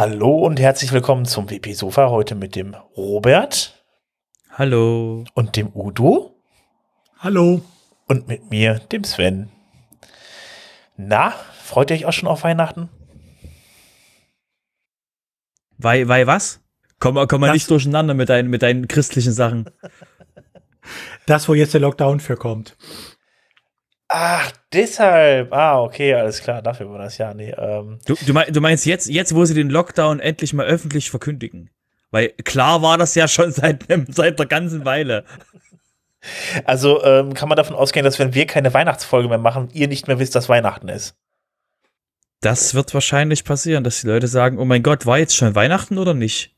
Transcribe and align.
Hallo 0.00 0.38
und 0.38 0.58
herzlich 0.58 0.92
willkommen 0.92 1.26
zum 1.26 1.50
WP 1.50 1.74
Sofa. 1.74 2.08
Heute 2.08 2.34
mit 2.34 2.56
dem 2.56 2.72
Robert. 2.96 3.84
Hallo. 4.48 5.26
Und 5.34 5.56
dem 5.56 5.76
Udo. 5.76 6.40
Hallo. 7.18 7.60
Und 8.08 8.26
mit 8.26 8.48
mir, 8.48 8.78
dem 8.78 9.04
Sven. 9.04 9.50
Na, 10.96 11.34
freut 11.62 11.90
ihr 11.90 11.96
euch 11.96 12.06
auch 12.06 12.14
schon 12.14 12.30
auf 12.30 12.44
Weihnachten? 12.44 12.88
Weil, 15.76 16.08
weil 16.08 16.26
was? 16.26 16.62
Komm, 16.98 17.22
komm 17.28 17.42
mal 17.42 17.52
nicht 17.52 17.70
durcheinander 17.70 18.14
mit 18.14 18.30
deinen, 18.30 18.48
mit 18.48 18.62
deinen 18.62 18.88
christlichen 18.88 19.34
Sachen. 19.34 19.68
Das, 21.26 21.46
wo 21.46 21.52
jetzt 21.52 21.74
der 21.74 21.82
Lockdown 21.82 22.20
für 22.20 22.36
kommt. 22.36 22.74
Ach, 24.12 24.50
deshalb. 24.72 25.52
Ah, 25.52 25.80
okay, 25.80 26.14
alles 26.14 26.42
klar, 26.42 26.62
dafür 26.62 26.90
war 26.90 26.98
das 26.98 27.16
ja. 27.18 27.32
Nee, 27.32 27.54
ähm. 27.56 28.00
du, 28.06 28.16
du 28.16 28.60
meinst 28.60 28.84
jetzt, 28.84 29.08
jetzt, 29.08 29.36
wo 29.36 29.44
sie 29.44 29.54
den 29.54 29.70
Lockdown 29.70 30.18
endlich 30.18 30.52
mal 30.52 30.66
öffentlich 30.66 31.10
verkündigen? 31.10 31.70
Weil 32.10 32.30
klar 32.42 32.82
war 32.82 32.98
das 32.98 33.14
ja 33.14 33.28
schon 33.28 33.52
seit, 33.52 33.84
seit 34.08 34.36
der 34.36 34.46
ganzen 34.46 34.84
Weile. 34.84 35.24
Also 36.64 37.04
ähm, 37.04 37.34
kann 37.34 37.48
man 37.48 37.54
davon 37.54 37.76
ausgehen, 37.76 38.02
dass 38.02 38.18
wenn 38.18 38.34
wir 38.34 38.46
keine 38.46 38.74
Weihnachtsfolge 38.74 39.28
mehr 39.28 39.38
machen, 39.38 39.68
ihr 39.72 39.86
nicht 39.86 40.08
mehr 40.08 40.18
wisst, 40.18 40.34
dass 40.34 40.48
Weihnachten 40.48 40.88
ist. 40.88 41.14
Das 42.40 42.74
wird 42.74 42.92
wahrscheinlich 42.92 43.44
passieren, 43.44 43.84
dass 43.84 44.00
die 44.00 44.08
Leute 44.08 44.26
sagen, 44.26 44.58
oh 44.58 44.64
mein 44.64 44.82
Gott, 44.82 45.06
war 45.06 45.20
jetzt 45.20 45.36
schon 45.36 45.54
Weihnachten 45.54 45.98
oder 45.98 46.14
nicht? 46.14 46.52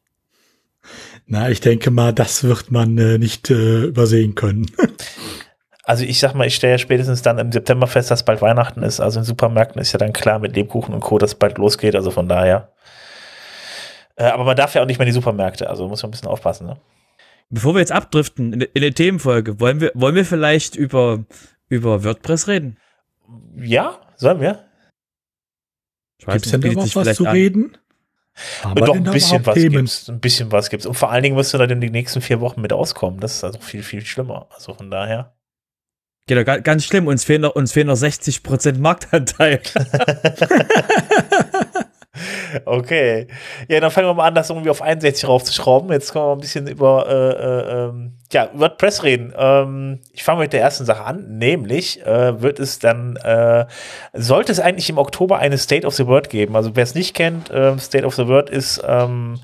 Na, 1.27 1.50
ich 1.50 1.61
denke 1.61 1.91
mal, 1.91 2.14
das 2.14 2.44
wird 2.44 2.70
man 2.70 2.97
äh, 2.97 3.19
nicht 3.19 3.50
äh, 3.50 3.84
übersehen 3.84 4.34
können. 4.34 4.70
Also 5.84 6.05
ich 6.05 6.20
sag 6.20 6.34
mal, 6.34 6.47
ich 6.47 6.55
stelle 6.55 6.75
ja 6.75 6.78
spätestens 6.78 7.22
dann 7.22 7.38
im 7.38 7.50
September 7.50 7.86
fest, 7.86 8.11
dass 8.11 8.25
bald 8.25 8.41
Weihnachten 8.41 8.83
ist. 8.83 9.00
Also 9.00 9.19
in 9.19 9.25
Supermärkten 9.25 9.80
ist 9.80 9.92
ja 9.92 9.98
dann 9.98 10.12
klar 10.12 10.38
mit 10.38 10.55
Lebkuchen 10.55 10.94
und 10.94 11.00
Co., 11.00 11.19
dass 11.19 11.34
bald 11.34 11.58
losgeht. 11.58 11.97
Also 11.97 12.11
von 12.11 12.28
daher. 12.28 12.72
Äh, 14.16 14.25
aber 14.25 14.44
man 14.44 14.56
darf 14.56 14.75
ja 14.75 14.83
auch 14.83 14.86
nicht 14.86 14.98
mehr 14.98 15.06
in 15.06 15.12
die 15.12 15.19
Supermärkte. 15.19 15.69
Also 15.69 15.88
muss 15.88 16.03
man 16.03 16.08
ein 16.08 16.12
bisschen 16.12 16.28
aufpassen. 16.28 16.66
Ne? 16.66 16.77
Bevor 17.50 17.75
wir 17.75 17.80
jetzt 17.80 17.92
abdriften 17.92 18.53
in, 18.53 18.60
in 18.60 18.80
der 18.80 18.94
Themenfolge, 18.94 19.58
wollen 19.58 19.80
wir, 19.80 19.91
wollen 19.94 20.14
wir 20.14 20.25
vielleicht 20.25 20.77
über, 20.77 21.25
über 21.69 22.05
WordPress 22.05 22.47
reden? 22.47 22.78
Ja, 23.56 23.98
sollen 24.16 24.41
wir? 24.41 24.64
Gibt 26.19 26.47
es 26.47 26.53
denn 26.53 26.60
da 26.60 26.69
noch 26.69 26.94
was 26.94 27.16
zu 27.16 27.27
an. 27.27 27.33
reden? 27.33 27.77
Aber 28.62 28.86
Doch, 28.86 28.94
ein 28.94 29.05
bisschen 29.05 29.44
was 29.44 29.55
Themen? 29.55 29.77
gibt's. 29.77 30.08
Ein 30.08 30.20
bisschen 30.20 30.53
was 30.53 30.70
gibt's. 30.70 30.86
Und 30.86 30.94
vor 30.94 31.10
allen 31.10 31.22
Dingen 31.22 31.36
wirst 31.36 31.53
du 31.53 31.58
dann 31.58 31.70
in 31.70 31.80
den 31.80 31.92
nächsten 31.92 32.20
vier 32.20 32.41
Wochen 32.41 32.60
mit 32.60 32.72
auskommen. 32.72 33.20
Das 33.20 33.34
ist 33.34 33.44
also 33.44 33.58
viel, 33.60 33.83
viel 33.83 34.05
schlimmer. 34.05 34.48
Also 34.50 34.75
von 34.75 34.91
daher. 34.91 35.34
Genau, 36.27 36.45
ganz 36.45 36.84
schlimm. 36.84 37.09
Uns 37.09 37.25
fehlen 37.25 37.42
noch, 37.42 37.55
uns 37.55 37.73
fehlen 37.73 37.89
noch 37.89 37.97
60 37.97 38.42
Prozent 38.42 38.81
Marktanteil. 38.81 39.61
okay. 42.65 43.27
Ja, 43.69 43.81
dann 43.81 43.91
fangen 43.91 44.06
wir 44.06 44.15
mal 44.15 44.28
an, 44.28 44.34
das 44.34 44.49
irgendwie 44.50 44.71
auf 44.71 44.83
61 44.83 45.28
raufzuschrauben. 45.28 45.91
Jetzt 45.91 46.12
können 46.12 46.27
wir 46.27 46.33
ein 46.33 46.41
bisschen 46.41 46.69
über 46.69 47.06
äh, 47.09 47.12
äh, 47.12 47.88
ähm, 47.88 48.19
ja, 48.32 48.50
WordPress 48.54 49.03
reden. 49.03 49.32
Ähm, 49.37 50.00
ich 50.12 50.22
fange 50.25 50.41
mit 50.41 50.53
der 50.53 50.60
ersten 50.60 50.84
Sache 50.84 51.04
an, 51.04 51.38
nämlich 51.38 52.04
äh, 52.06 52.41
wird 52.41 52.59
es 52.59 52.78
dann, 52.78 53.16
äh, 53.16 53.66
sollte 54.12 54.53
es 54.53 54.60
eigentlich 54.60 54.91
im 54.91 54.98
Oktober 54.98 55.38
eine 55.38 55.59
State 55.59 55.87
of 55.87 55.94
the 55.94 56.06
Word 56.06 56.31
geben. 56.31 56.56
Also 56.56 56.71
wer 56.75 56.84
es 56.84 56.94
nicht 56.94 57.15
kennt, 57.15 57.50
äh, 57.50 57.78
State 57.78 58.04
of 58.04 58.15
the 58.15 58.26
Word 58.26 58.50
ist 58.50 58.82
ähm, 58.87 59.41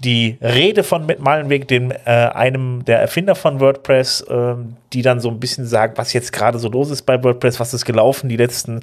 die 0.00 0.38
Rede 0.40 0.84
von 0.84 1.06
Matt 1.06 1.18
Malenweg, 1.18 1.66
dem 1.66 1.90
äh, 1.90 1.96
einem 2.04 2.84
der 2.84 3.00
Erfinder 3.00 3.34
von 3.34 3.58
WordPress, 3.58 4.20
äh, 4.20 4.54
die 4.92 5.02
dann 5.02 5.18
so 5.18 5.28
ein 5.28 5.40
bisschen 5.40 5.66
sagt, 5.66 5.98
was 5.98 6.12
jetzt 6.12 6.32
gerade 6.32 6.60
so 6.60 6.68
los 6.68 6.90
ist 6.90 7.02
bei 7.02 7.22
WordPress, 7.22 7.58
was 7.58 7.74
ist 7.74 7.84
gelaufen 7.84 8.28
die 8.28 8.36
letzten 8.36 8.80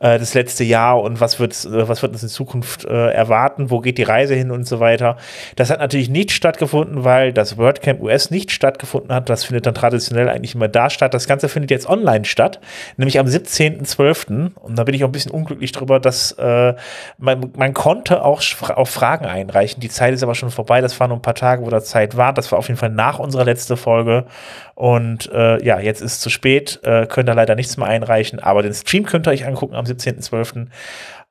äh, 0.00 0.18
das 0.18 0.34
letzte 0.34 0.64
Jahr 0.64 1.00
und 1.00 1.18
was 1.18 1.40
wird 1.40 1.52
äh, 1.64 1.88
was 1.88 2.02
wird 2.02 2.12
uns 2.12 2.22
in 2.22 2.28
Zukunft 2.28 2.84
erwarten, 2.84 3.70
wo 3.70 3.80
geht 3.80 3.96
die 3.98 4.02
Reise 4.02 4.34
hin 4.34 4.50
und 4.50 4.66
so 4.66 4.80
weiter. 4.80 5.16
Das 5.56 5.70
hat 5.70 5.80
natürlich 5.80 6.10
nicht 6.10 6.30
stattgefunden, 6.32 7.04
weil 7.04 7.32
das 7.32 7.56
WordCamp 7.56 8.02
US 8.02 8.30
nicht 8.30 8.50
stattgefunden 8.50 8.89
hat. 9.08 9.28
Das 9.28 9.44
findet 9.44 9.66
dann 9.66 9.74
traditionell 9.74 10.28
eigentlich 10.28 10.54
immer 10.54 10.68
da 10.68 10.90
statt. 10.90 11.14
Das 11.14 11.26
Ganze 11.26 11.48
findet 11.48 11.70
jetzt 11.70 11.88
online 11.88 12.24
statt, 12.24 12.60
nämlich 12.96 13.18
am 13.18 13.26
17.12. 13.26 14.54
Und 14.54 14.78
da 14.78 14.84
bin 14.84 14.94
ich 14.94 15.04
auch 15.04 15.08
ein 15.08 15.12
bisschen 15.12 15.32
unglücklich 15.32 15.72
drüber, 15.72 16.00
dass 16.00 16.32
äh, 16.32 16.74
man, 17.18 17.50
man 17.56 17.74
konnte 17.74 18.24
auch 18.24 18.42
auch 18.74 18.88
Fragen 18.88 19.26
einreichen. 19.26 19.80
Die 19.80 19.88
Zeit 19.88 20.14
ist 20.14 20.22
aber 20.22 20.34
schon 20.34 20.50
vorbei. 20.50 20.80
Das 20.80 20.98
waren 21.00 21.08
nur 21.08 21.18
ein 21.18 21.22
paar 21.22 21.34
Tage, 21.34 21.64
wo 21.64 21.70
da 21.70 21.82
Zeit 21.82 22.16
war. 22.16 22.32
Das 22.32 22.50
war 22.52 22.58
auf 22.58 22.68
jeden 22.68 22.78
Fall 22.78 22.90
nach 22.90 23.18
unserer 23.18 23.44
letzten 23.44 23.76
Folge. 23.76 24.26
Und 24.74 25.30
äh, 25.32 25.62
ja, 25.64 25.78
jetzt 25.78 26.00
ist 26.00 26.12
es 26.12 26.20
zu 26.20 26.30
spät. 26.30 26.80
Äh, 26.82 27.06
könnt 27.06 27.28
ihr 27.28 27.34
leider 27.34 27.54
nichts 27.54 27.76
mehr 27.76 27.86
einreichen. 27.86 28.40
Aber 28.40 28.62
den 28.62 28.74
Stream 28.74 29.04
könnt 29.04 29.26
ihr 29.26 29.30
euch 29.30 29.46
angucken 29.46 29.74
am 29.74 29.84
17.12. 29.84 30.66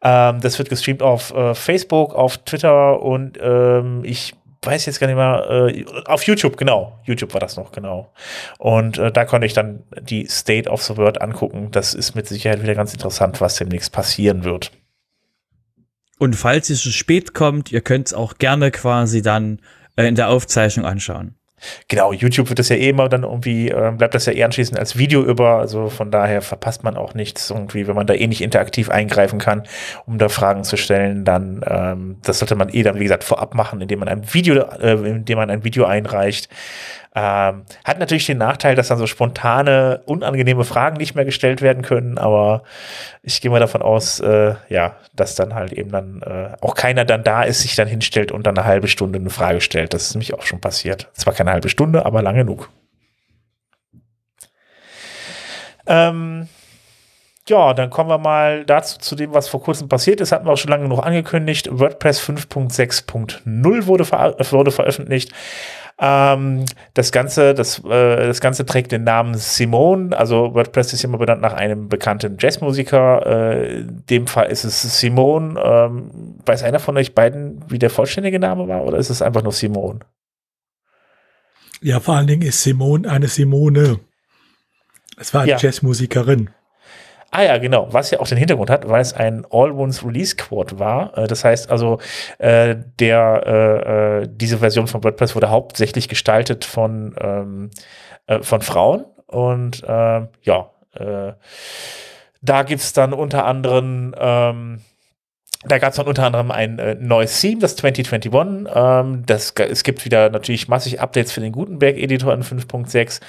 Ähm, 0.02 0.40
das 0.41 0.58
wird 0.58 0.70
gestreamt 0.70 1.03
auf 1.03 1.34
äh, 1.34 1.53
Facebook, 1.53 2.16
auf 2.16 2.38
Twitter 2.38 3.02
und 3.02 3.38
ähm, 3.41 4.02
ich 4.03 4.34
weiß 4.62 4.86
jetzt 4.86 5.00
gar 5.00 5.08
nicht 5.08 5.16
mehr, 5.16 5.70
äh, 5.74 5.86
auf 6.06 6.24
YouTube, 6.24 6.58
genau. 6.58 7.00
YouTube 7.06 7.34
war 7.34 7.40
das 7.40 7.56
noch, 7.56 7.72
genau. 7.72 8.12
Und 8.58 8.97
äh, 8.97 9.12
da 9.12 9.25
konnte 9.25 9.47
ich 9.47 9.53
dann 9.53 9.84
die 10.02 10.28
State 10.28 10.70
of 10.70 10.84
the 10.84 10.97
World 10.97 11.22
angucken. 11.22 11.70
Das 11.72 11.94
ist 11.94 12.16
mit 12.16 12.28
Sicherheit 12.28 12.62
wieder 12.62 12.75
ganz 12.75 12.94
interessant, 12.94 13.40
was 13.42 13.56
demnächst 13.56 13.92
passieren 13.92 14.44
wird. 14.44 14.72
Und 16.18 16.36
falls 16.36 16.70
es 16.70 16.81
zu 16.81 16.92
spät 16.92 17.34
kommt, 17.34 17.72
ihr 17.72 17.81
könnt 17.81 18.08
es 18.08 18.14
auch 18.14 18.38
gerne 18.38 18.72
quasi 18.72 19.22
dann 19.22 19.62
äh, 19.96 20.08
in 20.08 20.16
der 20.16 20.30
Aufzeichnung 20.30 20.86
anschauen. 20.86 21.36
Genau, 21.88 22.14
YouTube 22.14 22.50
wird 22.50 22.59
das 22.59 22.70
ja 22.70 22.75
eh 22.75 22.90
immer 22.90 23.09
dann 23.09 23.24
irgendwie, 23.24 23.70
äh, 23.70 23.92
bleibt 23.96 24.14
das 24.14 24.25
ja 24.25 24.34
eher 24.34 24.46
anschließend 24.46 24.80
als 24.80 24.97
Video 24.97 25.24
über, 25.24 25.59
also 25.59 25.90
von 25.90 26.12
daher 26.12 26.42
verpasst 26.42 26.84
man 26.84 26.97
auch 26.97 27.14
nichts 27.14 27.50
irgendwie, 27.50 27.88
wenn 27.88 27.96
man 27.96 28.08
da 28.08 28.14
eh 28.14 28.28
nicht 28.28 28.42
interaktiv 28.42 28.90
eingreifen 28.90 29.40
kann, 29.40 29.64
um 30.06 30.18
da 30.18 30.30
Fragen 30.30 30.64
zu 30.64 30.78
stellen, 30.78 31.25
dann 31.25 31.62
ähm, 31.68 32.18
das 32.24 32.40
sollte 32.40 32.56
man 32.56 32.70
eh 32.70 32.84
dann, 32.84 32.96
wie 32.96 33.03
gesagt, 33.03 33.24
vorab 33.24 33.53
machen, 33.53 33.81
indem 33.81 34.00
man 34.00 34.08
ein 34.08 34.34
Video, 34.34 34.56
äh, 34.56 34.94
indem 34.94 35.38
man 35.38 35.50
ein 35.50 35.64
Video 35.64 35.86
einreicht. 35.86 36.50
Ähm, 37.16 37.66
hat 37.84 37.97
natürlich 37.97 38.28
den 38.28 38.38
Nachteil, 38.38 38.75
dass 38.75 38.90
dann 38.90 39.00
so 39.00 39.08
spontane, 39.08 40.02
unangenehme 40.06 40.64
Fragen 40.64 40.97
nicht 40.97 41.16
mehr 41.16 41.25
gestellt 41.25 41.62
werden 41.62 41.81
können, 41.81 42.20
aber 42.20 42.62
ich 43.24 43.42
gehe 43.42 43.50
mal 43.50 43.59
davon 43.59 43.81
aus, 43.81 44.20
äh, 44.20 44.53
ja, 44.70 44.96
dass 45.16 45.34
dann 45.34 45.56
halt 45.56 45.74
eben 45.74 45.92
dann 45.92 46.22
äh, 46.22 46.56
auch 46.62 46.75
keiner 46.75 47.06
dann 47.06 47.24
da 47.24 47.42
ist, 47.42 47.62
sich 47.62 47.75
dann 47.75 47.88
hinstellt 47.88 48.31
und 48.31 48.46
dann 48.46 48.58
eine 48.58 48.68
halbe 48.68 48.88
Stunde 48.88 49.18
eine 49.18 49.31
Frage 49.31 49.59
stellt. 49.59 49.94
Das 49.94 50.03
ist 50.03 50.14
nämlich 50.14 50.36
auch 50.36 50.44
schon 50.44 50.62
passiert. 50.62 51.09
Zwar 51.14 51.34
keine 51.34 51.52
halbe 51.52 51.70
Stunde, 51.70 52.06
aber 52.06 52.22
lang 52.22 52.36
genug. 52.36 52.70
Ähm, 55.88 56.47
ja, 57.50 57.74
dann 57.74 57.90
kommen 57.90 58.12
wir 58.12 58.20
mal 58.20 58.64
dazu 58.66 59.00
zu 59.00 59.16
dem, 59.16 59.34
was 59.34 59.50
vor 59.50 59.64
kurzem 59.64 59.90
passiert 59.90 60.22
ist. 60.22 60.31
Hatten 60.31 60.46
wir 60.46 60.53
auch 60.53 60.58
schon 60.58 60.70
lange 60.70 60.84
genug 60.84 61.03
angekündigt. 61.03 61.68
WordPress 61.72 62.22
5.6.0 62.22 63.86
wurde, 63.88 64.06
ver 64.06 64.36
wurde 64.52 64.70
veröffentlicht. 64.72 65.34
Ähm, 66.02 66.66
das 66.94 67.12
Ganze, 67.12 67.54
das, 67.54 67.79
äh, 67.84 68.28
das 68.28 68.40
Ganze 68.40 68.66
trägt 68.66 68.91
den 68.91 69.03
Namen 69.03 69.35
Simone. 69.35 70.18
Also 70.18 70.53
WordPress 70.53 70.94
ist 70.94 71.03
immer 71.03 71.18
benannt 71.18 71.41
nach 71.41 71.53
einem 71.53 71.90
bekannten 71.90 72.38
Jazzmusiker. 72.40 73.26
Äh, 73.26 73.79
in 73.79 74.03
dem 74.09 74.28
Fall 74.28 74.47
ist 74.47 74.64
es 74.64 75.00
Simone. 75.00 75.59
Ähm, 75.62 76.38
weiß 76.46 76.64
einer 76.64 76.79
von 76.79 76.96
euch 76.97 77.14
beiden, 77.14 77.64
wie 77.70 77.79
der 77.79 77.90
vollständige 77.90 78.40
Name 78.40 78.68
war, 78.68 78.85
oder 78.85 78.97
ist 78.97 79.09
es 79.09 79.22
einfach 79.22 79.44
nur 79.44 79.52
Simone? 79.52 80.00
Ja, 81.82 82.00
vor 82.00 82.16
allen 82.16 82.28
Dingen 82.28 82.41
ist 82.44 82.64
Simone 82.64 83.09
eine 83.09 83.28
Simone. 83.28 84.00
Es 85.18 85.34
war 85.34 85.41
eine 85.41 85.52
ja. 85.52 85.58
Jazzmusikerin. 85.58 86.50
Ah 87.31 87.43
ja, 87.43 87.58
genau. 87.58 87.87
Was 87.91 88.11
ja 88.11 88.20
auch 88.20 88.28
den 88.28 88.37
Hintergrund 88.37 88.70
hat, 88.70 88.87
weil 88.90 89.02
es 89.02 89.14
ein 89.14 89.46
All-Ones 89.52 90.03
Release 90.03 90.35
Quad 90.35 90.79
war. 90.79 91.17
Äh, 91.17 91.28
das 91.28 91.43
heißt 91.43 91.70
also, 91.70 91.99
äh, 92.40 92.76
der, 92.99 93.43
äh, 93.46 94.22
äh, 94.23 94.28
diese 94.31 94.58
Version 94.59 94.87
von 94.87 95.03
WordPress 95.03 95.35
wurde 95.35 95.49
hauptsächlich 95.49 96.08
gestaltet 96.08 96.66
von, 96.66 97.16
ähm, 97.20 97.70
äh, 98.28 98.41
von 98.41 98.61
Frauen. 98.61 99.05
Und 99.28 99.84
äh, 99.84 100.28
ja, 100.41 100.72
äh, 100.96 101.34
da 102.41 102.64
gibt's 102.64 102.93
dann 102.93 103.14
unter 103.14 103.46
anderem 103.46 104.16
ähm, 104.17 104.82
da 105.66 105.78
gab 105.78 105.90
es 105.90 105.97
dann 105.97 106.08
unter 106.08 106.23
anderem 106.23 106.52
ein 106.52 106.97
neues 107.02 107.41
Theme, 107.41 107.59
das 107.59 107.75
2021. 107.75 108.72
Ähm, 108.73 109.23
das, 109.25 109.52
es 109.52 109.84
gibt 109.84 110.05
wieder 110.05 110.29
natürlich 110.29 110.70
massig 110.70 111.02
Updates 111.02 111.34
für 111.34 111.41
den 111.41 111.52
Gutenberg-Editor 111.52 112.34
in 112.34 112.43
5.6. 112.43 113.20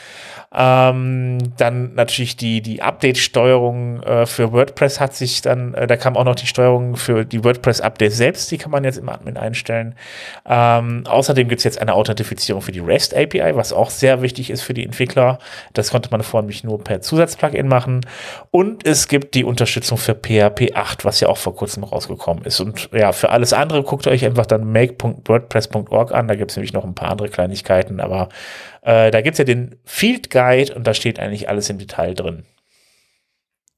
Ähm, 0.52 1.38
dann 1.58 1.94
natürlich 1.94 2.37
die, 2.37 2.61
die 2.61 2.82
Update-Steuerung 2.82 4.02
äh, 4.02 4.26
für 4.26 4.52
WordPress 4.52 4.99
hat 4.99 5.14
sich 5.14 5.43
dann, 5.43 5.75
äh, 5.75 5.87
da 5.87 5.97
kam 5.97 6.17
auch 6.17 6.25
noch 6.25 6.35
die 6.35 6.49
Steuerung 6.49 6.97
für 6.97 7.25
die 7.25 7.44
WordPress-Updates 7.44 8.17
selbst, 8.17 8.50
die 8.50 8.58
kann 8.58 8.73
man 8.73 8.82
jetzt 8.82 8.99
im 8.99 9.08
Admin 9.08 9.37
einstellen. 9.37 9.94
Ähm, 10.44 11.05
außerdem 11.06 11.47
gibt 11.47 11.61
es 11.61 11.64
jetzt 11.64 11.81
eine 11.81 11.94
Authentifizierung 11.94 12.62
für 12.62 12.73
die 12.73 12.81
REST 12.81 13.14
API, 13.14 13.55
was 13.55 13.73
auch 13.73 13.91
sehr 13.91 14.23
wichtig 14.23 14.50
ist 14.50 14.62
für 14.62 14.75
die 14.75 14.85
Entwickler. 14.85 15.38
Das 15.73 15.93
konnte 15.93 16.11
man 16.11 16.25
vorher 16.25 16.43
nämlich 16.43 16.64
nur 16.64 16.82
per 16.82 17.00
Zusatzplugin 17.00 17.69
machen. 17.69 18.00
Und 18.50 18.85
es 18.85 19.06
gibt 19.06 19.37
die 19.37 19.44
Unterstützung 19.44 19.99
für 19.99 20.17
PHP 20.17 20.75
8, 20.75 21.05
was 21.05 21.20
ja 21.20 21.29
auch 21.29 21.38
vor 21.38 21.55
kurzem 21.55 21.85
rausgekommen 21.85 22.44
ist. 22.44 22.58
Und 22.58 22.91
ja, 22.93 23.12
für 23.12 23.31
alles 23.31 23.53
andere 23.53 23.85
guckt 23.85 24.08
euch 24.08 24.25
einfach 24.25 24.46
dann 24.46 24.73
make.wordpress.org 24.73 26.12
an. 26.12 26.26
Da 26.26 26.35
gibt 26.35 26.50
es 26.50 26.56
nämlich 26.56 26.73
noch 26.73 26.85
ein 26.85 26.96
paar 26.96 27.11
andere 27.11 27.29
Kleinigkeiten, 27.29 28.00
aber 28.00 28.31
äh, 28.82 29.11
da 29.11 29.21
gibt 29.21 29.35
es 29.35 29.38
ja 29.38 29.44
den 29.44 29.77
Field 29.85 30.31
Guide 30.31 30.75
und 30.75 30.87
da 30.87 30.94
steht 30.94 31.19
eigentlich 31.19 31.49
alles 31.49 31.71
im 31.71 31.79
Detail 31.79 32.15
drin. 32.15 32.44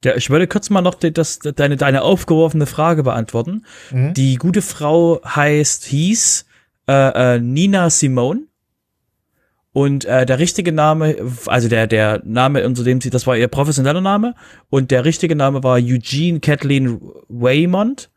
Ja, 0.04 0.16
ich 0.16 0.30
würde 0.30 0.48
kurz 0.48 0.68
mal 0.70 0.80
noch 0.82 0.94
die, 0.94 1.12
das, 1.12 1.38
deine, 1.38 1.76
deine 1.76 2.02
aufgeworfene 2.02 2.66
Frage 2.66 3.02
beantworten. 3.02 3.64
Mhm. 3.90 4.14
Die 4.14 4.36
gute 4.36 4.62
Frau 4.62 5.20
heißt, 5.24 5.84
hieß 5.84 6.46
äh, 6.88 7.36
äh, 7.36 7.38
Nina 7.38 7.90
Simone. 7.90 8.42
Und 9.74 10.04
äh, 10.04 10.26
der 10.26 10.38
richtige 10.38 10.70
Name, 10.70 11.16
also 11.46 11.68
der, 11.68 11.86
der 11.86 12.20
Name, 12.24 12.66
unter 12.66 12.84
dem 12.84 13.00
sie, 13.00 13.08
das 13.08 13.26
war 13.26 13.36
ihr 13.36 13.48
professioneller 13.48 14.02
Name. 14.02 14.34
Und 14.68 14.90
der 14.90 15.04
richtige 15.06 15.34
Name 15.34 15.62
war 15.62 15.76
Eugene 15.76 16.40
Kathleen 16.40 17.00
Waymont. 17.28 18.10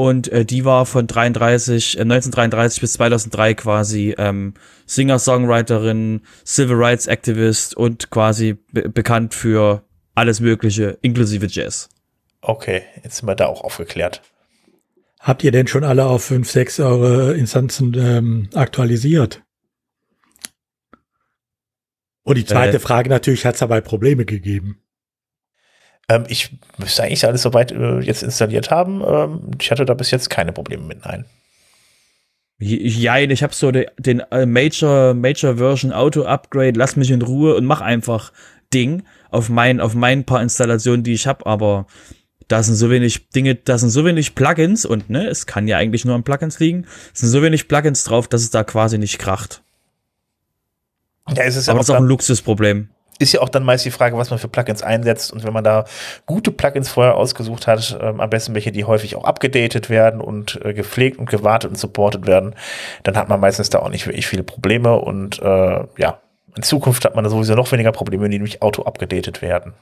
Und 0.00 0.28
äh, 0.28 0.46
die 0.46 0.64
war 0.64 0.86
von 0.86 1.06
33, 1.06 1.98
äh, 1.98 2.00
1933 2.00 2.80
bis 2.80 2.94
2003 2.94 3.52
quasi 3.52 4.14
ähm, 4.16 4.54
Singer-Songwriterin, 4.86 6.22
Civil 6.42 6.76
Rights 6.76 7.06
Activist 7.06 7.76
und 7.76 8.08
quasi 8.08 8.56
be 8.72 8.88
bekannt 8.88 9.34
für 9.34 9.82
alles 10.14 10.40
Mögliche, 10.40 10.96
inklusive 11.02 11.48
Jazz. 11.50 11.90
Okay, 12.40 12.80
jetzt 13.04 13.18
sind 13.18 13.28
wir 13.28 13.34
da 13.34 13.44
auch 13.44 13.62
aufgeklärt. 13.62 14.22
Habt 15.18 15.44
ihr 15.44 15.52
denn 15.52 15.66
schon 15.66 15.84
alle 15.84 16.06
auf 16.06 16.24
5, 16.24 16.50
6 16.50 16.80
eure 16.80 17.34
Instanzen 17.34 17.92
ähm, 17.94 18.48
aktualisiert? 18.54 19.42
Und 22.22 22.38
die 22.38 22.46
zweite 22.46 22.78
äh, 22.78 22.80
Frage 22.80 23.10
natürlich, 23.10 23.44
hat 23.44 23.56
es 23.56 23.60
dabei 23.60 23.82
Probleme 23.82 24.24
gegeben? 24.24 24.80
Ähm, 26.10 26.24
ich 26.26 26.50
müsste 26.76 27.04
eigentlich 27.04 27.24
alles 27.24 27.42
soweit 27.42 27.70
äh, 27.70 28.00
jetzt 28.00 28.24
installiert 28.24 28.70
haben. 28.70 29.00
Ähm, 29.06 29.40
ich 29.60 29.70
hatte 29.70 29.84
da 29.84 29.94
bis 29.94 30.10
jetzt 30.10 30.28
keine 30.28 30.52
Probleme 30.52 30.82
mit, 30.82 31.04
nein. 31.04 31.24
Ja, 32.58 33.16
ich 33.16 33.42
habe 33.42 33.54
so 33.54 33.70
de, 33.70 33.86
den 33.96 34.20
äh, 34.32 34.44
Major, 34.44 35.14
Major 35.14 35.56
Version 35.56 35.92
Auto 35.92 36.24
Upgrade, 36.24 36.72
lass 36.74 36.96
mich 36.96 37.10
in 37.10 37.22
Ruhe 37.22 37.54
und 37.54 37.64
mach 37.64 37.80
einfach 37.80 38.32
Ding 38.74 39.04
auf 39.30 39.48
mein, 39.48 39.80
auf 39.80 39.94
mein 39.94 40.24
paar 40.24 40.42
Installationen, 40.42 41.04
die 41.04 41.14
ich 41.14 41.26
habe, 41.28 41.46
aber 41.46 41.86
da 42.48 42.62
sind 42.62 42.74
so 42.74 42.90
wenig 42.90 43.28
Dinge, 43.30 43.54
da 43.54 43.78
sind 43.78 43.90
so 43.90 44.04
wenig 44.04 44.34
Plugins 44.34 44.84
und 44.84 45.08
ne, 45.08 45.28
es 45.28 45.46
kann 45.46 45.68
ja 45.68 45.78
eigentlich 45.78 46.04
nur 46.04 46.16
an 46.16 46.24
Plugins 46.24 46.58
liegen, 46.58 46.86
es 47.14 47.20
sind 47.20 47.30
so 47.30 47.40
wenig 47.40 47.68
Plugins 47.68 48.04
drauf, 48.04 48.26
dass 48.26 48.42
es 48.42 48.50
da 48.50 48.64
quasi 48.64 48.98
nicht 48.98 49.18
kracht. 49.18 49.62
Ja, 51.28 51.44
es 51.44 51.56
ist 51.56 51.68
aber 51.68 51.76
ja 51.76 51.78
auch, 51.78 51.80
das 51.80 51.88
ist 51.88 51.94
auch 51.94 52.00
ein 52.00 52.08
Luxusproblem 52.08 52.90
ist 53.20 53.32
ja 53.32 53.40
auch 53.42 53.50
dann 53.50 53.64
meist 53.64 53.84
die 53.84 53.90
Frage, 53.90 54.16
was 54.16 54.30
man 54.30 54.38
für 54.38 54.48
Plugins 54.48 54.82
einsetzt. 54.82 55.32
Und 55.32 55.44
wenn 55.44 55.52
man 55.52 55.62
da 55.62 55.84
gute 56.26 56.50
Plugins 56.50 56.88
vorher 56.88 57.16
ausgesucht 57.16 57.66
hat, 57.66 57.98
ähm, 58.00 58.20
am 58.20 58.30
besten 58.30 58.54
welche, 58.54 58.72
die 58.72 58.84
häufig 58.84 59.14
auch 59.14 59.24
abgedatet 59.24 59.90
werden 59.90 60.20
und 60.20 60.58
äh, 60.64 60.72
gepflegt 60.72 61.18
und 61.18 61.28
gewartet 61.28 61.70
und 61.70 61.76
supportet 61.76 62.26
werden, 62.26 62.54
dann 63.02 63.16
hat 63.16 63.28
man 63.28 63.38
meistens 63.38 63.68
da 63.68 63.80
auch 63.80 63.90
nicht 63.90 64.06
wirklich 64.06 64.26
viele 64.26 64.42
Probleme. 64.42 64.98
Und 64.98 65.40
äh, 65.40 65.84
ja, 65.98 66.20
in 66.56 66.62
Zukunft 66.62 67.04
hat 67.04 67.14
man 67.14 67.22
da 67.22 67.30
sowieso 67.30 67.54
noch 67.54 67.70
weniger 67.70 67.92
Probleme, 67.92 68.28
die 68.28 68.38
nämlich 68.38 68.62
auto 68.62 68.82
abgedatet 68.82 69.42
werden. 69.42 69.74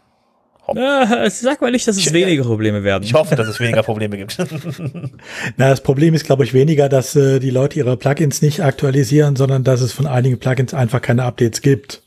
Ja, 0.75 1.31
sag 1.31 1.63
mal 1.63 1.71
nicht, 1.71 1.89
dass 1.89 1.97
es 1.97 2.13
weniger 2.13 2.43
Probleme 2.43 2.85
werden. 2.85 3.03
Ich 3.03 3.15
hoffe, 3.15 3.37
dass 3.37 3.49
es 3.49 3.59
weniger 3.59 3.83
Probleme 3.83 4.19
gibt. 4.19 4.37
Na, 5.57 5.71
das 5.71 5.81
Problem 5.81 6.13
ist, 6.13 6.27
glaube 6.27 6.45
ich, 6.45 6.53
weniger, 6.53 6.91
dass 6.91 7.17
äh, 7.17 7.39
die 7.39 7.49
Leute 7.49 7.79
ihre 7.79 7.97
Plugins 7.97 8.43
nicht 8.43 8.63
aktualisieren, 8.63 9.37
sondern 9.37 9.65
dass 9.65 9.81
es 9.81 9.93
von 9.93 10.07
einigen 10.07 10.39
Plugins 10.39 10.75
einfach 10.75 11.01
keine 11.01 11.25
Updates 11.25 11.63
gibt. 11.63 12.03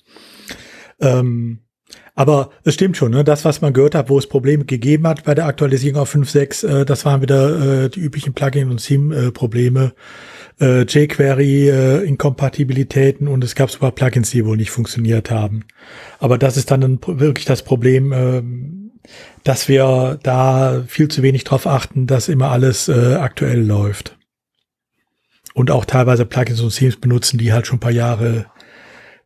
Ähm, 1.01 1.59
aber 2.15 2.51
es 2.63 2.75
stimmt 2.75 2.95
schon, 2.97 3.11
ne? 3.11 3.23
das, 3.23 3.45
was 3.45 3.61
man 3.61 3.71
gehört 3.73 3.95
hat, 3.95 4.09
wo 4.09 4.17
es 4.17 4.27
Probleme 4.27 4.65
gegeben 4.65 5.07
hat 5.07 5.23
bei 5.23 5.33
der 5.33 5.45
Aktualisierung 5.45 6.01
auf 6.01 6.13
5.6, 6.13 6.81
äh, 6.81 6.85
das 6.85 7.05
waren 7.05 7.21
wieder 7.21 7.85
äh, 7.85 7.89
die 7.89 8.01
üblichen 8.01 8.33
Plugin- 8.33 8.69
und 8.69 8.85
Theme-Probleme. 8.85 9.93
Äh, 10.59 10.81
jQuery-Inkompatibilitäten 10.81 13.27
äh, 13.27 13.29
und 13.29 13.41
es 13.43 13.55
gab 13.55 13.71
sogar 13.71 13.91
Plugins, 13.91 14.29
die 14.29 14.45
wohl 14.45 14.57
nicht 14.57 14.69
funktioniert 14.69 15.31
haben. 15.31 15.63
Aber 16.19 16.37
das 16.37 16.55
ist 16.57 16.69
dann 16.69 16.99
wirklich 17.07 17.45
das 17.45 17.63
Problem, 17.63 18.11
äh, 18.11 18.43
dass 19.43 19.67
wir 19.67 20.19
da 20.21 20.83
viel 20.87 21.07
zu 21.07 21.23
wenig 21.23 21.45
drauf 21.45 21.65
achten, 21.65 22.05
dass 22.05 22.29
immer 22.29 22.51
alles 22.51 22.87
äh, 22.89 23.15
aktuell 23.15 23.65
läuft. 23.65 24.19
Und 25.53 25.71
auch 25.71 25.85
teilweise 25.85 26.25
Plugins 26.25 26.61
und 26.61 26.75
Themes 26.75 26.97
benutzen, 26.97 27.39
die 27.39 27.51
halt 27.51 27.65
schon 27.65 27.77
ein 27.77 27.81
paar 27.81 27.91
Jahre 27.91 28.45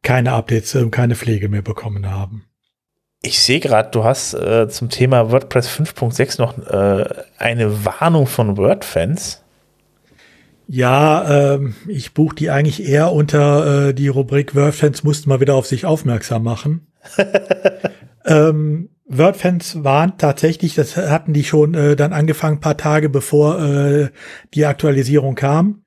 keine 0.01 0.33
Updates 0.33 0.75
und 0.75 0.92
keine 0.92 1.15
Pflege 1.15 1.50
mehr 1.50 1.62
bekommen 1.62 2.09
haben. 2.09 2.45
Ich 3.21 3.39
sehe 3.39 3.59
gerade, 3.59 3.89
du 3.92 4.03
hast 4.03 4.36
äh, 4.36 4.68
zum 4.69 4.89
Thema 4.89 5.31
WordPress 5.31 5.68
5.6 5.68 6.39
noch 6.39 6.57
äh, 6.68 7.24
eine 7.39 7.83
Warnung 7.86 8.27
von 8.27 8.56
WordFans. 8.56 9.42
Ja, 10.68 11.53
ähm, 11.53 11.75
ich 11.88 12.13
buche 12.13 12.36
die 12.36 12.50
eigentlich 12.50 12.88
eher 12.88 13.12
unter 13.12 13.89
äh, 13.89 13.94
die 13.94 14.07
Rubrik 14.07 14.56
WordFans 14.56 15.03
mussten 15.03 15.30
mal 15.30 15.39
wieder 15.39 15.56
auf 15.56 15.65
sich 15.65 15.86
aufmerksam 15.86 16.44
machen. 16.44 16.88
ähm, 18.25 18.89
WordFans 19.07 19.83
waren 19.83 20.18
tatsächlich, 20.18 20.75
das 20.75 20.98
hatten 20.98 21.33
die 21.33 21.44
schon 21.44 21.74
äh, 21.74 21.95
dann 21.95 22.13
angefangen, 22.13 22.59
paar 22.59 22.77
Tage 22.77 23.09
bevor 23.09 23.59
äh, 23.59 24.09
die 24.53 24.65
Aktualisierung 24.65 25.36
kam 25.36 25.85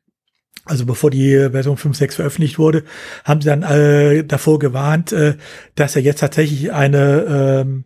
also 0.69 0.87
bevor 0.87 1.11
die 1.11 1.49
Version 1.51 1.77
5.6 1.77 2.15
veröffentlicht 2.15 2.59
wurde, 2.59 2.85
haben 3.25 3.41
sie 3.41 3.49
dann 3.49 3.63
äh, 3.63 4.25
davor 4.25 4.59
gewarnt, 4.59 5.13
äh, 5.13 5.35
dass 5.75 5.97
er 5.97 6.03
jetzt 6.03 6.21
tatsächlich 6.21 6.73
eine 6.73 7.65
ähm, 7.65 7.85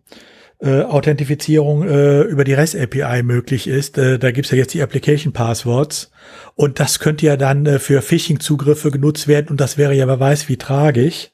äh, 0.60 0.82
Authentifizierung 0.82 1.82
äh, 1.82 2.22
über 2.22 2.44
die 2.44 2.54
REST 2.54 2.76
API 2.76 3.22
möglich 3.22 3.66
ist. 3.66 3.98
Äh, 3.98 4.18
da 4.18 4.30
gibt's 4.30 4.50
ja 4.50 4.56
jetzt 4.56 4.74
die 4.74 4.82
Application 4.82 5.32
Passwords 5.32 6.10
und 6.54 6.78
das 6.78 7.00
könnte 7.00 7.26
ja 7.26 7.36
dann 7.36 7.66
äh, 7.66 7.78
für 7.78 8.02
Phishing-Zugriffe 8.02 8.90
genutzt 8.90 9.26
werden 9.28 9.48
und 9.48 9.60
das 9.60 9.76
wäre 9.76 9.94
ja 9.94 10.06
wer 10.06 10.20
weiß 10.20 10.48
wie 10.48 10.56
tragisch. 10.56 11.30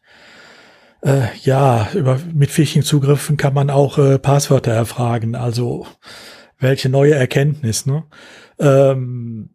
Äh, 1.02 1.26
ja, 1.42 1.88
über, 1.94 2.18
mit 2.34 2.50
Phishing-Zugriffen 2.50 3.36
kann 3.36 3.54
man 3.54 3.70
auch 3.70 3.98
äh, 3.98 4.18
Passwörter 4.18 4.72
erfragen. 4.72 5.34
Also 5.34 5.86
welche 6.58 6.88
neue 6.88 7.14
Erkenntnis, 7.14 7.86
ne? 7.86 8.04
Ähm, 8.58 9.50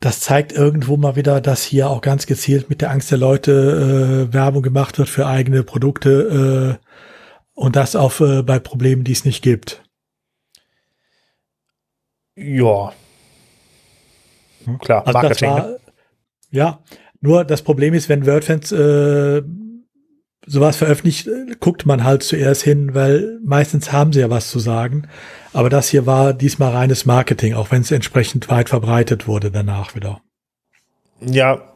das 0.00 0.20
zeigt 0.20 0.52
irgendwo 0.52 0.96
mal 0.96 1.14
wieder, 1.14 1.42
dass 1.42 1.62
hier 1.62 1.90
auch 1.90 2.00
ganz 2.00 2.26
gezielt 2.26 2.70
mit 2.70 2.80
der 2.80 2.90
Angst 2.90 3.10
der 3.10 3.18
Leute 3.18 4.28
äh, 4.30 4.32
Werbung 4.32 4.62
gemacht 4.62 4.98
wird 4.98 5.10
für 5.10 5.26
eigene 5.26 5.62
Produkte 5.62 6.78
äh, 6.80 6.86
und 7.52 7.76
das 7.76 7.94
auch 7.94 8.18
äh, 8.20 8.42
bei 8.42 8.58
Problemen, 8.58 9.04
die 9.04 9.12
es 9.12 9.26
nicht 9.26 9.42
gibt. 9.42 9.82
Ja. 12.34 12.94
Hm? 14.64 14.78
Klar, 14.78 15.06
also 15.06 15.18
Marketing. 15.18 15.50
War, 15.50 15.66
ne? 15.66 15.80
Ja, 16.50 16.80
nur 17.20 17.44
das 17.44 17.60
Problem 17.60 17.92
ist, 17.92 18.08
wenn 18.08 18.26
WordFans 18.26 18.72
äh, 18.72 19.42
sowas 20.46 20.76
veröffentlicht, 20.76 21.28
guckt 21.60 21.86
man 21.86 22.04
halt 22.04 22.22
zuerst 22.22 22.62
hin, 22.62 22.94
weil 22.94 23.38
meistens 23.44 23.92
haben 23.92 24.12
sie 24.12 24.20
ja 24.20 24.30
was 24.30 24.50
zu 24.50 24.58
sagen. 24.58 25.08
Aber 25.52 25.70
das 25.70 25.88
hier 25.88 26.06
war 26.06 26.32
diesmal 26.32 26.72
reines 26.72 27.06
Marketing, 27.06 27.54
auch 27.54 27.70
wenn 27.70 27.82
es 27.82 27.90
entsprechend 27.90 28.48
weit 28.48 28.68
verbreitet 28.68 29.26
wurde 29.26 29.50
danach 29.50 29.94
wieder. 29.94 30.20
Ja, 31.20 31.70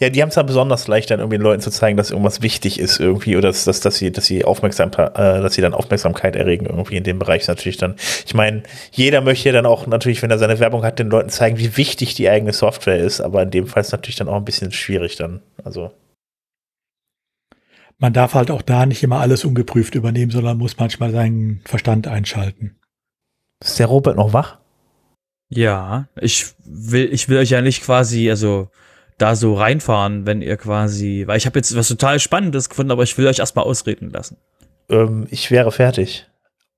ja, 0.00 0.10
die 0.10 0.20
haben 0.20 0.28
es 0.28 0.34
ja 0.34 0.42
besonders 0.42 0.86
leicht, 0.86 1.10
dann 1.10 1.20
irgendwie 1.20 1.38
den 1.38 1.44
Leuten 1.44 1.62
zu 1.62 1.70
zeigen, 1.70 1.96
dass 1.96 2.10
irgendwas 2.10 2.42
wichtig 2.42 2.78
ist 2.78 3.00
irgendwie 3.00 3.36
oder 3.36 3.48
dass, 3.48 3.64
dass, 3.64 3.80
dass 3.80 3.96
sie, 3.96 4.12
dass 4.12 4.26
sie 4.26 4.44
Aufmerksamkeit, 4.44 5.16
äh, 5.16 5.40
dass 5.40 5.54
sie 5.54 5.62
dann 5.62 5.74
Aufmerksamkeit 5.74 6.36
erregen 6.36 6.66
irgendwie 6.66 6.96
in 6.96 7.04
dem 7.04 7.18
Bereich 7.18 7.46
natürlich 7.48 7.78
dann. 7.78 7.96
Ich 8.26 8.34
meine, 8.34 8.64
jeder 8.90 9.22
möchte 9.22 9.50
dann 9.52 9.66
auch 9.66 9.86
natürlich, 9.86 10.22
wenn 10.22 10.30
er 10.30 10.38
seine 10.38 10.58
Werbung 10.60 10.84
hat, 10.84 10.98
den 10.98 11.08
Leuten 11.08 11.30
zeigen, 11.30 11.58
wie 11.58 11.76
wichtig 11.76 12.14
die 12.14 12.28
eigene 12.28 12.52
Software 12.52 12.98
ist, 12.98 13.20
aber 13.20 13.42
in 13.42 13.50
dem 13.50 13.66
Fall 13.66 13.80
ist 13.80 13.92
natürlich 13.92 14.16
dann 14.16 14.28
auch 14.28 14.36
ein 14.36 14.44
bisschen 14.44 14.72
schwierig 14.72 15.16
dann. 15.16 15.40
Also 15.64 15.90
man 18.02 18.12
darf 18.12 18.34
halt 18.34 18.50
auch 18.50 18.62
da 18.62 18.84
nicht 18.84 19.04
immer 19.04 19.20
alles 19.20 19.44
ungeprüft 19.44 19.94
übernehmen, 19.94 20.32
sondern 20.32 20.58
muss 20.58 20.76
manchmal 20.76 21.12
seinen 21.12 21.62
Verstand 21.64 22.08
einschalten. 22.08 22.76
Ist 23.60 23.78
der 23.78 23.86
Robert 23.86 24.16
noch 24.16 24.32
wach? 24.32 24.58
Ja, 25.48 26.08
ich 26.20 26.46
will, 26.64 27.08
ich 27.12 27.28
will 27.28 27.38
euch 27.38 27.50
ja 27.50 27.62
nicht 27.62 27.84
quasi, 27.84 28.28
also 28.28 28.70
da 29.18 29.36
so 29.36 29.54
reinfahren, 29.54 30.26
wenn 30.26 30.42
ihr 30.42 30.56
quasi, 30.56 31.22
weil 31.28 31.36
ich 31.36 31.46
habe 31.46 31.60
jetzt 31.60 31.76
was 31.76 31.86
total 31.86 32.18
Spannendes 32.18 32.68
gefunden, 32.68 32.90
aber 32.90 33.04
ich 33.04 33.16
will 33.18 33.28
euch 33.28 33.38
erstmal 33.38 33.66
ausreden 33.66 34.10
lassen. 34.10 34.36
Ähm, 34.88 35.28
ich 35.30 35.52
wäre 35.52 35.70
fertig. 35.70 36.28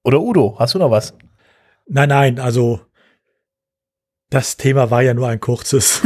Oder 0.02 0.20
Udo, 0.20 0.56
hast 0.58 0.74
du 0.74 0.78
noch 0.78 0.90
was? 0.90 1.16
Nein, 1.86 2.10
nein, 2.10 2.38
also 2.38 2.82
das 4.28 4.58
Thema 4.58 4.90
war 4.90 5.00
ja 5.00 5.14
nur 5.14 5.28
ein 5.28 5.40
kurzes. 5.40 6.02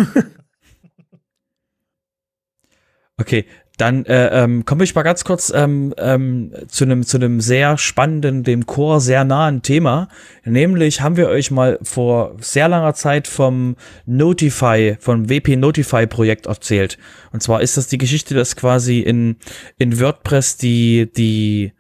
okay, 3.17 3.47
dann 3.79 4.05
äh, 4.07 4.43
ähm, 4.43 4.65
komme 4.65 4.83
ich 4.83 4.95
mal 4.95 5.05
ganz 5.05 5.25
kurz 5.25 5.53
ähm, 5.55 5.95
ähm, 5.99 6.53
zu 6.67 6.85
einem 6.85 7.05
zu 7.05 7.17
einem 7.17 7.41
sehr 7.41 7.79
spannenden, 7.79 8.43
dem 8.43 8.67
Chor 8.67 9.01
sehr 9.01 9.25
nahen 9.25 9.63
Thema. 9.63 10.09
Nämlich 10.45 11.01
haben 11.01 11.17
wir 11.17 11.29
euch 11.29 11.53
mal 11.53 11.79
vor 11.83 12.35
sehr 12.41 12.69
langer 12.69 12.95
Zeit 12.95 13.29
vom 13.29 13.77
Notify, 14.05 14.97
vom 14.99 15.31
WP 15.31 15.57
Notify 15.57 16.09
Projekt 16.09 16.47
erzählt. 16.47 16.99
Und 17.33 17.41
zwar 17.41 17.63
ist 17.63 17.77
das 17.77 17.87
die 17.87 17.99
Geschichte, 17.99 18.35
dass 18.35 18.57
quasi 18.57 18.99
in 18.99 19.37
in 19.79 20.01
WordPress 20.01 20.57
die 20.57 21.09
die 21.17 21.73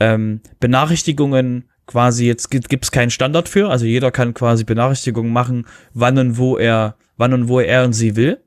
ähm, 0.00 0.40
Benachrichtigungen 0.58 1.68
quasi 1.86 2.26
jetzt 2.26 2.50
gibt 2.50 2.84
es 2.84 2.90
keinen 2.90 3.10
Standard 3.10 3.48
für, 3.48 3.70
also 3.70 3.86
jeder 3.86 4.10
kann 4.10 4.34
quasi 4.34 4.64
Benachrichtigungen 4.64 5.32
machen, 5.32 5.66
wann 5.92 6.18
und 6.18 6.36
wo 6.36 6.56
er 6.56 6.96
wann 7.16 7.32
und 7.32 7.48
wo 7.48 7.60
er 7.60 7.84
und 7.84 7.92
sie 7.92 8.16
will. 8.16 8.40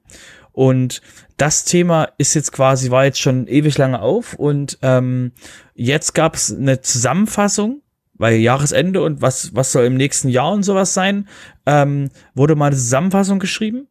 Und 0.57 1.03
das 1.37 1.65
Thema 1.65 2.09
ist 2.17 2.33
jetzt 2.33 2.51
quasi, 2.51 2.89
war 2.89 3.05
jetzt 3.05 3.19
schon 3.19 3.45
ewig 3.47 3.77
lange 3.77 4.01
auf 4.01 4.33
und 4.33 4.79
ähm, 4.81 5.31
jetzt 5.75 6.15
gab 6.15 6.33
es 6.33 6.51
eine 6.51 6.81
Zusammenfassung, 6.81 7.83
weil 8.15 8.37
Jahresende 8.37 9.03
und 9.03 9.21
was, 9.21 9.53
was 9.53 9.71
soll 9.71 9.85
im 9.85 9.93
nächsten 9.93 10.29
Jahr 10.29 10.51
und 10.51 10.63
sowas 10.63 10.95
sein, 10.95 11.27
ähm, 11.67 12.09
wurde 12.33 12.55
mal 12.55 12.65
eine 12.65 12.75
Zusammenfassung 12.75 13.37
geschrieben. 13.37 13.87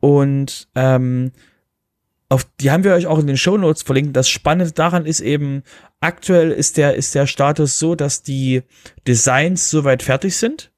Und 0.00 0.68
ähm, 0.74 1.32
auf 2.30 2.46
die 2.58 2.70
haben 2.70 2.84
wir 2.84 2.94
euch 2.94 3.06
auch 3.06 3.18
in 3.18 3.26
den 3.26 3.36
Show 3.36 3.58
Notes 3.58 3.82
verlinkt. 3.82 4.16
Das 4.16 4.30
Spannende 4.30 4.72
daran 4.72 5.04
ist 5.04 5.20
eben, 5.20 5.62
aktuell 6.00 6.52
ist 6.52 6.78
der, 6.78 6.94
ist 6.94 7.14
der 7.14 7.26
Status 7.26 7.78
so, 7.78 7.94
dass 7.94 8.22
die 8.22 8.62
Designs 9.06 9.68
soweit 9.68 10.02
fertig 10.02 10.38
sind. 10.38 10.72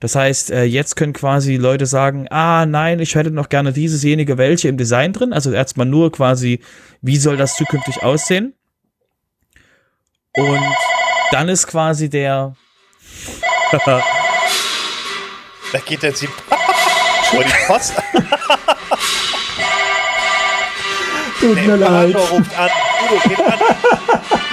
Das 0.00 0.14
heißt, 0.14 0.50
äh, 0.50 0.62
jetzt 0.64 0.94
können 0.94 1.12
quasi 1.12 1.56
Leute 1.56 1.86
sagen, 1.86 2.28
ah 2.30 2.66
nein, 2.66 3.00
ich 3.00 3.14
hätte 3.16 3.30
noch 3.32 3.48
gerne 3.48 3.72
dieses, 3.72 4.02
jenige, 4.04 4.38
welche 4.38 4.68
im 4.68 4.76
Design 4.76 5.12
drin. 5.12 5.32
Also 5.32 5.50
erstmal 5.50 5.86
nur 5.86 6.12
quasi, 6.12 6.60
wie 7.02 7.16
soll 7.16 7.36
das 7.36 7.56
zukünftig 7.56 8.02
aussehen? 8.02 8.54
Und 10.36 10.76
dann 11.32 11.48
ist 11.48 11.66
quasi 11.66 12.08
der. 12.08 12.54
da 13.84 14.02
geht 15.84 16.02
jetzt 16.02 16.22
die, 16.22 16.28
oh, 16.28 17.42
die 17.42 17.66
Post. 17.66 17.94
Tut 21.40 21.66
mir 21.66 21.76
leid. 21.76 22.14
ruft 22.14 22.58
an. 22.58 22.70
Udo, 23.04 23.28
geht 23.28 23.40
an. 23.40 24.40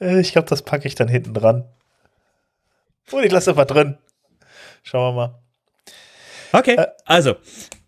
ich 0.00 0.32
glaube, 0.32 0.48
das 0.48 0.62
packe 0.62 0.86
ich 0.86 0.94
dann 0.94 1.08
hinten 1.08 1.34
dran. 1.34 1.64
Und 3.10 3.24
ich 3.24 3.32
lasse 3.32 3.50
einfach 3.50 3.66
drin. 3.66 3.98
Schauen 4.82 5.14
wir 5.14 5.20
mal. 5.20 5.38
Okay, 6.52 6.76
äh, 6.76 6.86
also 7.04 7.36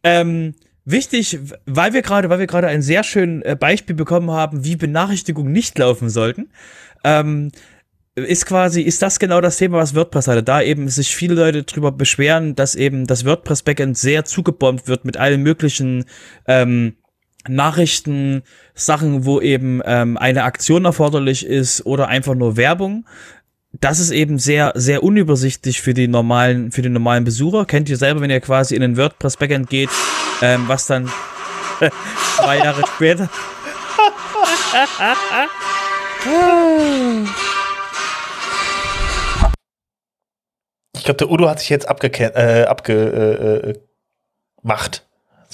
ähm, 0.03 0.55
wichtig, 0.85 1.39
weil 1.67 1.93
wir 1.93 2.03
gerade, 2.03 2.31
weil 2.31 2.39
wir 2.39 2.47
gerade 2.47 2.69
ein 2.69 2.83
sehr 2.83 3.05
schönes 3.05 3.45
äh, 3.45 3.57
Beispiel 3.57 3.97
bekommen 3.97 4.31
haben, 4.31 4.65
wie 4.65 4.77
Benachrichtigungen 4.77 5.53
nicht 5.53 5.79
laufen 5.79 6.09
sollten. 6.11 6.51
Ähm, 7.05 7.51
ist 8.17 8.47
quasi, 8.47 8.83
ist 8.83 9.03
das 9.03 9.19
genau 9.19 9.41
das 9.41 9.57
Thema, 9.57 9.79
was 9.79 9.95
WordPress 9.95 10.29
hatte. 10.29 10.43
Da 10.45 10.63
eben 10.63 10.89
sich 10.89 11.17
viele 11.17 11.35
Leute 11.35 11.65
drüber 11.65 11.91
beschweren, 11.91 12.55
dass 12.55 12.77
eben 12.77 13.07
das 13.07 13.25
WordPress-Backend 13.25 13.99
sehr 13.99 14.25
zugebombt 14.25 14.87
wird 14.87 15.05
mit 15.05 15.17
allen 15.17 15.43
möglichen 15.43 16.05
ähm, 16.47 16.95
Nachrichten, 17.49 18.43
Sachen, 18.75 19.25
wo 19.25 19.41
eben 19.41 19.81
ähm, 19.85 20.17
eine 20.17 20.45
Aktion 20.45 20.85
erforderlich 20.85 21.47
ist 21.47 21.85
oder 21.87 22.09
einfach 22.09 22.35
nur 22.35 22.57
Werbung. 22.57 23.07
Das 23.81 23.99
ist 23.99 24.11
eben 24.11 24.39
sehr, 24.39 24.73
sehr 24.77 25.03
unübersichtlich 25.03 25.83
für 25.83 25.95
die 25.95 26.07
normalen, 26.07 26.71
für 26.71 26.83
den 26.83 26.93
normalen 26.93 27.25
Besucher. 27.25 27.65
Kennt 27.65 27.89
ihr 27.89 27.97
selber, 27.97 28.21
wenn 28.21 28.31
ihr 28.31 28.41
quasi 28.41 28.77
in 28.77 28.83
den 28.83 28.97
WordPress 28.97 29.37
Backend 29.37 29.69
geht, 29.69 29.91
ähm, 30.43 30.65
was 30.69 30.87
dann 30.87 31.11
zwei 32.37 32.59
Jahre 32.59 32.83
später. 32.87 33.29
ich 41.05 41.07
glaube, 41.07 41.19
der 41.19 41.31
Udo 41.31 41.51
hat 41.51 41.59
sich 41.61 41.69
jetzt 41.69 41.87
abgemacht, 41.87 42.35
äh, 42.35 42.65
abge, 42.65 42.93
äh, 42.95 43.71
äh, 43.71 43.81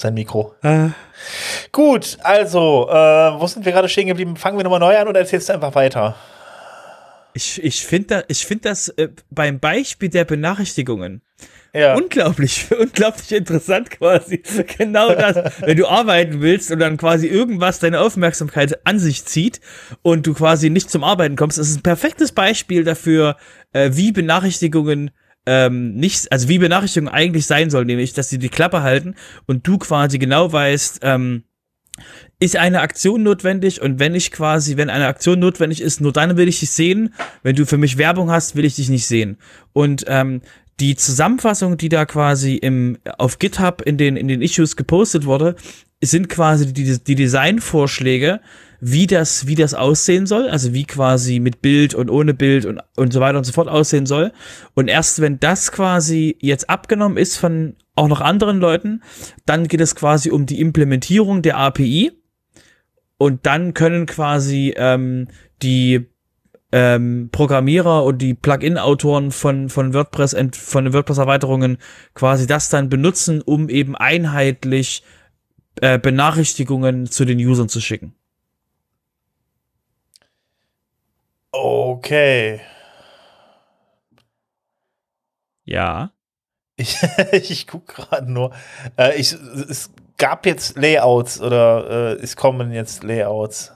sein 0.01 0.13
Mikro. 0.13 0.55
Äh. 0.61 0.89
Gut, 1.71 2.17
also, 2.23 2.87
äh, 2.89 2.93
wo 2.93 3.47
sind 3.47 3.65
wir 3.65 3.71
gerade 3.71 3.89
stehen 3.89 4.07
geblieben? 4.07 4.35
Fangen 4.35 4.57
wir 4.57 4.63
nochmal 4.63 4.79
neu 4.79 4.97
an 4.97 5.07
oder 5.07 5.19
erzählst 5.19 5.49
du 5.49 5.53
einfach 5.53 5.75
weiter? 5.75 6.15
Ich, 7.33 7.63
ich 7.63 7.85
finde 7.85 8.25
da, 8.27 8.33
find 8.33 8.65
das 8.65 8.89
äh, 8.89 9.09
beim 9.29 9.59
Beispiel 9.59 10.09
der 10.09 10.25
Benachrichtigungen 10.25 11.21
ja. 11.73 11.95
unglaublich, 11.95 12.67
unglaublich 12.79 13.31
interessant 13.31 13.91
quasi. 13.91 14.41
Genau 14.77 15.13
das, 15.13 15.61
wenn 15.61 15.77
du 15.77 15.87
arbeiten 15.87 16.41
willst 16.41 16.71
und 16.71 16.79
dann 16.79 16.97
quasi 16.97 17.27
irgendwas 17.27 17.79
deine 17.79 17.99
Aufmerksamkeit 17.99 18.85
an 18.85 18.99
sich 18.99 19.25
zieht 19.25 19.59
und 20.01 20.27
du 20.27 20.33
quasi 20.33 20.69
nicht 20.69 20.89
zum 20.89 21.03
Arbeiten 21.03 21.35
kommst, 21.35 21.57
das 21.57 21.69
ist 21.69 21.79
ein 21.79 21.83
perfektes 21.83 22.31
Beispiel 22.31 22.83
dafür, 22.83 23.37
äh, 23.73 23.91
wie 23.93 24.11
Benachrichtigungen 24.11 25.11
ähm, 25.45 25.95
nicht, 25.95 26.31
also 26.31 26.49
wie 26.49 26.59
Benachrichtigungen 26.59 27.13
eigentlich 27.13 27.45
sein 27.45 27.69
sollen, 27.69 27.87
nämlich, 27.87 28.13
dass 28.13 28.29
sie 28.29 28.39
die 28.39 28.49
Klappe 28.49 28.83
halten 28.83 29.15
und 29.47 29.67
du 29.67 29.77
quasi 29.77 30.19
genau 30.19 30.51
weißt, 30.51 30.99
ähm, 31.03 31.43
ist 32.39 32.55
eine 32.55 32.81
Aktion 32.81 33.23
notwendig 33.23 33.81
und 33.81 33.99
wenn 33.99 34.15
ich 34.15 34.31
quasi, 34.31 34.77
wenn 34.77 34.89
eine 34.89 35.07
Aktion 35.07 35.39
notwendig 35.39 35.81
ist, 35.81 36.01
nur 36.01 36.11
dann 36.11 36.37
will 36.37 36.47
ich 36.47 36.59
dich 36.59 36.71
sehen. 36.71 37.13
Wenn 37.43 37.55
du 37.55 37.65
für 37.65 37.77
mich 37.77 37.97
Werbung 37.97 38.31
hast, 38.31 38.55
will 38.55 38.65
ich 38.65 38.75
dich 38.75 38.89
nicht 38.89 39.05
sehen. 39.05 39.37
Und 39.73 40.05
ähm, 40.07 40.41
die 40.79 40.95
Zusammenfassung, 40.95 41.77
die 41.77 41.89
da 41.89 42.05
quasi 42.05 42.55
im, 42.55 42.97
auf 43.17 43.37
GitHub 43.37 43.83
in 43.85 43.97
den, 43.97 44.17
in 44.17 44.27
den 44.27 44.41
Issues 44.41 44.75
gepostet 44.75 45.25
wurde, 45.25 45.55
sind 46.01 46.29
quasi 46.29 46.73
die, 46.73 46.97
die 47.03 47.15
Designvorschläge, 47.15 48.41
wie 48.83 49.05
das, 49.05 49.45
wie 49.45 49.53
das 49.53 49.75
aussehen 49.75 50.25
soll, 50.25 50.49
also 50.49 50.73
wie 50.73 50.85
quasi 50.85 51.39
mit 51.39 51.61
Bild 51.61 51.93
und 51.93 52.09
ohne 52.09 52.33
Bild 52.33 52.65
und, 52.65 52.81
und 52.97 53.13
so 53.13 53.19
weiter 53.19 53.37
und 53.37 53.43
so 53.43 53.53
fort 53.53 53.67
aussehen 53.67 54.07
soll. 54.07 54.33
Und 54.73 54.87
erst 54.87 55.21
wenn 55.21 55.39
das 55.39 55.71
quasi 55.71 56.35
jetzt 56.41 56.67
abgenommen 56.69 57.17
ist 57.17 57.37
von 57.37 57.75
auch 57.95 58.07
noch 58.07 58.21
anderen 58.21 58.59
Leuten, 58.59 59.03
dann 59.45 59.67
geht 59.67 59.81
es 59.81 59.95
quasi 59.95 60.31
um 60.31 60.47
die 60.47 60.59
Implementierung 60.59 61.43
der 61.43 61.57
API. 61.57 62.11
Und 63.19 63.45
dann 63.45 63.75
können 63.75 64.07
quasi 64.07 64.73
ähm, 64.75 65.27
die 65.61 66.07
ähm, 66.71 67.29
Programmierer 67.31 68.03
und 68.03 68.19
die 68.19 68.33
Plugin-Autoren 68.33 69.29
von, 69.29 69.69
von 69.69 69.93
WordPress, 69.93 70.35
von 70.53 70.91
WordPress-Erweiterungen 70.91 71.77
quasi 72.15 72.47
das 72.47 72.69
dann 72.69 72.89
benutzen, 72.89 73.43
um 73.43 73.69
eben 73.69 73.95
einheitlich 73.95 75.03
äh, 75.81 75.99
Benachrichtigungen 75.99 77.05
zu 77.05 77.25
den 77.25 77.37
Usern 77.37 77.69
zu 77.69 77.79
schicken. 77.79 78.15
Okay. 81.51 82.61
Ja. 85.65 86.11
Ich, 86.77 86.97
ich 87.31 87.67
gucke 87.67 87.93
gerade 87.93 88.31
nur. 88.31 88.51
Äh, 88.97 89.19
ich, 89.19 89.33
es 89.33 89.91
gab 90.17 90.45
jetzt 90.45 90.77
Layouts 90.77 91.41
oder 91.41 92.17
äh, 92.17 92.23
es 92.23 92.35
kommen 92.35 92.71
jetzt 92.71 93.03
Layouts. 93.03 93.71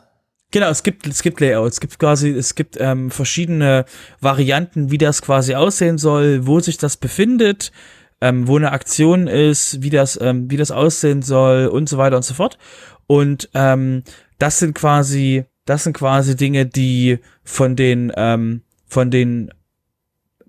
Genau, 0.52 0.70
es 0.70 0.84
gibt, 0.84 1.06
es 1.06 1.22
gibt 1.22 1.42
Layouts, 1.42 1.76
es 1.76 1.80
gibt 1.82 2.00
quasi, 2.00 2.30
es 2.30 2.56
gibt 2.56 2.78
ähm, 2.80 3.12
verschiedene 3.12 3.84
Varianten, 4.22 4.90
wie 4.90 4.98
das 4.98 5.22
quasi 5.22 5.56
aussehen 5.56 5.98
soll, 5.98 6.48
wo 6.48 6.62
sich 6.62 6.78
das 6.78 6.96
befindet, 6.96 7.74
ähm, 8.22 8.48
wo 8.48 8.56
eine 8.56 8.72
Aktion 8.72 9.28
ist, 9.28 9.82
wie 9.82 9.90
das, 9.90 10.18
ähm, 10.22 10.50
wie 10.50 10.56
das 10.56 10.72
aussehen 10.72 11.24
soll 11.24 11.68
und 11.68 11.90
so 11.90 11.98
weiter 11.98 12.16
und 12.16 12.24
so 12.24 12.34
fort. 12.34 12.58
Und 13.08 13.50
ähm, 13.54 14.04
das 14.38 14.60
sind 14.60 14.76
quasi 14.76 15.46
das 15.66 15.84
sind 15.84 15.94
quasi 15.94 16.36
Dinge, 16.36 16.66
die 16.66 17.20
von 17.44 17.76
den, 17.76 18.12
ähm, 18.16 18.62
von 18.88 19.12
den 19.12 19.52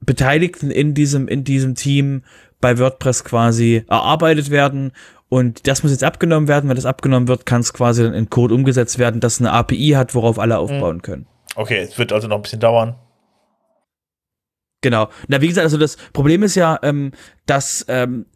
Beteiligten 0.01 0.71
in 0.71 0.95
diesem, 0.95 1.27
in 1.27 1.43
diesem 1.43 1.75
Team 1.75 2.23
bei 2.61 2.79
WordPress 2.79 3.25
quasi 3.25 3.85
erarbeitet 3.89 4.51
werden. 4.51 4.93
Und 5.29 5.67
das 5.67 5.83
muss 5.83 5.93
jetzt 5.93 6.05
abgenommen 6.05 6.49
werden. 6.49 6.69
Wenn 6.69 6.77
das 6.77 6.87
abgenommen 6.87 7.29
wird, 7.29 7.47
kann 7.47 7.61
es 7.61 7.73
quasi 7.73 8.03
dann 8.03 8.15
in 8.15 8.31
Code 8.31 8.55
umgesetzt 8.55 8.99
werden, 8.99 9.21
das 9.21 9.41
eine 9.41 9.53
API 9.53 9.91
hat, 9.97 10.15
worauf 10.15 10.39
alle 10.39 10.59
aufbauen 10.59 11.03
können. 11.03 11.27
Okay, 11.57 11.81
es 11.81 11.99
wird 11.99 12.13
also 12.13 12.29
noch 12.29 12.37
ein 12.37 12.43
bisschen 12.43 12.61
dauern. 12.61 12.97
Genau. 14.83 15.09
Na, 15.27 15.41
wie 15.41 15.49
gesagt, 15.49 15.65
also 15.65 15.79
das 15.79 15.97
Problem 16.13 16.43
ist 16.43 16.55
ja, 16.55 16.79
ähm, 16.83 17.11
dass 17.47 17.85
ähm, 17.89 18.27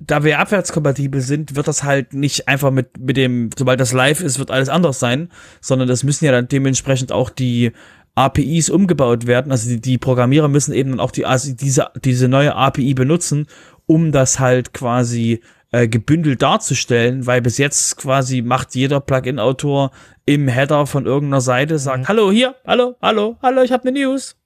da 0.00 0.24
wir 0.24 0.38
abwärtskompatibel 0.38 1.20
sind, 1.20 1.56
wird 1.56 1.68
das 1.68 1.82
halt 1.82 2.12
nicht 2.12 2.48
einfach 2.48 2.70
mit, 2.70 2.98
mit 2.98 3.16
dem, 3.16 3.50
sobald 3.56 3.80
das 3.80 3.92
live 3.92 4.20
ist, 4.20 4.38
wird 4.38 4.50
alles 4.50 4.68
anders 4.68 4.98
sein, 4.98 5.30
sondern 5.60 5.88
das 5.88 6.04
müssen 6.04 6.24
ja 6.24 6.32
dann 6.32 6.48
dementsprechend 6.48 7.12
auch 7.12 7.30
die 7.30 7.72
APIs 8.14 8.70
umgebaut 8.70 9.26
werden. 9.26 9.52
Also 9.52 9.68
die, 9.68 9.80
die 9.80 9.98
Programmierer 9.98 10.48
müssen 10.48 10.74
eben 10.74 10.90
dann 10.90 11.00
auch 11.00 11.10
die, 11.10 11.24
also 11.24 11.52
diese, 11.52 11.88
diese 12.04 12.28
neue 12.28 12.54
API 12.54 12.94
benutzen, 12.94 13.46
um 13.86 14.12
das 14.12 14.38
halt 14.38 14.74
quasi 14.74 15.40
äh, 15.72 15.88
gebündelt 15.88 16.42
darzustellen, 16.42 17.26
weil 17.26 17.42
bis 17.42 17.58
jetzt 17.58 17.96
quasi 17.96 18.42
macht 18.42 18.74
jeder 18.74 19.00
Plugin-Autor 19.00 19.90
im 20.24 20.48
Header 20.48 20.86
von 20.86 21.06
irgendeiner 21.06 21.40
Seite, 21.40 21.78
sagt, 21.78 22.00
mhm. 22.00 22.08
hallo 22.08 22.30
hier, 22.30 22.54
hallo, 22.66 22.96
hallo, 23.00 23.36
hallo, 23.42 23.62
ich 23.62 23.72
habe 23.72 23.88
eine 23.88 23.98
News. 23.98 24.36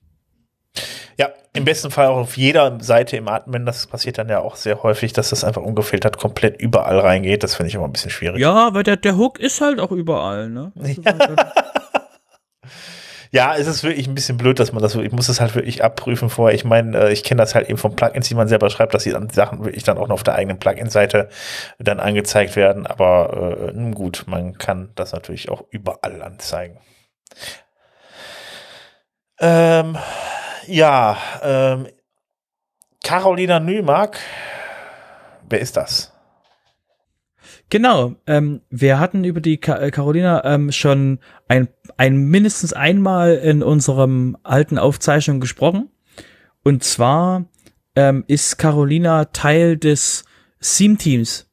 Ja, 1.17 1.29
im 1.53 1.65
besten 1.65 1.91
Fall 1.91 2.07
auch 2.07 2.17
auf 2.17 2.37
jeder 2.37 2.79
Seite 2.81 3.17
im 3.17 3.29
Admin. 3.29 3.67
Das 3.67 3.87
passiert 3.87 4.19
dann 4.19 4.29
ja 4.29 4.41
auch 4.41 4.57
sehr 4.57 4.83
häufig, 4.83 5.13
dass 5.13 5.31
das 5.31 5.45
einfach 5.45 5.63
ungefiltert 5.63 6.17
komplett 6.17 6.61
überall 6.61 6.99
reingeht. 6.99 7.43
Das 7.43 7.57
finde 7.57 7.69
ich 7.69 7.75
immer 7.75 7.85
ein 7.85 7.93
bisschen 7.93 8.11
schwierig. 8.11 8.41
Ja, 8.41 8.73
weil 8.73 8.85
der, 8.85 8.97
der 8.97 9.17
Hook 9.17 9.39
ist 9.39 9.61
halt 9.61 9.81
auch 9.81 9.91
überall, 9.91 10.49
ne? 10.49 10.73
Ja. 10.77 11.15
ja, 13.33 13.55
es 13.57 13.67
ist 13.67 13.83
wirklich 13.83 14.09
ein 14.09 14.15
bisschen 14.15 14.39
blöd, 14.39 14.59
dass 14.59 14.73
man 14.73 14.83
das, 14.83 14.95
ich 14.95 15.13
muss 15.13 15.27
das 15.27 15.41
halt 15.41 15.55
wirklich 15.55 15.85
abprüfen 15.85 16.31
vorher. 16.31 16.55
Ich 16.55 16.65
meine, 16.65 16.97
äh, 16.97 17.13
ich 17.13 17.23
kenne 17.23 17.43
das 17.43 17.55
halt 17.55 17.69
eben 17.69 17.79
von 17.79 17.97
Plugins, 17.97 18.29
die 18.29 18.35
man 18.35 18.49
selber 18.49 18.71
schreibt, 18.71 18.95
dass 18.95 19.05
die 19.05 19.11
dann 19.11 19.29
Sachen 19.29 19.65
wirklich 19.65 19.85
dann 19.85 19.99
auch 19.99 20.09
noch 20.09 20.15
auf 20.15 20.23
der 20.25 20.37
eigenen 20.37 20.59
Plugin-Seite 20.59 21.29
dann 21.79 22.01
angezeigt 22.01 22.57
werden. 22.57 22.87
Aber 22.87 23.73
äh, 23.75 23.91
gut, 23.91 24.25
man 24.27 24.57
kann 24.57 24.91
das 24.95 25.13
natürlich 25.13 25.49
auch 25.49 25.65
überall 25.71 26.23
anzeigen. 26.23 26.79
Ähm, 29.39 29.97
ja, 30.71 31.17
ähm, 31.43 31.89
Carolina 33.03 33.61
Nümark, 33.61 34.19
wer 35.49 35.61
ist 35.61 35.77
das? 35.77 36.13
Genau, 37.71 38.17
ähm, 38.27 38.63
wir 38.69 38.99
hatten 38.99 39.25
über 39.25 39.41
die 39.41 39.59
Ka 39.59 39.79
äh, 39.79 39.91
Carolina 39.91 40.45
ähm, 40.45 40.73
schon 40.73 41.21
ein, 41.49 41.69
ein 41.97 42.17
mindestens 42.17 42.73
einmal 42.73 43.37
in 43.37 43.63
unserem 43.63 44.37
alten 44.43 44.77
Aufzeichnung 44.77 45.41
gesprochen. 45.41 45.89
Und 46.65 46.83
zwar 46.83 47.45
ähm, 47.95 48.25
ist 48.27 48.59
Carolina 48.59 49.27
Teil 49.27 49.77
des 49.77 50.25
Theme-Teams 50.61 51.49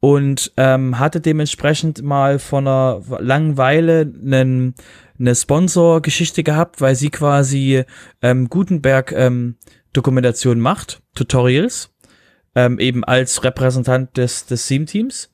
und 0.00 0.52
ähm, 0.56 0.98
hatte 0.98 1.20
dementsprechend 1.20 2.02
mal 2.02 2.38
von 2.38 2.66
einer 2.66 3.00
langen 3.20 3.56
Weile 3.56 4.00
einen, 4.00 4.74
eine 5.24 5.34
Sponsor-Geschichte 5.34 6.42
gehabt, 6.42 6.80
weil 6.80 6.94
sie 6.94 7.10
quasi 7.10 7.84
ähm, 8.22 8.48
Gutenberg 8.48 9.12
ähm, 9.12 9.56
macht, 10.60 11.02
Tutorials, 11.14 11.90
ähm, 12.54 12.78
eben 12.78 13.04
als 13.04 13.42
Repräsentant 13.42 14.16
des, 14.16 14.46
des 14.46 14.66
Theme-Teams 14.66 15.30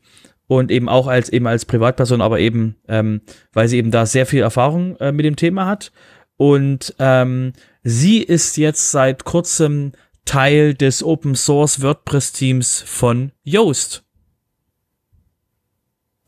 und 0.46 0.70
eben 0.70 0.88
auch 0.88 1.06
als 1.06 1.28
eben 1.28 1.46
als 1.46 1.64
Privatperson, 1.64 2.20
aber 2.20 2.40
eben, 2.40 2.76
ähm, 2.88 3.20
weil 3.52 3.68
sie 3.68 3.78
eben 3.78 3.90
da 3.90 4.06
sehr 4.06 4.26
viel 4.26 4.42
Erfahrung 4.42 4.96
äh, 4.96 5.12
mit 5.12 5.24
dem 5.24 5.36
Thema 5.36 5.66
hat. 5.66 5.92
Und 6.36 6.94
ähm, 6.98 7.52
sie 7.82 8.22
ist 8.22 8.56
jetzt 8.56 8.90
seit 8.90 9.24
kurzem 9.24 9.92
Teil 10.24 10.74
des 10.74 11.02
Open 11.02 11.34
Source 11.34 11.82
WordPress 11.82 12.32
Teams 12.32 12.82
von 12.86 13.32
Yoast. 13.42 14.04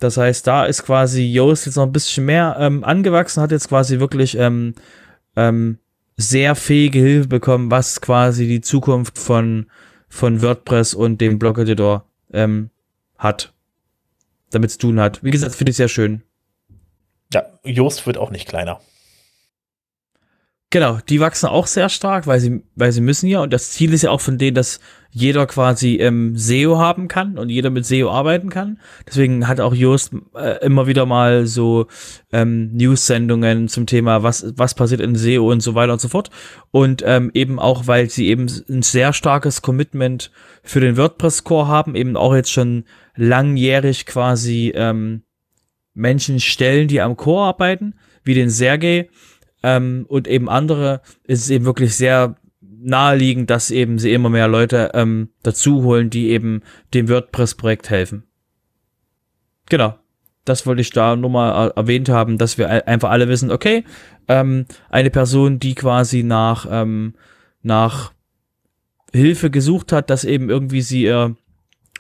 Das 0.03 0.17
heißt, 0.17 0.47
da 0.47 0.65
ist 0.65 0.85
quasi 0.85 1.23
Yoast 1.23 1.67
jetzt 1.67 1.77
noch 1.77 1.85
ein 1.87 1.93
bisschen 1.93 2.25
mehr 2.25 2.57
ähm, 2.59 2.83
angewachsen, 2.83 3.41
hat 3.41 3.53
jetzt 3.53 3.69
quasi 3.69 4.01
wirklich 4.01 4.37
ähm, 4.37 4.75
ähm, 5.37 5.79
sehr 6.17 6.55
fähige 6.55 6.99
Hilfe 6.99 7.29
bekommen, 7.29 7.71
was 7.71 8.01
quasi 8.01 8.49
die 8.49 8.61
Zukunft 8.61 9.19
von, 9.19 9.67
von 10.09 10.43
WordPress 10.43 10.95
und 10.95 11.21
dem 11.21 11.39
Blog-Editor 11.39 12.05
ähm, 12.33 12.71
hat 13.17 13.53
damit 14.51 14.73
zu 14.73 14.79
tun 14.79 15.01
hat. 15.01 15.23
Wie 15.23 15.31
gesagt, 15.31 15.55
finde 15.55 15.71
ich 15.71 15.77
sehr 15.77 15.89
schön. 15.89 16.23
Ja, 17.33 17.45
Joost 17.65 18.07
wird 18.07 18.19
auch 18.19 18.31
nicht 18.31 18.49
kleiner. 18.49 18.81
Genau, 20.71 20.99
die 21.09 21.21
wachsen 21.21 21.47
auch 21.47 21.67
sehr 21.67 21.89
stark, 21.89 22.27
weil 22.27 22.41
sie, 22.41 22.63
weil 22.75 22.93
sie 22.93 23.01
müssen 23.01 23.29
ja. 23.29 23.41
Und 23.41 23.53
das 23.53 23.71
Ziel 23.71 23.93
ist 23.93 24.03
ja 24.03 24.11
auch 24.11 24.21
von 24.21 24.39
denen, 24.39 24.55
dass 24.55 24.81
jeder 25.15 25.47
quasi 25.47 25.97
ähm, 25.97 26.37
SEO 26.37 26.79
haben 26.79 27.07
kann 27.07 27.37
und 27.37 27.51
jeder 27.51 27.69
mit 27.69 27.85
SEO 27.85 28.11
arbeiten 28.11 28.49
kann. 28.49 28.79
Deswegen 29.07 29.47
hat 29.47 29.61
auch 29.61 29.75
Joost 29.75 30.13
äh, 30.35 30.65
immer 30.65 30.87
wieder 30.87 31.05
mal 31.05 31.47
so 31.47 31.87
ähm, 32.33 32.73
News-Sendungen 32.73 33.69
zum 33.69 33.85
Thema, 33.85 34.23
was, 34.23 34.55
was 34.57 34.75
passiert 34.75 35.03
in 35.03 35.15
SEO 35.15 35.51
und 35.53 35.61
so 35.61 35.75
weiter 35.75 35.93
und 35.93 36.01
so 36.01 36.09
fort. 36.09 36.31
Und 36.71 37.03
ähm, 37.05 37.31
eben 37.35 37.59
auch, 37.59 37.87
weil 37.87 38.09
sie 38.09 38.29
eben 38.29 38.47
ein 38.71 38.81
sehr 38.81 39.13
starkes 39.13 39.61
Commitment 39.61 40.33
für 40.63 40.81
den 40.81 40.97
WordPress-Core 40.97 41.69
haben, 41.69 41.95
eben 41.95 42.17
auch 42.17 42.35
jetzt 42.35 42.51
schon 42.51 42.85
langjährig 43.15 44.07
quasi 44.07 44.73
ähm, 44.75 45.25
Menschen 45.93 46.41
stellen, 46.41 46.89
die 46.89 47.03
am 47.03 47.19
Core 47.19 47.49
arbeiten, 47.49 47.97
wie 48.25 48.33
den 48.33 48.49
Sergey 48.49 49.11
ähm, 49.63 50.07
und 50.09 50.27
eben 50.27 50.49
andere, 50.49 51.03
ist 51.25 51.43
es 51.43 51.51
eben 51.51 51.67
wirklich 51.67 51.95
sehr 51.97 52.37
naheliegend, 52.83 53.51
dass 53.51 53.71
eben 53.71 53.99
sie 53.99 54.13
immer 54.13 54.29
mehr 54.29 54.49
Leute 54.49 54.91
ähm, 54.95 55.31
dazu 55.43 55.83
holen, 55.83 56.11
die 56.11 56.31
eben 56.31 56.63
dem 56.95 57.09
WordPress-Projekt 57.09 57.91
helfen. 57.91 58.25
Genau. 59.69 59.99
Das 60.45 60.67
wollte 60.67 60.81
ich 60.81 60.91
da 60.91 61.15
nur 61.15 61.31
mal 61.31 61.71
erwähnt 61.77 62.09
haben, 62.09 62.37
dass 62.37 62.59
wir 62.59 62.89
einfach 62.89 63.11
alle 63.11 63.29
wissen, 63.29 63.53
okay, 63.53 63.85
ähm, 64.27 64.67
eine 64.91 65.11
Person, 65.11 65.61
die 65.61 65.77
quasi 65.77 66.25
nach, 66.25 66.67
ähm, 66.69 67.15
nach 67.63 68.13
Hilfe 69.13 69.51
gesucht 69.51 69.93
hat, 69.93 70.11
dass 70.11 70.25
eben 70.25 70.51
irgendwie 70.51 70.83
sie 70.83 71.05
ihr 71.05 71.37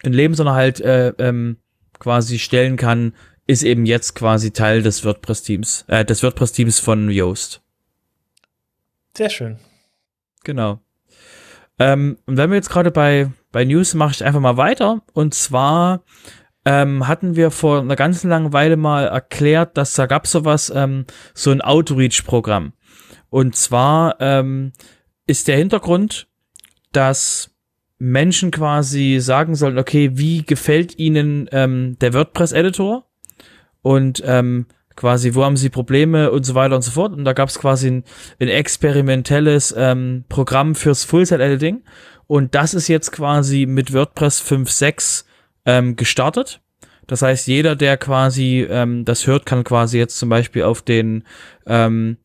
einen 0.02 0.14
Lebensunterhalt 0.14 0.80
äh, 0.80 1.10
ähm, 1.18 1.58
quasi 2.00 2.40
stellen 2.40 2.76
kann, 2.76 3.14
ist 3.46 3.62
eben 3.62 3.86
jetzt 3.86 4.14
quasi 4.14 4.50
Teil 4.50 4.82
des 4.82 5.04
WordPress-Teams, 5.04 5.84
äh, 5.86 6.04
des 6.04 6.22
WordPress-Teams 6.22 6.80
von 6.80 7.10
Yoast. 7.10 7.62
Sehr 9.16 9.30
schön. 9.30 9.58
Genau. 10.44 10.80
Ähm, 11.78 12.18
und 12.26 12.36
wenn 12.36 12.50
wir 12.50 12.56
jetzt 12.56 12.70
gerade 12.70 12.90
bei, 12.90 13.30
bei 13.50 13.64
News 13.64 13.94
mache 13.94 14.12
ich 14.12 14.24
einfach 14.24 14.40
mal 14.40 14.56
weiter. 14.56 15.02
Und 15.12 15.34
zwar 15.34 16.04
ähm, 16.64 17.08
hatten 17.08 17.34
wir 17.36 17.50
vor 17.50 17.80
einer 17.80 17.96
ganzen 17.96 18.30
langen 18.30 18.52
Weile 18.52 18.76
mal 18.76 19.06
erklärt, 19.06 19.76
dass 19.76 19.94
da 19.94 20.06
gab 20.06 20.26
sowas, 20.26 20.72
ähm, 20.74 21.06
so 21.34 21.50
ein 21.50 21.60
Outreach-Programm. 21.60 22.72
Und 23.30 23.56
zwar 23.56 24.16
ähm, 24.20 24.72
ist 25.26 25.48
der 25.48 25.56
Hintergrund, 25.56 26.28
dass 26.92 27.50
Menschen 27.98 28.50
quasi 28.50 29.18
sagen 29.20 29.54
sollen, 29.54 29.78
okay, 29.78 30.10
wie 30.14 30.44
gefällt 30.44 30.98
ihnen 30.98 31.48
ähm, 31.52 31.96
der 32.00 32.14
WordPress-Editor? 32.14 33.08
Und 33.80 34.22
ähm, 34.24 34.66
quasi, 34.96 35.34
wo 35.34 35.44
haben 35.44 35.56
sie 35.56 35.68
Probleme 35.68 36.30
und 36.30 36.44
so 36.44 36.54
weiter 36.54 36.76
und 36.76 36.82
so 36.82 36.90
fort. 36.90 37.12
Und 37.12 37.24
da 37.24 37.32
gab 37.32 37.48
es 37.48 37.58
quasi 37.58 37.88
ein, 37.88 38.04
ein 38.40 38.48
experimentelles 38.48 39.74
ähm, 39.76 40.24
Programm 40.28 40.74
fürs 40.74 41.04
Full-Set-Editing. 41.04 41.82
Und 42.26 42.54
das 42.54 42.74
ist 42.74 42.88
jetzt 42.88 43.12
quasi 43.12 43.66
mit 43.66 43.92
WordPress 43.92 44.42
5.6 44.42 45.24
ähm, 45.66 45.96
gestartet. 45.96 46.60
Das 47.06 47.22
heißt, 47.22 47.46
jeder, 47.46 47.76
der 47.76 47.96
quasi 47.96 48.66
ähm, 48.68 49.04
das 49.04 49.26
hört, 49.26 49.44
kann 49.44 49.64
quasi 49.64 49.98
jetzt 49.98 50.18
zum 50.18 50.28
Beispiel 50.28 50.62
auf 50.62 50.82
den, 50.82 51.24
ähm, 51.66 52.16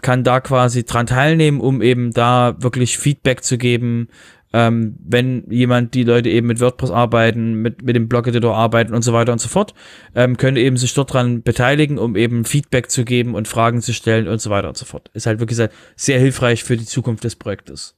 kann 0.00 0.24
da 0.24 0.40
quasi 0.40 0.84
dran 0.84 1.06
teilnehmen, 1.06 1.60
um 1.60 1.82
eben 1.82 2.12
da 2.12 2.56
wirklich 2.58 2.98
Feedback 2.98 3.44
zu 3.44 3.58
geben, 3.58 4.08
ähm, 4.52 4.96
wenn 5.02 5.44
jemand, 5.50 5.94
die 5.94 6.04
Leute 6.04 6.28
eben 6.28 6.46
mit 6.46 6.60
WordPress 6.60 6.90
arbeiten, 6.90 7.54
mit, 7.54 7.82
mit 7.82 7.96
dem 7.96 8.08
Blog-Editor 8.08 8.54
arbeiten 8.54 8.94
und 8.94 9.02
so 9.02 9.12
weiter 9.12 9.32
und 9.32 9.40
so 9.40 9.48
fort, 9.48 9.74
ähm, 10.14 10.36
können 10.36 10.56
eben 10.56 10.76
sich 10.76 10.94
dort 10.94 11.12
dran 11.12 11.42
beteiligen, 11.42 11.98
um 11.98 12.16
eben 12.16 12.44
Feedback 12.44 12.90
zu 12.90 13.04
geben 13.04 13.34
und 13.34 13.48
Fragen 13.48 13.80
zu 13.80 13.92
stellen 13.92 14.28
und 14.28 14.40
so 14.40 14.50
weiter 14.50 14.68
und 14.68 14.76
so 14.76 14.84
fort. 14.84 15.10
Ist 15.14 15.26
halt 15.26 15.40
wirklich 15.40 15.60
sehr 15.96 16.18
hilfreich 16.18 16.64
für 16.64 16.76
die 16.76 16.86
Zukunft 16.86 17.24
des 17.24 17.36
Projektes. 17.36 17.96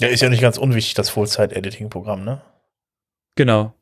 Ja, 0.00 0.08
ist 0.08 0.20
ja 0.20 0.28
nicht 0.28 0.42
ganz 0.42 0.58
unwichtig, 0.58 0.94
das 0.94 1.10
Full-Site-Editing-Programm, 1.10 2.24
ne? 2.24 2.42
Genau. 3.34 3.72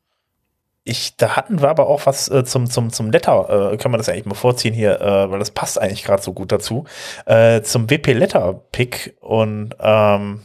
Ich, 0.87 1.17
da 1.17 1.35
hatten 1.35 1.61
wir 1.61 1.69
aber 1.69 1.87
auch 1.87 2.05
was 2.05 2.29
äh, 2.29 2.45
zum, 2.45 2.69
zum, 2.69 2.93
zum 2.93 3.09
Letter, 3.09 3.71
äh, 3.71 3.77
können 3.77 3.93
wir 3.93 3.97
das 3.97 4.07
eigentlich 4.07 4.25
mal 4.25 4.35
vorziehen 4.35 4.73
hier, 4.73 5.01
äh, 5.01 5.31
weil 5.31 5.39
das 5.39 5.49
passt 5.49 5.81
eigentlich 5.81 6.03
gerade 6.03 6.21
so 6.21 6.31
gut 6.31 6.51
dazu, 6.51 6.85
äh, 7.25 7.63
zum 7.63 7.89
WP 7.89 8.13
Letter 8.13 8.53
Pick 8.71 9.17
und 9.19 9.75
ähm, 9.79 10.41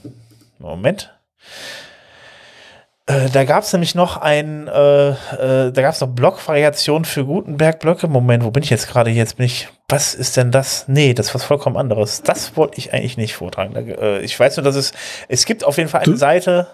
Moment. 0.61 1.13
Äh, 3.07 3.29
da 3.33 3.45
gab 3.45 3.65
es 3.65 3.73
nämlich 3.73 3.95
noch 3.95 4.19
ein, 4.19 4.69
äh, 4.69 5.09
äh, 5.09 5.73
da 5.73 5.83
gab 5.83 5.95
es 5.95 6.01
noch 6.01 6.09
Blockvariationen 6.09 7.05
für 7.05 7.25
Gutenberg-Blöcke. 7.25 8.07
Moment, 8.07 8.45
wo 8.45 8.51
bin 8.51 8.63
ich 8.63 8.71
jetzt 8.71 8.89
gerade? 8.89 9.11
Jetzt 9.11 9.39
bin 9.39 9.47
ich, 9.47 9.69
was 9.89 10.15
ist 10.15 10.37
denn 10.37 10.53
das? 10.53 10.85
Nee, 10.87 11.15
das 11.15 11.29
ist 11.29 11.35
was 11.35 11.45
vollkommen 11.45 11.77
anderes. 11.77 12.23
Das 12.23 12.57
wollte 12.57 12.79
ich 12.79 12.93
eigentlich 12.93 13.17
nicht 13.17 13.35
vortragen. 13.35 13.75
Äh, 13.75 14.21
ich 14.21 14.39
weiß 14.39 14.59
nur, 14.59 14.65
dass 14.65 14.77
es, 14.77 14.93
es 15.29 15.47
gibt 15.47 15.65
auf 15.65 15.79
jeden 15.79 15.89
Fall 15.89 16.03
eine 16.03 16.13
du, 16.13 16.19
Seite, 16.19 16.69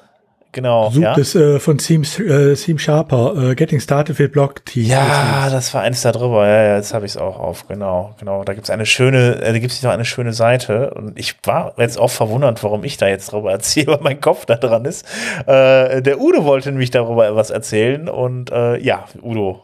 Genau. 0.57 0.89
Sucht 0.89 1.03
ja. 1.03 1.19
es 1.19 1.35
äh, 1.35 1.61
von 1.61 1.77
Theme, 1.77 2.07
äh, 2.19 2.55
Theme 2.55 2.79
Sharper, 2.79 3.51
äh, 3.51 3.55
Getting 3.55 3.79
Started 3.79 4.19
with 4.19 4.33
Block 4.33 4.65
Team. 4.65 4.87
Ja, 4.87 5.51
das 5.51 5.75
war 5.75 5.83
eines 5.83 6.01
da 6.01 6.13
drüber. 6.13 6.47
Ja, 6.47 6.63
ja 6.63 6.77
jetzt 6.77 6.95
habe 6.95 7.05
ich 7.05 7.13
es 7.13 7.19
auch 7.19 7.39
auf. 7.39 7.69
Genau, 7.69 8.15
genau. 8.19 8.43
Da 8.43 8.55
gibt 8.55 8.65
es 8.65 8.71
eine 8.71 8.87
schöne, 8.87 9.43
äh, 9.43 9.53
da 9.53 9.59
gibt 9.59 9.71
es 9.71 9.83
noch 9.83 9.91
eine 9.91 10.07
schöne 10.07 10.33
Seite. 10.33 10.95
Und 10.95 11.19
ich 11.19 11.37
war 11.45 11.75
jetzt 11.77 11.99
auch 11.99 12.11
verwundert, 12.11 12.65
warum 12.65 12.85
ich 12.85 12.97
da 12.97 13.07
jetzt 13.07 13.33
drüber 13.33 13.53
erzähle, 13.53 13.89
weil 13.89 14.01
mein 14.01 14.19
Kopf 14.19 14.47
da 14.47 14.55
dran 14.55 14.87
ist. 14.87 15.05
Äh, 15.47 16.01
der 16.01 16.19
Udo 16.23 16.47
wollte 16.47 16.71
nämlich 16.71 16.91
darüber 16.91 17.29
etwas 17.29 17.51
erzählen. 17.51 18.09
Und 18.09 18.51
äh, 18.51 18.79
ja, 18.79 19.05
Udo. 19.21 19.63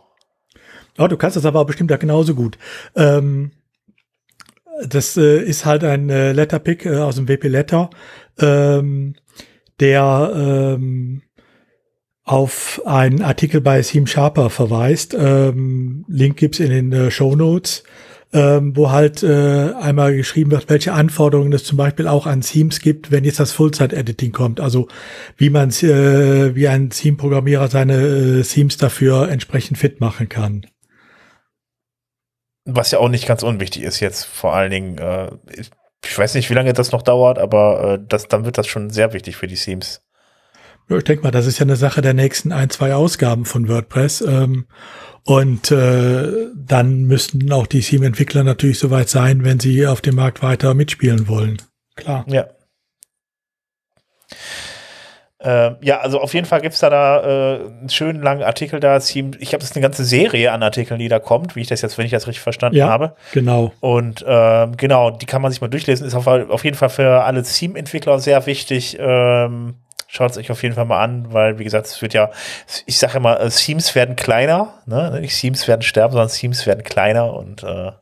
Oh, 0.99 1.07
du 1.07 1.17
kannst 1.17 1.39
das 1.39 1.47
aber 1.47 1.65
bestimmt 1.65 1.91
da 1.91 1.97
genauso 1.97 2.35
gut. 2.35 2.59
Ähm, 2.97 3.53
das 4.87 5.17
äh, 5.17 5.39
ist 5.39 5.65
halt 5.65 5.85
ein 5.85 6.11
äh, 6.11 6.33
Letterpick 6.33 6.85
äh, 6.85 6.99
aus 6.99 7.17
dem 7.17 7.29
WP 7.29 7.49
Letter. 7.49 7.89
Ähm, 8.39 9.15
der 9.83 10.33
ähm, 10.35 11.23
auf 12.25 12.81
einen 12.87 13.23
Artikel 13.23 13.61
bei 13.61 13.83
Seam 13.83 14.07
Sharper 14.07 14.49
verweist. 14.49 15.13
Ähm, 15.13 16.05
Link 16.09 16.37
gibt's 16.37 16.61
in 16.61 16.71
den 16.71 16.93
äh, 16.93 17.11
Show 17.11 17.35
Notes, 17.35 17.83
ähm, 18.33 18.77
wo 18.77 18.93
halt 18.93 19.25
äh, 19.25 19.73
einmal 19.73 20.15
geschrieben 20.15 20.53
wird, 20.53 20.71
welche 20.71 20.93
Anforderungen 20.93 21.53
es 21.53 21.65
zum 21.65 21.77
Beispiel 21.77 22.07
auch 22.07 22.27
an 22.27 22.43
Themes 22.43 22.79
gibt, 22.79 23.11
wenn 23.11 23.25
jetzt 23.25 23.41
das 23.41 23.51
Full-Site-Editing 23.51 24.31
kommt. 24.31 24.61
Also 24.61 24.87
wie 25.37 25.51
man 25.51 25.71
äh, 25.71 26.55
wie 26.55 26.69
ein 26.69 26.91
Theme-Programmierer 26.91 27.69
seine 27.69 27.97
äh, 27.97 28.43
Themes 28.43 28.77
dafür 28.77 29.29
entsprechend 29.29 29.79
fit 29.79 30.01
machen 30.01 30.29
kann. 30.29 30.65
Was 32.65 32.93
ja 32.93 33.01
auch 33.01 33.09
nicht 33.09 33.27
ganz 33.27 33.43
unwichtig 33.43 33.83
ist 33.83 33.99
jetzt, 33.99 34.25
vor 34.25 34.55
allen 34.55 34.71
Dingen, 34.71 34.99
äh, 34.99 35.33
ich 36.05 36.19
weiß 36.19 36.35
nicht, 36.35 36.51
wie 36.51 36.55
lange 36.55 36.73
das 36.73 36.93
noch 36.93 37.03
dauert, 37.03 37.39
aber 37.39 37.95
äh, 37.95 38.05
das, 38.07 38.29
dann 38.29 38.45
wird 38.45 38.59
das 38.59 38.67
schon 38.67 38.91
sehr 38.91 39.13
wichtig 39.13 39.37
für 39.37 39.47
die 39.47 39.55
Themes. 39.55 40.03
Ja, 40.89 40.97
ich 40.99 41.05
denke 41.05 41.23
mal, 41.23 41.31
das 41.31 41.47
ist 41.47 41.59
ja 41.59 41.65
eine 41.65 41.77
Sache 41.77 42.03
der 42.03 42.15
nächsten 42.15 42.53
ein, 42.53 42.71
zwei 42.71 42.95
Ausgaben 42.95 43.45
von 43.45 43.69
WordPress. 43.69 44.21
Ähm, 44.23 44.67
und 45.25 45.71
äh, 45.71 46.49
dann 46.57 47.05
müssten 47.05 47.53
auch 47.53 47.69
die 47.69 47.81
Theme-Entwickler 47.81 48.43
natürlich 48.43 48.81
soweit 48.81 49.09
sein, 49.09 49.45
wenn 49.45 49.61
sie 49.61 49.87
auf 49.87 50.01
dem 50.01 50.17
Markt 50.17 50.43
weiter 50.43 50.75
mitspielen 50.75 51.29
wollen. 51.29 51.63
Klar. 51.95 52.25
Ja. 52.29 52.49
Äh, 55.43 55.73
ja, 55.81 56.01
also 56.01 56.21
auf 56.21 56.35
jeden 56.35 56.47
Fall 56.47 56.61
gibt 56.61 56.75
es 56.75 56.81
da, 56.81 56.91
da 56.91 57.21
äh, 57.21 57.61
einen 57.81 57.89
schönen 57.89 58.23
langen 58.23 58.43
Artikel 58.43 58.81
da. 58.81 58.97
Ich 58.97 59.17
habe 59.17 59.39
das 59.39 59.71
ist 59.71 59.77
eine 59.77 59.83
ganze 59.83 60.05
Serie 60.05 60.53
an 60.53 60.63
Artikeln, 60.63 60.99
die 60.99 61.09
da 61.09 61.19
kommt, 61.19 61.57
wie 61.57 61.61
ich 61.61 61.67
das 61.67 61.83
jetzt, 61.83 61.99
wenn 61.99 62.07
ich 62.07 62.13
das 62.13 62.27
richtig 62.27 62.43
verstanden 62.43 62.77
ja, 62.79 62.89
habe. 62.89 63.15
Genau. 63.33 63.73
Und 63.81 64.25
ähm, 64.27 64.77
genau, 64.77 65.11
die 65.11 65.27
kann 65.27 65.43
man 65.43 65.51
sich 65.51 65.61
mal 65.61 65.69
durchlesen. 65.69 66.07
Ist 66.07 66.15
auf, 66.15 66.27
auf 66.27 66.65
jeden 66.65 66.77
Fall 66.77 66.91
für 66.91 67.25
alle 67.25 67.43
Theme-Entwickler 67.43 68.19
sehr 68.19 68.47
wichtig. 68.47 68.97
Ähm, 69.01 69.75
Schaut 70.15 70.33
es 70.33 70.37
euch 70.37 70.51
auf 70.51 70.63
jeden 70.63 70.75
Fall 70.75 70.85
mal 70.85 71.03
an, 71.03 71.33
weil, 71.33 71.59
wie 71.59 71.65
gesagt, 71.65 71.87
es 71.87 72.03
wird 72.03 72.13
ja, 72.13 72.31
ich 72.85 72.99
sage 72.99 73.17
immer, 73.17 73.41
äh, 73.41 73.49
Themes 73.49 73.95
werden 73.95 74.15
kleiner, 74.15 74.75
ne? 74.85 75.19
Nicht 75.19 75.41
Themes 75.41 75.67
werden 75.67 75.81
sterben, 75.81 76.13
sondern 76.13 76.29
Themes 76.29 76.67
werden 76.67 76.85
kleiner 76.85 77.33
und 77.33 77.63
äh, 77.63 77.93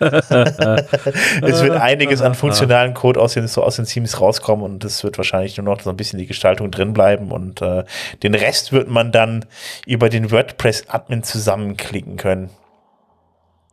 es 0.00 1.62
wird 1.62 1.76
einiges 1.76 2.22
an 2.22 2.34
funktionalen 2.34 2.94
Code 2.94 3.20
aus 3.20 3.34
den, 3.34 3.46
so 3.48 3.62
aus 3.62 3.76
den 3.76 3.84
Teams 3.84 4.20
rauskommen 4.20 4.64
und 4.64 4.84
es 4.84 5.04
wird 5.04 5.18
wahrscheinlich 5.18 5.56
nur 5.58 5.66
noch 5.66 5.80
so 5.80 5.90
ein 5.90 5.96
bisschen 5.96 6.18
die 6.18 6.26
Gestaltung 6.26 6.70
drin 6.70 6.94
bleiben 6.94 7.30
und 7.30 7.60
äh, 7.60 7.84
den 8.22 8.34
Rest 8.34 8.72
wird 8.72 8.88
man 8.88 9.12
dann 9.12 9.44
über 9.86 10.08
den 10.08 10.30
WordPress-Admin 10.30 11.22
zusammenklicken 11.22 12.16
können. 12.16 12.50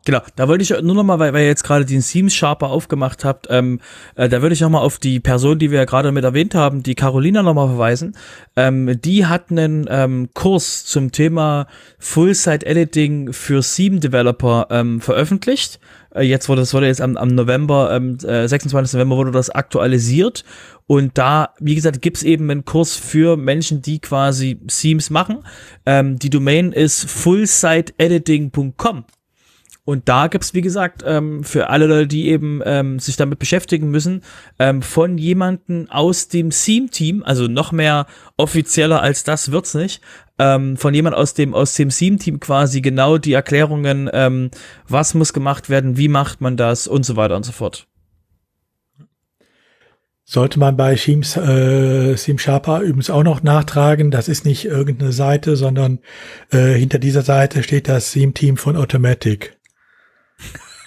Genau, 0.08 0.22
da 0.38 0.48
wollte 0.48 0.64
ich 0.64 0.70
nur 0.70 0.96
noch 0.96 1.04
mal, 1.04 1.20
weil, 1.20 1.34
weil 1.34 1.42
ihr 1.42 1.50
jetzt 1.50 1.66
gerade 1.66 1.84
den 1.84 2.00
Themes 2.00 2.34
Sharper 2.34 2.70
aufgemacht 2.70 3.26
habt, 3.26 3.48
ähm, 3.50 3.82
äh, 4.16 4.30
da 4.30 4.42
würde 4.42 4.54
ich 4.54 4.62
noch 4.62 4.70
mal 4.70 4.80
auf 4.80 5.00
die 5.00 5.20
Person, 5.20 5.60
die 5.60 5.70
wir 5.70 5.80
ja 5.80 5.84
gerade 5.84 6.14
mit 6.14 6.24
erwähnt 6.24 6.56
haben, 6.56 6.82
die 6.82 6.96
Carolina 6.96 7.44
noch 7.44 7.54
mal 7.54 7.68
verweisen. 7.68 8.16
Ähm, 8.56 9.02
die 9.02 9.26
hat 9.26 9.52
einen 9.52 9.86
ähm, 9.90 10.30
Kurs 10.34 10.86
zum 10.86 11.12
Thema 11.12 11.68
Full-Site-Editing 12.00 13.34
für 13.34 13.62
Theme-Developer 13.62 14.68
ähm, 14.70 15.02
veröffentlicht. 15.02 15.82
Äh, 16.14 16.24
jetzt 16.24 16.50
wurde 16.50 16.62
das 16.62 16.74
wurde 16.74 16.88
jetzt 16.88 17.02
am, 17.02 17.18
am 17.18 17.30
November, 17.30 17.92
ähm, 17.96 18.18
äh, 18.24 18.48
26. 18.48 18.94
November 18.94 19.18
wurde 19.18 19.32
das 19.32 19.50
aktualisiert 19.50 20.44
und 20.88 21.18
da, 21.18 21.54
wie 21.60 21.76
gesagt, 21.76 22.02
gibt's 22.02 22.24
eben 22.24 22.50
einen 22.50 22.66
Kurs 22.66 22.96
für 22.96 23.36
Menschen, 23.36 23.82
die 23.82 24.00
quasi 24.00 24.60
Themes 24.68 25.10
machen. 25.10 25.44
Ähm, 25.86 26.18
die 26.18 26.30
Domain 26.30 26.72
ist 26.72 27.10
fullsiteediting.com. 27.10 29.06
Und 29.88 30.10
da 30.10 30.28
gibt's 30.28 30.54
wie 30.54 30.60
gesagt, 30.60 31.06
ähm, 31.08 31.46
für 31.46 31.70
alle 31.70 31.88
Leute, 31.88 32.08
die 32.08 32.28
eben 32.28 32.62
ähm, 32.66 33.00
sich 33.00 33.16
damit 33.16 33.40
beschäftigen 33.40 33.90
müssen, 33.90 34.22
ähm, 34.60 34.82
von 34.82 35.18
jemanden 35.18 35.90
aus 35.90 36.28
dem 36.28 36.50
Theme-Team, 36.50 37.24
also 37.24 37.48
noch 37.48 37.72
mehr 37.72 38.06
offizieller 38.36 39.02
als 39.02 39.24
das 39.24 39.50
wird's 39.54 39.76
nicht, 39.76 40.02
ähm, 40.40 40.76
von 40.76 40.94
jemand 40.94 41.16
aus 41.16 41.36
dem 41.36 41.54
aus 41.54 41.74
dem 41.76 41.88
Theme-Team 41.88 42.42
quasi 42.42 42.82
genau 42.82 43.18
die 43.18 43.32
Erklärungen, 43.32 44.10
ähm, 44.12 44.52
was 44.90 45.14
muss 45.14 45.32
gemacht 45.32 45.70
werden, 45.70 45.96
wie 45.96 46.10
macht 46.10 46.42
man 46.42 46.58
das 46.58 46.88
und 46.88 47.06
so 47.06 47.16
weiter 47.16 47.38
und 47.38 47.46
so 47.46 47.54
fort. 47.54 47.88
Sollte 50.26 50.60
man 50.60 50.76
bei 50.76 50.96
Themes, 50.96 51.38
äh, 51.38 52.14
Theme 52.16 52.40
Sharper 52.40 52.82
übrigens 52.82 53.10
auch 53.10 53.24
noch 53.24 53.42
nachtragen, 53.42 54.12
das 54.12 54.28
ist 54.28 54.44
nicht 54.44 54.66
irgendeine 54.66 55.14
Seite, 55.14 55.56
sondern 55.56 56.00
äh, 56.52 56.74
hinter 56.74 57.00
dieser 57.00 57.22
Seite 57.22 57.64
steht 57.64 57.88
das 57.88 58.12
Theme-Team 58.12 58.58
von 58.58 58.76
Automatic 58.76 59.57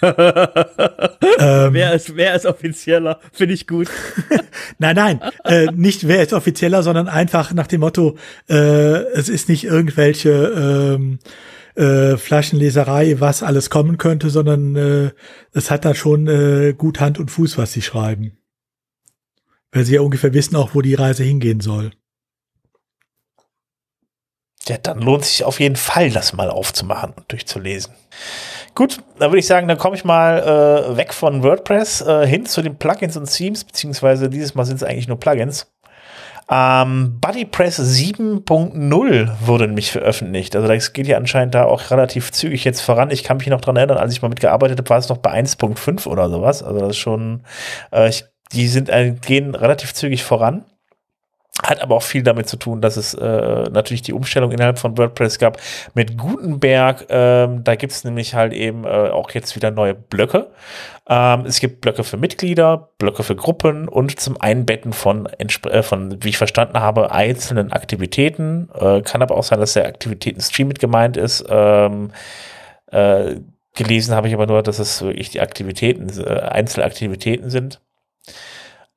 ähm, 0.01 1.73
wer, 1.73 1.93
ist, 1.93 2.15
wer 2.15 2.35
ist 2.35 2.45
offizieller? 2.45 3.19
Finde 3.31 3.53
ich 3.53 3.67
gut. 3.67 3.87
nein, 4.79 4.95
nein, 4.95 5.21
äh, 5.43 5.67
nicht 5.73 6.07
wer 6.07 6.23
ist 6.23 6.33
offizieller, 6.33 6.81
sondern 6.81 7.07
einfach 7.07 7.53
nach 7.53 7.67
dem 7.67 7.81
Motto, 7.81 8.17
äh, 8.49 8.55
es 9.13 9.29
ist 9.29 9.47
nicht 9.47 9.63
irgendwelche 9.63 10.97
ähm, 10.97 11.19
äh, 11.75 12.17
Flaschenleserei, 12.17 13.19
was 13.19 13.43
alles 13.43 13.69
kommen 13.69 13.97
könnte, 13.97 14.29
sondern 14.29 14.75
äh, 14.75 15.11
es 15.53 15.69
hat 15.69 15.85
da 15.85 15.93
schon 15.93 16.27
äh, 16.27 16.73
gut 16.77 16.99
Hand 16.99 17.19
und 17.19 17.29
Fuß, 17.29 17.57
was 17.57 17.71
sie 17.71 17.81
schreiben. 17.81 18.37
Weil 19.71 19.85
sie 19.85 19.95
ja 19.95 20.01
ungefähr 20.01 20.33
wissen 20.33 20.55
auch, 20.55 20.75
wo 20.75 20.81
die 20.81 20.95
Reise 20.95 21.23
hingehen 21.23 21.61
soll. 21.61 21.91
Ja, 24.67 24.77
dann 24.77 24.99
lohnt 24.99 25.25
sich 25.25 25.43
auf 25.43 25.59
jeden 25.59 25.75
Fall, 25.75 26.11
das 26.11 26.33
mal 26.33 26.49
aufzumachen 26.49 27.13
und 27.15 27.31
durchzulesen. 27.31 27.93
Gut, 28.75 28.99
dann 29.17 29.31
würde 29.31 29.39
ich 29.39 29.47
sagen, 29.47 29.67
dann 29.67 29.77
komme 29.77 29.95
ich 29.95 30.05
mal 30.05 30.39
äh, 30.39 30.97
weg 30.97 31.13
von 31.13 31.43
WordPress 31.43 32.01
äh, 32.01 32.27
hin 32.27 32.45
zu 32.45 32.61
den 32.61 32.77
Plugins 32.77 33.17
und 33.17 33.29
Themes, 33.29 33.63
beziehungsweise 33.63 34.29
dieses 34.29 34.55
Mal 34.55 34.65
sind 34.65 34.77
es 34.77 34.83
eigentlich 34.83 35.07
nur 35.07 35.19
Plugins. 35.19 35.67
Ähm, 36.49 37.17
BuddyPress 37.21 37.79
7.0 37.79 39.29
wurde 39.45 39.67
nämlich 39.67 39.91
veröffentlicht. 39.91 40.55
Also 40.55 40.67
das 40.67 40.91
geht 40.91 41.07
ja 41.07 41.15
anscheinend 41.15 41.55
da 41.55 41.63
auch 41.63 41.91
relativ 41.91 42.31
zügig 42.31 42.65
jetzt 42.65 42.81
voran. 42.81 43.09
Ich 43.09 43.23
kann 43.23 43.37
mich 43.37 43.47
noch 43.47 43.61
dran 43.61 43.77
erinnern, 43.77 43.97
als 43.97 44.11
ich 44.11 44.21
mal 44.21 44.27
mitgearbeitet 44.27 44.77
habe, 44.77 44.89
war 44.89 44.97
es 44.97 45.07
noch 45.07 45.17
bei 45.17 45.31
1.5 45.31 46.07
oder 46.07 46.29
sowas. 46.29 46.61
Also 46.61 46.79
das 46.79 46.89
ist 46.89 46.97
schon, 46.97 47.43
äh, 47.93 48.09
ich, 48.09 48.25
die 48.51 48.67
sind, 48.67 48.89
äh, 48.89 49.11
gehen 49.11 49.55
relativ 49.55 49.93
zügig 49.93 50.25
voran. 50.25 50.65
Hat 51.63 51.81
aber 51.81 51.97
auch 51.97 52.03
viel 52.03 52.23
damit 52.23 52.47
zu 52.47 52.55
tun, 52.55 52.79
dass 52.79 52.95
es 52.95 53.13
äh, 53.13 53.63
natürlich 53.69 54.01
die 54.01 54.13
Umstellung 54.13 54.53
innerhalb 54.53 54.79
von 54.79 54.97
WordPress 54.97 55.37
gab 55.37 55.59
mit 55.93 56.17
Gutenberg. 56.17 57.07
Ähm, 57.09 57.65
da 57.65 57.75
gibt 57.75 57.91
es 57.91 58.05
nämlich 58.05 58.33
halt 58.35 58.53
eben 58.53 58.85
äh, 58.85 58.87
auch 58.87 59.29
jetzt 59.31 59.57
wieder 59.57 59.69
neue 59.69 59.93
Blöcke. 59.93 60.47
Ähm, 61.09 61.45
es 61.45 61.59
gibt 61.59 61.81
Blöcke 61.81 62.05
für 62.05 62.15
Mitglieder, 62.15 62.91
Blöcke 62.97 63.23
für 63.23 63.35
Gruppen 63.35 63.89
und 63.89 64.17
zum 64.17 64.39
Einbetten 64.39 64.93
von, 64.93 65.25
äh, 65.25 65.83
von 65.83 66.23
wie 66.23 66.29
ich 66.29 66.37
verstanden 66.37 66.79
habe, 66.79 67.11
einzelnen 67.11 67.73
Aktivitäten. 67.73 68.69
Äh, 68.73 69.01
kann 69.01 69.21
aber 69.21 69.35
auch 69.35 69.43
sein, 69.43 69.59
dass 69.59 69.73
der 69.73 69.87
Aktivitäten-Stream 69.87 70.69
mit 70.69 70.79
gemeint 70.79 71.17
ist. 71.17 71.43
Ähm, 71.49 72.11
äh, 72.87 73.35
gelesen 73.75 74.15
habe 74.15 74.29
ich 74.29 74.33
aber 74.33 74.47
nur, 74.47 74.63
dass 74.63 74.79
es 74.79 75.01
wirklich 75.01 75.31
die 75.31 75.41
Aktivitäten, 75.41 76.09
Einzelaktivitäten 76.25 77.49
sind. 77.49 77.81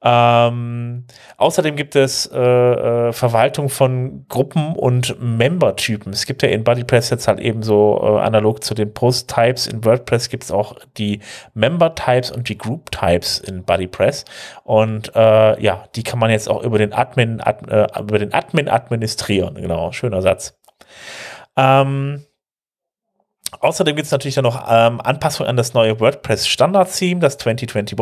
Ähm, 0.06 1.06
außerdem 1.38 1.76
gibt 1.76 1.96
es 1.96 2.26
äh, 2.26 2.38
äh, 2.38 3.12
Verwaltung 3.12 3.70
von 3.70 4.26
Gruppen 4.28 4.76
und 4.76 5.16
Member-Typen. 5.18 6.12
Es 6.12 6.26
gibt 6.26 6.42
ja 6.42 6.50
in 6.50 6.62
BuddyPress 6.62 7.08
jetzt 7.08 7.26
halt 7.26 7.40
eben 7.40 7.62
so 7.62 7.98
äh, 8.02 8.20
analog 8.20 8.62
zu 8.62 8.74
den 8.74 8.92
Post-Types. 8.92 9.66
In 9.66 9.82
WordPress 9.82 10.28
gibt 10.28 10.44
es 10.44 10.50
auch 10.50 10.76
die 10.98 11.20
Member-Types 11.54 12.30
und 12.30 12.50
die 12.50 12.58
Group-Types 12.58 13.38
in 13.38 13.64
BuddyPress. 13.64 14.26
Und 14.62 15.16
äh, 15.16 15.62
ja, 15.62 15.84
die 15.94 16.02
kann 16.02 16.18
man 16.18 16.30
jetzt 16.30 16.50
auch 16.50 16.62
über 16.62 16.76
den 16.76 16.92
Admin, 16.92 17.40
ad, 17.40 17.64
äh, 17.70 17.86
über 17.98 18.18
den 18.18 18.34
Admin 18.34 18.68
administrieren. 18.68 19.54
Genau, 19.54 19.90
schöner 19.92 20.20
Satz. 20.20 20.54
Ähm, 21.56 22.26
Außerdem 23.60 23.96
gibt 23.96 24.06
es 24.06 24.12
natürlich 24.12 24.34
dann 24.34 24.44
noch 24.44 24.64
ähm, 24.68 25.00
Anpassungen 25.00 25.48
an 25.48 25.56
das 25.56 25.74
neue 25.74 26.00
WordPress 26.00 26.46
Standard 26.46 26.92
Theme, 26.92 27.20
das 27.20 27.38
2021 27.38 27.96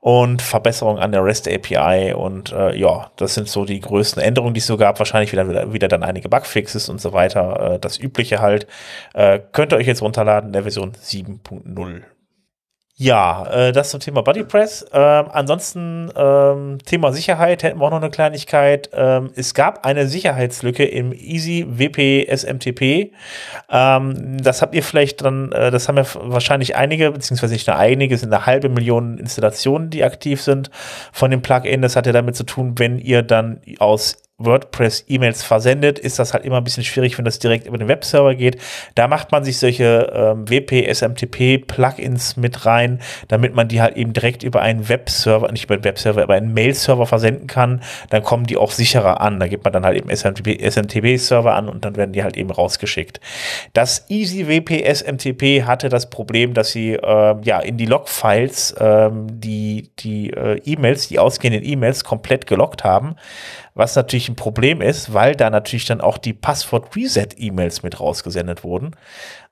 und 0.00 0.42
Verbesserungen 0.42 1.02
an 1.02 1.12
der 1.12 1.24
REST 1.24 1.48
API 1.48 2.14
und 2.14 2.52
äh, 2.52 2.76
ja, 2.76 3.10
das 3.16 3.34
sind 3.34 3.48
so 3.48 3.64
die 3.64 3.80
größten 3.80 4.22
Änderungen, 4.22 4.54
die 4.54 4.60
es 4.60 4.66
so 4.66 4.76
gab. 4.76 4.98
Wahrscheinlich 4.98 5.32
wieder, 5.32 5.48
wieder, 5.48 5.72
wieder 5.72 5.88
dann 5.88 6.02
einige 6.02 6.28
Bugfixes 6.28 6.88
und 6.88 7.00
so 7.00 7.12
weiter. 7.12 7.74
Äh, 7.74 7.78
das 7.78 7.98
übliche 7.98 8.40
halt. 8.40 8.66
Äh, 9.14 9.40
könnt 9.52 9.72
ihr 9.72 9.76
euch 9.76 9.86
jetzt 9.86 10.02
runterladen 10.02 10.48
in 10.48 10.52
der 10.52 10.62
Version 10.62 10.92
7.0. 10.92 12.02
Ja, 13.02 13.46
äh, 13.46 13.72
das 13.72 13.88
zum 13.88 14.00
Thema 14.00 14.20
Bodypress. 14.20 14.84
Ähm, 14.92 15.24
ansonsten 15.32 16.12
ähm, 16.14 16.76
Thema 16.84 17.14
Sicherheit 17.14 17.62
hätten 17.62 17.80
wir 17.80 17.86
auch 17.86 17.90
noch 17.92 18.02
eine 18.02 18.10
Kleinigkeit. 18.10 18.90
Ähm, 18.92 19.30
es 19.34 19.54
gab 19.54 19.86
eine 19.86 20.06
Sicherheitslücke 20.06 20.84
im 20.84 21.14
Easy 21.14 21.64
WP 21.66 22.28
SMTP. 22.28 23.12
Ähm, 23.70 24.36
das 24.42 24.60
habt 24.60 24.74
ihr 24.74 24.82
vielleicht 24.82 25.22
dann, 25.22 25.50
äh, 25.52 25.70
das 25.70 25.88
haben 25.88 25.96
ja 25.96 26.04
wahrscheinlich 26.14 26.76
einige, 26.76 27.10
beziehungsweise 27.10 27.54
nicht 27.54 27.66
nur 27.66 27.76
einige, 27.76 28.18
sind 28.18 28.34
eine 28.34 28.44
halbe 28.44 28.68
Million 28.68 29.16
Installationen, 29.16 29.88
die 29.88 30.04
aktiv 30.04 30.42
sind 30.42 30.70
von 31.10 31.30
dem 31.30 31.40
Plugin. 31.40 31.80
Das 31.80 31.96
hat 31.96 32.04
ja 32.04 32.12
damit 32.12 32.36
zu 32.36 32.44
tun, 32.44 32.74
wenn 32.76 32.98
ihr 32.98 33.22
dann 33.22 33.62
aus 33.78 34.18
WordPress 34.40 35.04
E-Mails 35.06 35.42
versendet, 35.42 35.98
ist 35.98 36.18
das 36.18 36.32
halt 36.32 36.44
immer 36.44 36.56
ein 36.56 36.64
bisschen 36.64 36.84
schwierig, 36.84 37.16
wenn 37.18 37.24
das 37.24 37.38
direkt 37.38 37.66
über 37.66 37.78
den 37.78 37.88
Webserver 37.88 38.34
geht. 38.34 38.58
Da 38.94 39.06
macht 39.06 39.30
man 39.32 39.44
sich 39.44 39.58
solche 39.58 40.10
ähm, 40.12 40.48
WP, 40.48 40.92
SMTP 40.92 41.58
Plugins 41.58 42.36
mit 42.36 42.66
rein, 42.66 43.00
damit 43.28 43.54
man 43.54 43.68
die 43.68 43.80
halt 43.80 43.96
eben 43.96 44.12
direkt 44.12 44.42
über 44.42 44.62
einen 44.62 44.88
Webserver, 44.88 45.52
nicht 45.52 45.64
über 45.64 45.74
einen 45.74 45.84
Webserver, 45.84 46.22
aber 46.22 46.34
einen 46.34 46.54
Mail-Server 46.54 47.06
versenden 47.06 47.46
kann. 47.46 47.82
Dann 48.08 48.22
kommen 48.22 48.46
die 48.46 48.56
auch 48.56 48.72
sicherer 48.72 49.20
an. 49.20 49.38
Da 49.38 49.46
gibt 49.46 49.64
man 49.64 49.72
dann 49.72 49.84
halt 49.84 49.98
eben 49.98 50.10
SMTP, 50.10 50.58
SMTP-Server 50.60 51.54
an 51.54 51.68
und 51.68 51.84
dann 51.84 51.96
werden 51.96 52.12
die 52.12 52.22
halt 52.22 52.36
eben 52.36 52.50
rausgeschickt. 52.50 53.20
Das 53.74 54.06
EasyWP 54.08 54.82
SMTP 54.84 55.64
hatte 55.64 55.88
das 55.88 56.08
Problem, 56.08 56.54
dass 56.54 56.72
sie 56.72 56.94
äh, 56.94 57.36
ja 57.42 57.60
in 57.60 57.76
die 57.76 57.86
Log-Files 57.86 58.74
ähm, 58.80 59.26
die, 59.30 59.90
die 59.98 60.30
äh, 60.30 60.60
E-Mails, 60.64 61.08
die 61.08 61.18
ausgehenden 61.18 61.64
E-Mails 61.64 62.04
komplett 62.04 62.46
gelockt 62.46 62.84
haben 62.84 63.16
was 63.74 63.96
natürlich 63.96 64.28
ein 64.30 64.36
Problem 64.36 64.80
ist, 64.80 65.12
weil 65.12 65.34
da 65.34 65.50
natürlich 65.50 65.84
dann 65.84 66.00
auch 66.00 66.18
die 66.18 66.32
Passwort-Reset-E-Mails 66.32 67.82
mit 67.82 68.00
rausgesendet 68.00 68.64
wurden. 68.64 68.92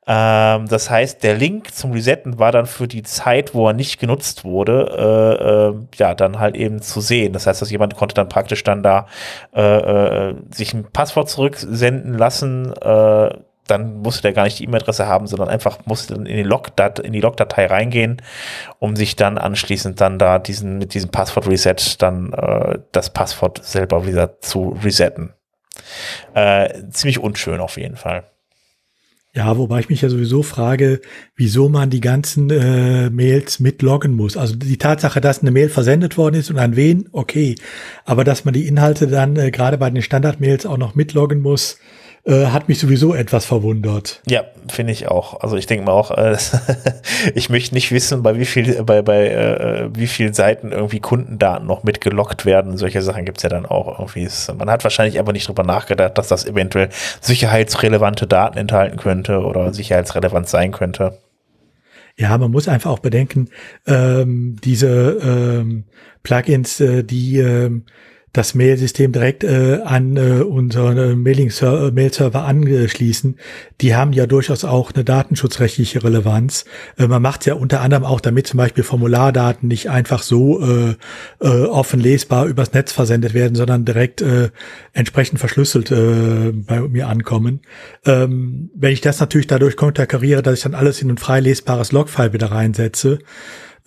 Ähm, 0.06 0.66
das 0.68 0.88
heißt, 0.88 1.22
der 1.22 1.34
Link 1.34 1.74
zum 1.74 1.92
Resetten 1.92 2.38
war 2.38 2.50
dann 2.50 2.64
für 2.64 2.88
die 2.88 3.02
Zeit, 3.02 3.54
wo 3.54 3.68
er 3.68 3.74
nicht 3.74 4.00
genutzt 4.00 4.42
wurde, 4.42 4.88
äh, 4.96 5.44
äh, 5.44 5.86
ja, 5.96 6.14
dann 6.14 6.38
halt 6.38 6.56
eben 6.56 6.80
zu 6.80 7.02
sehen. 7.02 7.34
Das 7.34 7.46
heißt, 7.46 7.60
dass 7.60 7.70
jemand 7.70 7.94
konnte 7.94 8.14
dann 8.14 8.30
praktisch 8.30 8.64
dann 8.64 8.82
da 8.82 9.06
äh, 9.54 10.30
äh 10.30 10.34
sich 10.50 10.72
ein 10.72 10.84
Passwort 10.84 11.28
zurücksenden 11.28 12.14
lassen, 12.16 12.72
äh, 12.72 13.34
dann 13.70 13.98
musste 13.98 14.22
der 14.22 14.32
gar 14.32 14.44
nicht 14.44 14.58
die 14.58 14.64
E-Mail-Adresse 14.64 15.06
haben, 15.06 15.26
sondern 15.26 15.48
einfach 15.48 15.78
musste 15.86 16.14
dann 16.14 16.26
in 16.26 16.36
die 16.36 16.42
Log-Datei 16.42 17.08
Log-Datei 17.08 17.66
reingehen, 17.66 18.22
um 18.78 18.96
sich 18.96 19.16
dann 19.16 19.38
anschließend 19.38 20.00
dann 20.00 20.18
da 20.18 20.38
diesen 20.38 20.78
mit 20.78 20.94
diesem 20.94 21.10
Passwort-Reset 21.10 21.96
dann 21.98 22.32
äh, 22.32 22.78
das 22.92 23.12
Passwort 23.12 23.64
selber 23.64 24.06
wieder 24.06 24.40
zu 24.40 24.76
resetten. 24.82 25.34
Äh, 26.34 26.90
ziemlich 26.90 27.18
unschön 27.18 27.60
auf 27.60 27.76
jeden 27.76 27.96
Fall. 27.96 28.24
Ja, 29.34 29.56
wobei 29.56 29.80
ich 29.80 29.88
mich 29.88 30.00
ja 30.00 30.08
sowieso 30.08 30.42
frage, 30.42 31.00
wieso 31.36 31.68
man 31.68 31.90
die 31.90 32.00
ganzen 32.00 32.50
äh, 32.50 33.10
Mails 33.10 33.60
mitloggen 33.60 34.14
muss. 34.14 34.36
Also 34.36 34.56
die 34.56 34.78
Tatsache, 34.78 35.20
dass 35.20 35.42
eine 35.42 35.50
Mail 35.50 35.68
versendet 35.68 36.16
worden 36.16 36.34
ist 36.34 36.50
und 36.50 36.58
an 36.58 36.74
wen, 36.76 37.08
okay. 37.12 37.54
Aber 38.04 38.24
dass 38.24 38.44
man 38.44 38.54
die 38.54 38.66
Inhalte 38.66 39.06
dann 39.06 39.36
äh, 39.36 39.50
gerade 39.50 39.78
bei 39.78 39.90
den 39.90 40.02
Standard-Mails 40.02 40.66
auch 40.66 40.78
noch 40.78 40.94
mitloggen 40.94 41.40
muss, 41.40 41.78
äh, 42.28 42.48
hat 42.48 42.68
mich 42.68 42.78
sowieso 42.78 43.14
etwas 43.14 43.46
verwundert. 43.46 44.20
Ja, 44.26 44.44
finde 44.70 44.92
ich 44.92 45.08
auch. 45.08 45.40
Also 45.40 45.56
ich 45.56 45.66
denke 45.66 45.86
mal 45.86 45.92
auch, 45.92 46.10
äh, 46.10 46.36
ich 47.34 47.48
möchte 47.48 47.74
nicht 47.74 47.90
wissen, 47.90 48.22
bei 48.22 48.38
wie 48.38 48.44
viel, 48.44 48.82
bei, 48.84 49.00
bei 49.00 49.28
äh, 49.28 49.88
wie 49.94 50.06
vielen 50.06 50.34
Seiten 50.34 50.70
irgendwie 50.70 51.00
Kundendaten 51.00 51.66
noch 51.66 51.84
mitgelockt 51.84 52.44
werden. 52.44 52.76
Solche 52.76 53.00
Sachen 53.00 53.24
gibt's 53.24 53.42
ja 53.42 53.48
dann 53.48 53.64
auch 53.64 53.98
irgendwie. 53.98 54.28
Man 54.56 54.68
hat 54.68 54.84
wahrscheinlich 54.84 55.18
einfach 55.18 55.32
nicht 55.32 55.48
drüber 55.48 55.62
nachgedacht, 55.62 56.18
dass 56.18 56.28
das 56.28 56.44
eventuell 56.44 56.90
sicherheitsrelevante 57.22 58.26
Daten 58.26 58.58
enthalten 58.58 58.98
könnte 58.98 59.40
oder 59.40 59.72
sicherheitsrelevant 59.72 60.48
sein 60.50 60.72
könnte. 60.72 61.18
Ja, 62.18 62.36
man 62.36 62.50
muss 62.50 62.68
einfach 62.68 62.90
auch 62.90 62.98
bedenken, 62.98 63.48
ähm, 63.86 64.56
diese 64.62 65.18
ähm, 65.22 65.84
Plugins, 66.24 66.80
äh, 66.80 67.04
die 67.04 67.38
ähm, 67.38 67.84
das 68.38 68.54
Mail-System 68.54 69.10
direkt 69.10 69.42
äh, 69.42 69.80
an 69.84 70.16
äh, 70.16 70.42
unseren 70.42 70.96
äh, 70.96 71.14
Mailing-Server 71.16 71.90
Mail 71.90 72.10
anschließen, 72.22 73.36
die 73.80 73.96
haben 73.96 74.12
ja 74.12 74.26
durchaus 74.26 74.64
auch 74.64 74.92
eine 74.92 75.02
datenschutzrechtliche 75.02 76.04
Relevanz. 76.04 76.64
Äh, 76.96 77.08
man 77.08 77.20
macht 77.20 77.46
ja 77.46 77.54
unter 77.54 77.80
anderem 77.80 78.04
auch, 78.04 78.20
damit 78.20 78.46
zum 78.46 78.58
Beispiel 78.58 78.84
Formulardaten 78.84 79.68
nicht 79.68 79.90
einfach 79.90 80.22
so 80.22 80.62
äh, 80.62 80.94
äh, 81.40 81.64
offen 81.64 81.98
lesbar 81.98 82.46
übers 82.46 82.72
Netz 82.72 82.92
versendet 82.92 83.34
werden, 83.34 83.56
sondern 83.56 83.84
direkt 83.84 84.22
äh, 84.22 84.50
entsprechend 84.92 85.40
verschlüsselt 85.40 85.90
äh, 85.90 86.52
bei 86.52 86.80
mir 86.80 87.08
ankommen. 87.08 87.62
Ähm, 88.06 88.70
wenn 88.76 88.92
ich 88.92 89.00
das 89.00 89.18
natürlich 89.18 89.48
dadurch 89.48 89.76
konterkariere, 89.76 90.42
dass 90.42 90.58
ich 90.58 90.62
dann 90.62 90.74
alles 90.74 91.02
in 91.02 91.10
ein 91.10 91.18
frei 91.18 91.40
lesbares 91.40 91.90
Logfile 91.90 92.32
wieder 92.32 92.52
reinsetze, 92.52 93.18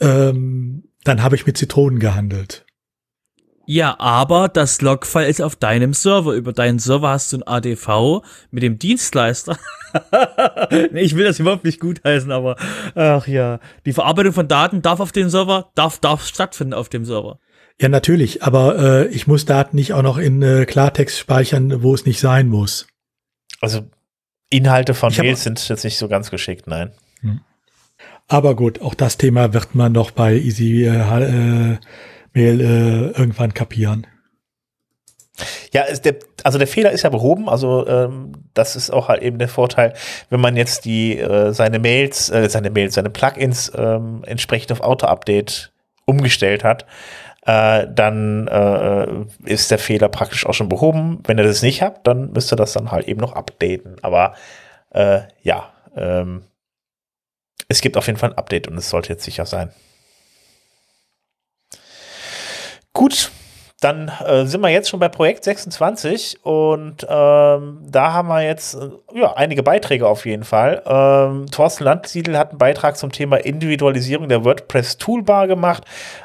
ähm, 0.02 0.84
dann 1.06 1.24
habe 1.24 1.36
ich 1.38 1.46
mit 1.46 1.58
Zitronen 1.58 2.00
gehandelt. 2.00 2.66
Ja, 3.66 4.00
aber 4.00 4.50
das 4.50 4.82
Logfile 4.82 5.28
ist 5.28 5.42
auf 5.42 5.56
deinem 5.56 5.94
Server. 5.94 6.34
Über 6.34 6.52
deinen 6.52 6.80
Server 6.80 7.10
hast 7.10 7.32
du 7.32 7.38
ein 7.38 7.48
ADV 7.48 8.22
mit 8.50 8.64
dem 8.64 8.80
Dienstleister. 8.80 9.58
nee, 10.92 11.02
ich 11.02 11.16
will 11.16 11.26
das 11.26 11.40
überhaupt 11.40 11.64
nicht 11.64 11.80
gutheißen, 11.80 12.32
aber 12.32 12.56
ach 12.96 13.28
ja, 13.28 13.60
die 13.86 13.94
Verarbeitung 13.94 14.34
von 14.34 14.48
Daten 14.48 14.82
darf 14.82 15.00
auf 15.00 15.12
dem 15.12 15.30
Server, 15.30 15.72
darf, 15.76 16.00
darf 16.00 16.26
stattfinden 16.26 16.74
auf 16.74 16.90
dem 16.90 17.06
Server. 17.06 17.40
Ja, 17.80 17.90
natürlich, 17.90 18.44
aber 18.44 18.78
äh, 18.78 19.08
ich 19.08 19.28
muss 19.28 19.46
Daten 19.46 19.76
nicht 19.76 19.94
auch 19.94 20.04
noch 20.04 20.18
in 20.18 20.42
äh, 20.42 20.66
Klartext 20.66 21.18
speichern, 21.18 21.82
wo 21.82 21.94
es 21.94 22.06
nicht 22.06 22.20
sein 22.20 22.48
muss. 22.48 22.88
Also 23.60 23.88
Inhalte 24.50 24.94
von 24.94 25.14
Mails 25.16 25.44
sind 25.44 25.68
jetzt 25.70 25.84
nicht 25.84 25.98
so 25.98 26.08
ganz 26.08 26.30
geschickt, 26.30 26.68
nein. 26.68 26.92
Hm. 27.22 27.42
Aber 28.28 28.56
gut, 28.56 28.82
auch 28.82 28.94
das 28.94 29.18
Thema 29.18 29.54
wird 29.54 29.76
man 29.76 29.92
noch 29.92 30.12
bei 30.12 30.36
Easy 30.36 30.86
äh, 30.86 31.74
äh 31.74 31.78
Mail 32.34 32.62
äh, 32.62 33.20
irgendwann 33.20 33.54
kapieren. 33.54 34.08
Ja, 35.74 35.84
der, 35.92 36.16
also 36.44 36.58
der 36.58 36.68
Fehler 36.68 36.92
ist 36.92 37.04
ja 37.04 37.10
behoben. 37.10 37.50
Also 37.50 37.88
ähm, 37.88 38.34
das 38.54 38.76
ist 38.76 38.92
auch 38.92 39.08
halt 39.08 39.22
eben 39.22 39.40
der 39.40 39.48
Vorteil, 39.48 39.94
wenn 40.30 40.42
man 40.42 40.56
jetzt 40.56 40.86
die 40.86 41.18
äh, 41.18 41.54
seine 41.54 41.80
Mails, 41.80 42.30
äh, 42.30 42.50
seine 42.50 42.70
Mails, 42.70 42.96
seine 42.96 43.10
Plugins 43.10 43.72
ähm, 43.76 44.24
entsprechend 44.26 44.72
auf 44.72 44.82
Auto-Update 44.82 45.72
umgestellt 46.06 46.64
hat, 46.64 46.86
äh, 47.46 47.88
dann 47.90 48.48
äh, 48.48 49.08
ist 49.46 49.72
der 49.72 49.80
Fehler 49.80 50.10
praktisch 50.10 50.46
auch 50.46 50.54
schon 50.54 50.70
behoben. 50.70 51.20
Wenn 51.26 51.38
ihr 51.38 51.44
das 51.44 51.62
nicht 51.62 51.82
habt, 51.82 52.06
dann 52.06 52.32
müsst 52.32 52.52
ihr 52.54 52.58
das 52.58 52.74
dann 52.74 52.92
halt 52.92 53.08
eben 53.08 53.22
noch 53.22 53.34
updaten. 53.34 53.96
Aber 54.02 54.36
äh, 54.92 55.22
ja, 55.42 55.72
ähm, 55.96 56.44
es 57.68 57.82
gibt 57.82 57.98
auf 57.98 58.08
jeden 58.08 58.20
Fall 58.20 58.32
ein 58.32 58.38
Update 58.38 58.68
und 58.68 58.78
es 58.78 58.90
sollte 58.90 59.10
jetzt 59.10 59.24
sicher 59.24 59.46
sein. 59.46 59.72
Gut, 62.94 63.32
dann 63.82 64.12
äh, 64.26 64.46
sind 64.46 64.62
wir 64.62 64.70
jetzt 64.70 64.90
schon 64.90 65.00
bei 65.00 65.10
Projekt 65.10 65.44
26 65.44 66.46
und 66.46 67.04
ähm, 67.10 67.80
da 67.82 68.14
haben 68.14 68.28
wir 68.28 68.44
jetzt 68.44 68.76
äh, 68.76 68.90
ja, 69.20 69.34
einige 69.34 69.64
Beiträge 69.64 70.08
auf 70.08 70.28
jeden 70.28 70.44
Fall. 70.44 70.84
Ähm, 70.86 71.48
Thorsten 71.50 71.86
Landsiedel 71.86 72.38
hat 72.38 72.50
einen 72.50 72.60
Beitrag 72.60 72.96
zum 72.96 73.12
Thema 73.12 73.38
Individualisierung 73.38 74.30
der 74.30 74.46
WordPress 74.46 74.98
Toolbar 74.98 75.48
gemacht. 75.48 75.84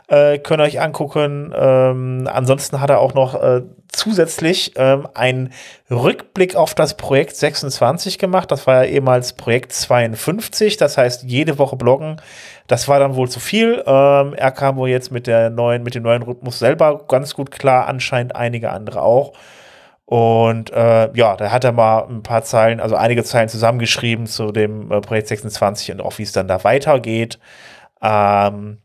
Äh, 0.09 0.39
könnt 0.39 0.61
ihr 0.61 0.65
euch 0.65 0.81
angucken. 0.83 1.55
Ähm, 1.57 2.29
ansonsten 2.31 2.81
hat 2.81 2.91
er 2.91 3.01
auch 3.01 3.15
noch 3.15 3.35
äh, 3.41 3.63
zusätzlich 3.93 4.73
ähm, 4.77 5.09
einen 5.15 5.53
Rückblick 5.91 6.57
auf 6.57 6.75
das 6.75 6.97
Projekt 6.97 7.37
26 7.37 8.19
gemacht. 8.19 8.51
Das 8.51 8.67
war 8.67 8.85
ja 8.85 8.91
ehemals 8.91 9.35
Projekt 9.35 9.73
52. 9.73 10.77
Das 10.77 10.99
heißt, 10.99 11.25
jede 11.25 11.59
Woche 11.59 11.77
bloggen 11.77 12.21
das 12.67 12.89
war 12.89 12.99
dann 12.99 13.15
wohl 13.15 13.29
zu 13.29 13.41
viel. 13.41 13.83
Ähm, 13.87 14.35
er 14.35 14.51
kam 14.51 14.77
wohl 14.77 14.89
jetzt 14.89 15.11
mit 15.13 15.27
der 15.27 15.51
neuen, 15.51 15.83
mit 15.83 15.95
dem 15.95 16.03
neuen 16.03 16.23
Rhythmus 16.23 16.59
selber 16.59 17.07
ganz 17.07 17.35
gut 17.35 17.51
klar, 17.51 17.87
anscheinend 17.87 18.35
einige 18.35 18.71
andere 18.71 19.03
auch. 19.03 19.33
Und 20.05 20.71
äh, 20.73 21.11
ja, 21.15 21.37
da 21.37 21.51
hat 21.51 21.65
er 21.65 21.73
mal 21.73 22.07
ein 22.09 22.23
paar 22.23 22.43
Zeilen, 22.45 22.81
also 22.81 22.95
einige 22.97 23.25
Zeilen 23.25 23.49
zusammengeschrieben 23.49 24.27
zu 24.27 24.53
dem 24.53 24.91
äh, 24.93 25.01
Projekt 25.01 25.29
26 25.29 25.93
und 25.93 26.01
auch 26.01 26.19
wie 26.19 26.23
es 26.23 26.33
dann 26.33 26.49
da 26.49 26.63
weitergeht. 26.65 27.39
Ähm, 28.03 28.79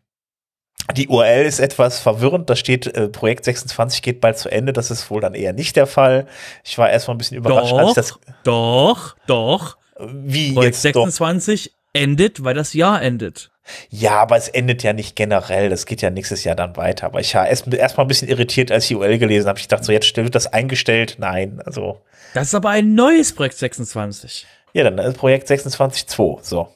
die 0.96 1.08
URL 1.08 1.46
ist 1.46 1.60
etwas 1.60 2.00
verwirrend. 2.00 2.50
Da 2.50 2.56
steht, 2.56 2.88
äh, 2.88 3.08
Projekt 3.08 3.46
26 3.46 4.02
geht 4.02 4.22
bald 4.22 4.38
zu 4.38 4.50
Ende. 4.50 4.74
Das 4.74 4.92
ist 4.92 5.10
wohl 5.10 5.22
dann 5.22 5.34
eher 5.34 5.54
nicht 5.54 5.76
der 5.76 5.88
Fall. 5.88 6.28
Ich 6.64 6.78
war 6.78 6.90
erstmal 6.90 7.16
ein 7.16 7.18
bisschen 7.18 7.38
überrascht, 7.38 7.72
doch, 7.72 7.78
als 7.78 7.90
ich 7.90 7.96
das. 7.96 8.20
Doch, 8.44 9.16
doch. 9.28 9.78
Wie 10.00 10.54
Projekt 10.54 10.76
jetzt 10.76 10.82
26 10.82 11.66
doch? 11.66 12.02
endet, 12.02 12.44
weil 12.44 12.56
das 12.56 12.74
Jahr 12.74 13.02
endet. 13.02 13.52
Ja, 13.90 14.22
aber 14.22 14.38
es 14.38 14.48
endet 14.48 14.84
ja 14.84 14.94
nicht 14.94 15.16
generell. 15.16 15.70
Das 15.70 15.86
geht 15.86 16.02
ja 16.02 16.10
nächstes 16.10 16.44
Jahr 16.44 16.56
dann 16.56 16.76
weiter. 16.76 17.06
Aber 17.06 17.20
ich 17.20 17.34
war 17.36 17.48
erst, 17.48 17.72
erst 17.74 18.00
ein 18.00 18.08
bisschen 18.08 18.28
irritiert, 18.28 18.72
als 18.72 18.90
ich 18.90 18.98
UL 18.98 19.18
gelesen 19.18 19.48
habe. 19.48 19.60
Ich 19.60 19.68
dachte 19.68 19.86
so, 19.86 19.92
jetzt 19.92 20.16
wird 20.16 20.36
das 20.36 20.48
eingestellt. 20.48 21.18
Nein, 21.20 21.62
also. 21.66 22.02
Das 22.34 22.48
ist 22.48 22.56
aber 22.56 22.70
ein 22.70 22.96
neues 22.96 23.34
Projekt 23.34 23.58
26. 23.58 24.48
Ja, 24.74 24.90
dann 24.90 24.98
ist 24.98 25.18
Projekt 25.18 25.50
26.2. 25.50 26.40
So. 26.42 26.70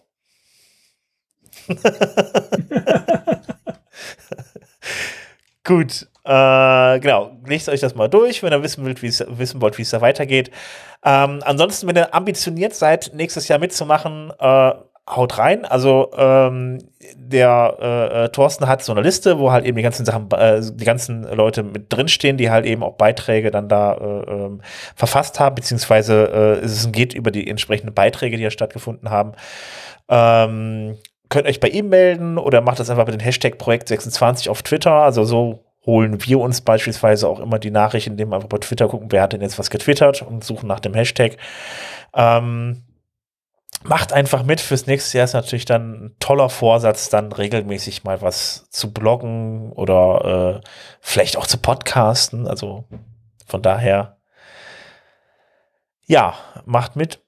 Gut, 5.63 6.07
äh, 6.23 6.99
genau, 6.99 7.37
lest 7.45 7.69
euch 7.69 7.79
das 7.79 7.95
mal 7.95 8.07
durch, 8.07 8.43
wenn 8.43 8.53
ihr 8.53 8.61
wissen, 8.61 8.85
wollt, 8.85 9.01
wie 9.01 9.81
es 9.81 9.89
da 9.89 10.01
weitergeht. 10.01 10.51
Ähm, 11.03 11.41
ansonsten, 11.43 11.87
wenn 11.87 11.95
ihr 11.95 12.13
ambitioniert 12.13 12.75
seid, 12.75 13.11
nächstes 13.13 13.47
Jahr 13.47 13.59
mitzumachen, 13.59 14.31
äh, 14.39 14.71
haut 15.09 15.37
rein. 15.37 15.65
Also 15.65 16.11
ähm, 16.17 16.79
der 17.15 17.77
äh, 17.79 18.23
äh, 18.25 18.29
Thorsten 18.29 18.67
hat 18.67 18.83
so 18.83 18.91
eine 18.91 19.01
Liste, 19.01 19.37
wo 19.37 19.51
halt 19.51 19.65
eben 19.65 19.77
die 19.77 19.83
ganzen 19.83 20.05
Sachen, 20.05 20.29
äh, 20.31 20.61
die 20.61 20.85
ganzen 20.85 21.23
Leute 21.23 21.63
mit 21.63 21.93
drinstehen, 21.93 22.37
die 22.37 22.49
halt 22.49 22.65
eben 22.65 22.81
auch 22.81 22.93
Beiträge 22.93 23.51
dann 23.51 23.69
da 23.69 23.93
äh, 23.93 24.31
ähm, 24.31 24.61
verfasst 24.95 25.39
haben, 25.39 25.55
beziehungsweise 25.55 26.59
äh, 26.61 26.65
es 26.65 26.91
geht 26.91 27.13
über 27.13 27.31
die 27.31 27.47
entsprechenden 27.47 27.93
Beiträge, 27.93 28.37
die 28.37 28.43
ja 28.43 28.49
stattgefunden 28.51 29.11
haben. 29.11 29.33
Ähm, 30.09 30.97
könnt 31.29 31.47
euch 31.47 31.59
bei 31.59 31.69
ihm 31.69 31.89
melden 31.89 32.37
oder 32.37 32.61
macht 32.61 32.79
das 32.79 32.89
einfach 32.89 33.05
mit 33.05 33.15
dem 33.15 33.23
Hashtag 33.23 33.55
Projekt26 33.55 34.49
auf 34.49 34.63
Twitter. 34.63 34.91
Also 34.91 35.23
so 35.23 35.65
holen 35.85 36.23
wir 36.25 36.39
uns 36.39 36.61
beispielsweise 36.61 37.27
auch 37.27 37.39
immer 37.39 37.59
die 37.59 37.71
Nachrichten, 37.71 38.11
indem 38.11 38.29
wir 38.29 38.35
einfach 38.35 38.49
bei 38.49 38.57
Twitter 38.57 38.87
gucken, 38.87 39.11
wer 39.11 39.21
hat 39.21 39.33
denn 39.33 39.41
jetzt 39.41 39.59
was 39.59 39.69
getwittert 39.69 40.21
und 40.21 40.43
suchen 40.43 40.67
nach 40.67 40.79
dem 40.79 40.93
Hashtag. 40.93 41.37
Ähm, 42.13 42.83
macht 43.83 44.13
einfach 44.13 44.43
mit. 44.43 44.61
Fürs 44.61 44.87
nächste 44.87 45.17
Jahr 45.17 45.25
ist 45.25 45.33
natürlich 45.33 45.65
dann 45.65 46.05
ein 46.05 46.15
toller 46.19 46.49
Vorsatz, 46.49 47.09
dann 47.09 47.31
regelmäßig 47.31 48.03
mal 48.03 48.21
was 48.21 48.67
zu 48.69 48.91
bloggen 48.93 49.71
oder 49.73 50.61
äh, 50.63 50.67
vielleicht 51.01 51.37
auch 51.37 51.47
zu 51.47 51.57
podcasten. 51.57 52.47
Also 52.47 52.85
von 53.45 53.61
daher, 53.61 54.17
ja, 56.05 56.33
macht 56.65 56.95
mit. 56.95 57.24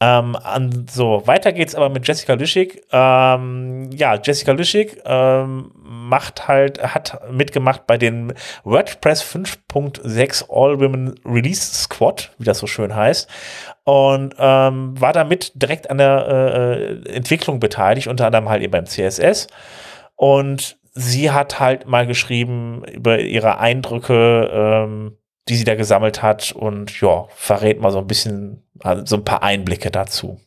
Ähm, 0.00 0.36
an, 0.36 0.86
so, 0.90 1.22
weiter 1.26 1.52
geht's 1.52 1.74
aber 1.74 1.88
mit 1.88 2.06
Jessica 2.06 2.34
Lüschig. 2.34 2.82
Ähm, 2.90 3.90
ja, 3.92 4.16
Jessica 4.16 4.52
Lüschig 4.52 5.00
ähm, 5.04 5.70
macht 5.76 6.48
halt, 6.48 6.82
hat 6.82 7.20
mitgemacht 7.30 7.86
bei 7.86 7.96
den 7.96 8.34
WordPress 8.64 9.22
5.6 9.22 10.50
All 10.50 10.80
Women 10.80 11.14
Release 11.24 11.74
Squad, 11.74 12.32
wie 12.38 12.44
das 12.44 12.58
so 12.58 12.66
schön 12.66 12.94
heißt. 12.94 13.30
Und 13.84 14.34
ähm, 14.38 15.00
war 15.00 15.12
damit 15.12 15.52
direkt 15.54 15.90
an 15.90 15.98
der 15.98 16.26
äh, 16.26 17.10
Entwicklung 17.10 17.60
beteiligt, 17.60 18.08
unter 18.08 18.26
anderem 18.26 18.48
halt 18.48 18.62
eben 18.62 18.72
beim 18.72 18.86
CSS. 18.86 19.46
Und 20.16 20.76
sie 20.92 21.30
hat 21.30 21.60
halt 21.60 21.86
mal 21.86 22.06
geschrieben 22.06 22.82
über 22.84 23.20
ihre 23.20 23.58
Eindrücke, 23.58 24.50
ähm, 24.52 25.18
die 25.48 25.56
sie 25.56 25.64
da 25.64 25.74
gesammelt 25.74 26.22
hat 26.22 26.52
und 26.52 27.00
ja, 27.00 27.26
verrät 27.34 27.80
mal 27.80 27.90
so 27.90 27.98
ein 27.98 28.06
bisschen 28.06 28.63
Also 28.80 29.04
so 29.06 29.16
ein 29.16 29.24
paar 29.24 29.42
Einblicke 29.42 29.90
dazu. 29.90 30.40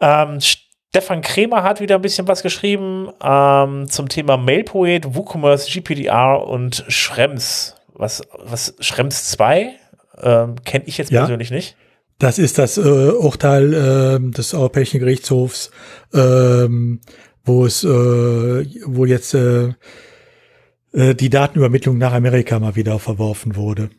Ähm, 0.00 0.38
Stefan 0.40 1.20
Kremer 1.20 1.62
hat 1.62 1.80
wieder 1.80 1.96
ein 1.96 2.02
bisschen 2.02 2.28
was 2.28 2.42
geschrieben 2.42 3.10
ähm, 3.22 3.88
zum 3.88 4.08
Thema 4.08 4.36
Mailpoet, 4.36 5.14
WooCommerce, 5.14 5.70
GPDR 5.70 6.46
und 6.46 6.84
Schrems. 6.88 7.74
Was, 7.92 8.22
was 8.38 8.74
Schrems 8.80 9.30
2? 9.30 9.74
Ähm, 10.22 10.56
Kenne 10.64 10.84
ich 10.86 10.98
jetzt 10.98 11.10
ja. 11.10 11.20
persönlich 11.20 11.50
nicht. 11.50 11.76
Das 12.18 12.38
ist 12.38 12.58
das 12.58 12.78
äh, 12.78 12.80
Urteil 12.80 13.74
äh, 13.74 14.30
des 14.32 14.54
Europäischen 14.54 14.98
Gerichtshofs, 14.98 15.70
ähm, 16.12 17.00
wo 17.44 17.64
es, 17.64 17.84
äh, 17.84 17.88
wo 17.88 19.04
jetzt 19.04 19.34
äh, 19.34 19.74
äh, 20.92 21.14
die 21.14 21.30
Datenübermittlung 21.30 21.96
nach 21.96 22.12
Amerika 22.12 22.58
mal 22.58 22.74
wieder 22.74 22.98
verworfen 22.98 23.54
wurde. 23.56 23.90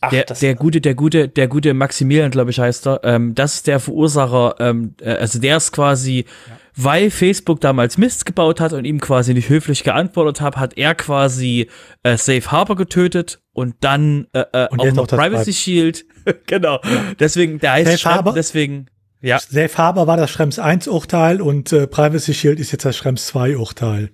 Ach, 0.00 0.10
der, 0.10 0.24
der 0.24 0.54
gute, 0.54 0.80
der 0.80 0.94
gute, 0.94 1.28
der 1.28 1.48
gute 1.48 1.74
Maximilian, 1.74 2.30
glaube 2.30 2.50
ich, 2.50 2.60
heißt 2.60 2.86
er. 2.86 3.00
Ähm, 3.02 3.34
das 3.34 3.56
ist 3.56 3.66
der 3.66 3.80
Verursacher. 3.80 4.54
Ähm, 4.60 4.94
äh, 5.00 5.10
also 5.10 5.40
der 5.40 5.56
ist 5.56 5.72
quasi, 5.72 6.24
ja. 6.48 6.58
weil 6.76 7.10
Facebook 7.10 7.60
damals 7.60 7.98
Mist 7.98 8.24
gebaut 8.24 8.60
hat 8.60 8.72
und 8.72 8.84
ihm 8.84 9.00
quasi 9.00 9.34
nicht 9.34 9.48
höflich 9.48 9.82
geantwortet 9.82 10.40
hat, 10.40 10.56
hat 10.56 10.76
er 10.76 10.94
quasi 10.94 11.68
äh, 12.04 12.16
Safe 12.16 12.48
Harbor 12.50 12.76
getötet 12.76 13.40
und 13.52 13.74
dann 13.80 14.28
äh, 14.34 14.44
äh, 14.52 14.68
und 14.70 14.80
auch 14.80 14.92
noch 14.92 15.06
Privacy 15.08 15.52
Shield. 15.52 16.04
genau. 16.46 16.80
Ja. 16.84 17.14
Deswegen, 17.18 17.58
der 17.58 17.72
heißt 17.72 18.02
Safe 18.02 18.14
Harbor, 18.14 18.34
deswegen. 18.34 18.86
Ja. 19.20 19.40
Safe 19.40 19.76
Harbor 19.76 20.06
war 20.06 20.16
das 20.16 20.30
Schrems 20.30 20.60
1 20.60 20.86
Urteil 20.86 21.40
und 21.40 21.72
äh, 21.72 21.88
Privacy 21.88 22.34
Shield 22.34 22.60
ist 22.60 22.70
jetzt 22.70 22.84
das 22.84 22.96
Schrems 22.96 23.26
2 23.26 23.56
Urteil. 23.56 24.10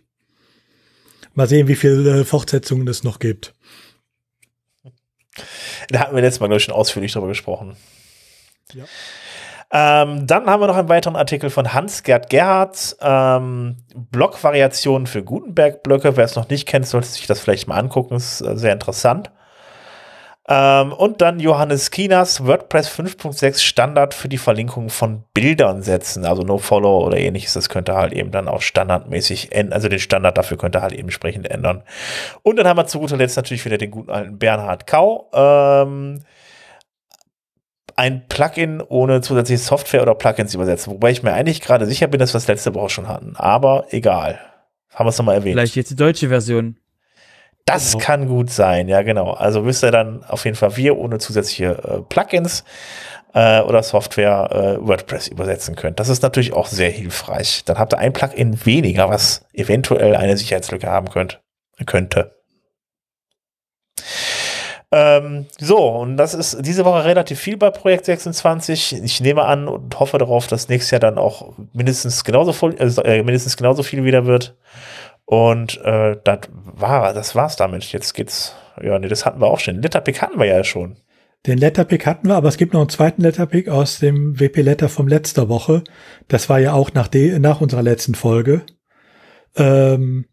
Mal 1.35 1.47
sehen, 1.47 1.69
wie 1.69 1.75
viele 1.75 2.21
äh, 2.21 2.25
Fortsetzungen 2.25 2.89
es 2.89 3.05
noch 3.05 3.19
gibt. 3.19 3.55
Da 5.91 6.01
hatten 6.01 6.15
wir 6.15 6.23
letztes 6.23 6.41
Mal, 6.41 6.47
glaube 6.47 6.59
ich, 6.59 6.65
schon 6.65 6.75
ausführlich 6.75 7.13
darüber 7.13 7.29
gesprochen. 7.29 7.77
Ja. 8.73 8.85
Ähm, 9.77 10.27
dann 10.27 10.47
haben 10.47 10.61
wir 10.61 10.69
noch 10.69 10.77
einen 10.77 10.89
weiteren 10.89 11.17
Artikel 11.17 11.51
von 11.51 11.73
Hans-Gerd 11.73 12.31
Gerhardt. 12.31 12.97
Ähm, 13.01 13.79
Blockvariationen 13.95 15.07
für 15.07 15.25
Gutenberg-Blöcke. 15.25 16.17
Wer 16.17 16.25
es 16.25 16.37
noch 16.37 16.49
nicht 16.49 16.67
kennt, 16.67 16.87
sollte 16.87 17.09
sich 17.09 17.27
das 17.27 17.41
vielleicht 17.41 17.67
mal 17.67 17.79
angucken. 17.79 18.15
Das 18.15 18.41
ist 18.41 18.47
äh, 18.47 18.57
sehr 18.57 18.73
interessant. 18.73 19.31
Ähm, 20.47 20.93
und 20.93 21.23
dann 21.23 21.41
Johannes 21.41 21.91
Kinas 21.91 22.47
WordPress 22.47 22.91
5.6 22.91 23.61
Standard 23.61 24.13
für 24.13 24.29
die 24.29 24.37
Verlinkung 24.37 24.91
von 24.91 25.25
Bildern 25.33 25.83
setzen, 25.83 26.27
also 26.27 26.43
No-Follow 26.43 27.07
oder 27.07 27.17
ähnliches. 27.17 27.55
Das 27.55 27.71
könnte 27.71 27.95
halt 27.95 28.13
eben 28.13 28.31
dann 28.31 28.49
auch 28.49 28.61
standardmäßig 28.61 29.53
ändern, 29.53 29.73
also 29.73 29.89
den 29.89 29.99
Standard 29.99 30.37
dafür 30.37 30.59
könnte 30.59 30.83
halt 30.83 30.93
eben 30.93 31.05
entsprechend 31.05 31.51
ändern. 31.51 31.83
Und 32.43 32.57
dann 32.57 32.67
haben 32.67 32.77
wir 32.77 32.87
zu 32.87 33.01
guter 33.01 33.17
Letzt 33.17 33.37
natürlich 33.37 33.65
wieder 33.65 33.79
den 33.79 33.91
guten 33.91 34.11
alten 34.11 34.39
Bernhard 34.39 34.87
Kau. 34.87 35.31
Ähm, 35.33 36.25
ein 37.97 38.27
Plugin 38.29 38.83
ohne 38.83 39.21
zusätzliche 39.23 39.63
Software 39.63 40.03
oder 40.03 40.15
Plugins 40.15 40.55
übersetzen. 40.55 40.93
Wobei 40.93 41.11
ich 41.11 41.23
mir 41.23 41.33
eigentlich 41.33 41.61
gerade 41.63 41.87
sicher 41.87 42.09
bin, 42.09 42.19
dass 42.19 42.35
wir 42.35 42.39
es 42.39 42.49
letzte 42.49 42.75
Woche 42.75 42.91
schon 42.91 43.09
hatten. 43.09 43.35
Aber 43.37 43.87
egal. 43.91 44.41
Haben 44.93 45.07
wir 45.07 45.11
es 45.11 45.19
nochmal 45.19 45.37
erwähnt. 45.37 45.55
Vielleicht 45.55 45.77
jetzt 45.77 45.91
die 45.91 45.97
deutsche 45.97 46.29
Version. 46.29 46.77
Das 47.67 47.93
genau. 47.93 48.05
kann 48.05 48.29
gut 48.29 48.51
sein, 48.51 48.89
ja 48.89 49.03
genau. 49.03 49.33
Also 49.33 49.63
müsst 49.63 49.83
ihr 49.83 49.91
dann 49.91 50.23
auf 50.25 50.45
jeden 50.45 50.57
Fall 50.57 50.77
wir 50.77 50.99
ohne 50.99 51.19
zusätzliche 51.19 51.67
äh, 51.67 52.03
Plugins 52.03 52.65
äh, 53.33 53.61
oder 53.61 53.83
Software 53.83 54.51
äh, 54.81 54.87
WordPress 54.87 55.29
übersetzen 55.29 55.75
könnt. 55.75 55.99
Das 55.99 56.11
ist 56.11 56.23
natürlich 56.23 56.53
auch 56.53 56.67
sehr 56.67 56.91
hilfreich. 56.91 57.65
Dann 57.65 57.79
habt 57.79 57.95
ihr 57.95 57.99
ein 57.99 58.13
Plugin 58.13 58.65
weniger, 58.67 59.09
was 59.09 59.47
eventuell 59.55 60.15
eine 60.15 60.37
Sicherheitslücke 60.37 60.89
haben 60.89 61.09
könnt, 61.09 61.41
könnte. 61.87 62.35
Ähm, 64.93 65.47
so, 65.59 65.89
und 65.89 66.17
das 66.17 66.35
ist 66.35 66.59
diese 66.61 66.85
Woche 66.85 67.05
relativ 67.05 67.41
viel 67.41 67.57
bei 67.57 67.71
Projekt 67.71 68.05
26. 68.05 69.03
Ich 69.03 69.21
nehme 69.21 69.43
an 69.43 69.67
und 69.67 69.99
hoffe 69.99 70.19
darauf, 70.19 70.47
dass 70.47 70.69
nächstes 70.69 70.93
Jahr 70.93 71.01
dann 71.01 71.19
auch 71.19 71.53
mindestens 71.73 72.23
genauso, 72.23 72.53
voll, 72.53 72.77
äh, 72.79 73.23
mindestens 73.25 73.57
genauso 73.57 73.83
viel 73.83 74.05
wieder 74.05 74.27
wird. 74.27 74.55
Und 75.27 75.81
äh, 75.83 76.17
das 76.23 76.41
war, 76.53 77.15
das 77.15 77.35
war's 77.35 77.57
damit. 77.57 77.85
Jetzt 77.93 78.15
geht's. 78.15 78.55
Ja, 78.83 78.99
nee, 78.99 79.09
das 79.09 79.25
hatten 79.25 79.41
wir 79.41 79.47
auch 79.47 79.61
schon. 79.61 79.81
Letterpick 79.81 80.21
hatten 80.21 80.39
wir 80.39 80.47
ja 80.47 80.65
schon. 80.65 80.97
Den 81.47 81.59
Letterpick 81.59 82.07
hatten 82.07 82.29
wir, 82.29 82.37
aber 82.37 82.49
es 82.49 82.57
gibt 82.57 82.73
noch 82.73 82.81
einen 82.81 82.89
zweiten 82.89 83.21
Letterpick 83.23 83.69
aus 83.69 83.99
dem 83.99 84.41
WP 84.41 84.63
Letter 84.63 84.89
vom 84.89 85.09
letzter 85.09 85.49
Woche. 85.49 85.85
Das 86.27 86.49
war 86.49 86.59
ja 86.59 86.73
auch 86.73 86.95
nach, 86.95 87.09
de, 87.09 87.39
nach 87.39 87.61
unserer 87.61 87.83
letzten 87.83 88.15
Folge. 88.15 88.63
Ähm, 89.57 90.25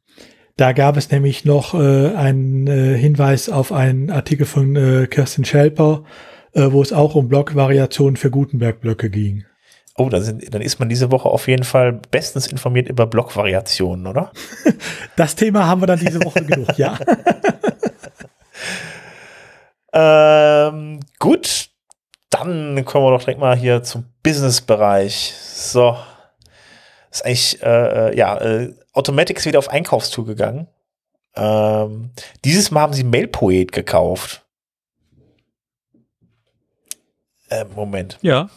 da 0.55 0.71
gab 0.71 0.95
es 0.95 1.11
nämlich 1.11 1.43
noch 1.43 1.73
äh, 1.73 2.15
einen 2.15 2.67
äh, 2.67 2.97
Hinweis 2.97 3.49
auf 3.49 3.71
einen 3.71 4.09
Artikel 4.09 4.45
von 4.45 4.75
äh, 4.75 5.07
Kirsten 5.07 5.43
Schelper, 5.43 6.03
äh, 6.53 6.71
wo 6.71 6.81
es 6.81 6.93
auch 6.93 7.15
um 7.15 7.27
Blockvariationen 7.27 8.15
für 8.15 8.31
Gutenberg-Blöcke 8.31 9.09
ging. 9.09 9.45
Oh, 9.97 10.09
dann, 10.09 10.23
sind, 10.23 10.53
dann 10.53 10.61
ist 10.61 10.79
man 10.79 10.89
diese 10.89 11.11
Woche 11.11 11.29
auf 11.29 11.47
jeden 11.47 11.63
Fall 11.63 11.93
bestens 11.93 12.47
informiert 12.47 12.87
über 12.87 13.05
Blockvariationen, 13.07 14.07
oder? 14.07 14.31
Das 15.17 15.35
Thema 15.35 15.67
haben 15.67 15.81
wir 15.81 15.87
dann 15.87 15.99
diese 15.99 16.23
Woche 16.23 16.43
genug, 16.43 16.77
ja. 16.77 16.97
ähm, 20.69 21.01
gut, 21.19 21.69
dann 22.29 22.85
kommen 22.85 23.05
wir 23.05 23.11
doch 23.11 23.19
direkt 23.19 23.39
mal 23.39 23.57
hier 23.57 23.83
zum 23.83 24.05
Business-Bereich. 24.23 25.33
So, 25.35 25.97
ist 27.11 27.25
eigentlich, 27.25 27.61
äh, 27.61 28.09
äh, 28.09 28.17
ja, 28.17 28.37
äh, 28.37 28.73
Automatic 28.93 29.37
ist 29.37 29.45
wieder 29.45 29.59
auf 29.59 29.69
Einkaufstour 29.69 30.25
gegangen. 30.25 30.67
Ähm, 31.35 32.11
dieses 32.45 32.71
Mal 32.71 32.81
haben 32.81 32.93
sie 32.93 33.03
Mailpoet 33.03 33.71
gekauft. 33.71 34.45
Äh, 37.49 37.65
Moment. 37.75 38.17
Ja. 38.21 38.49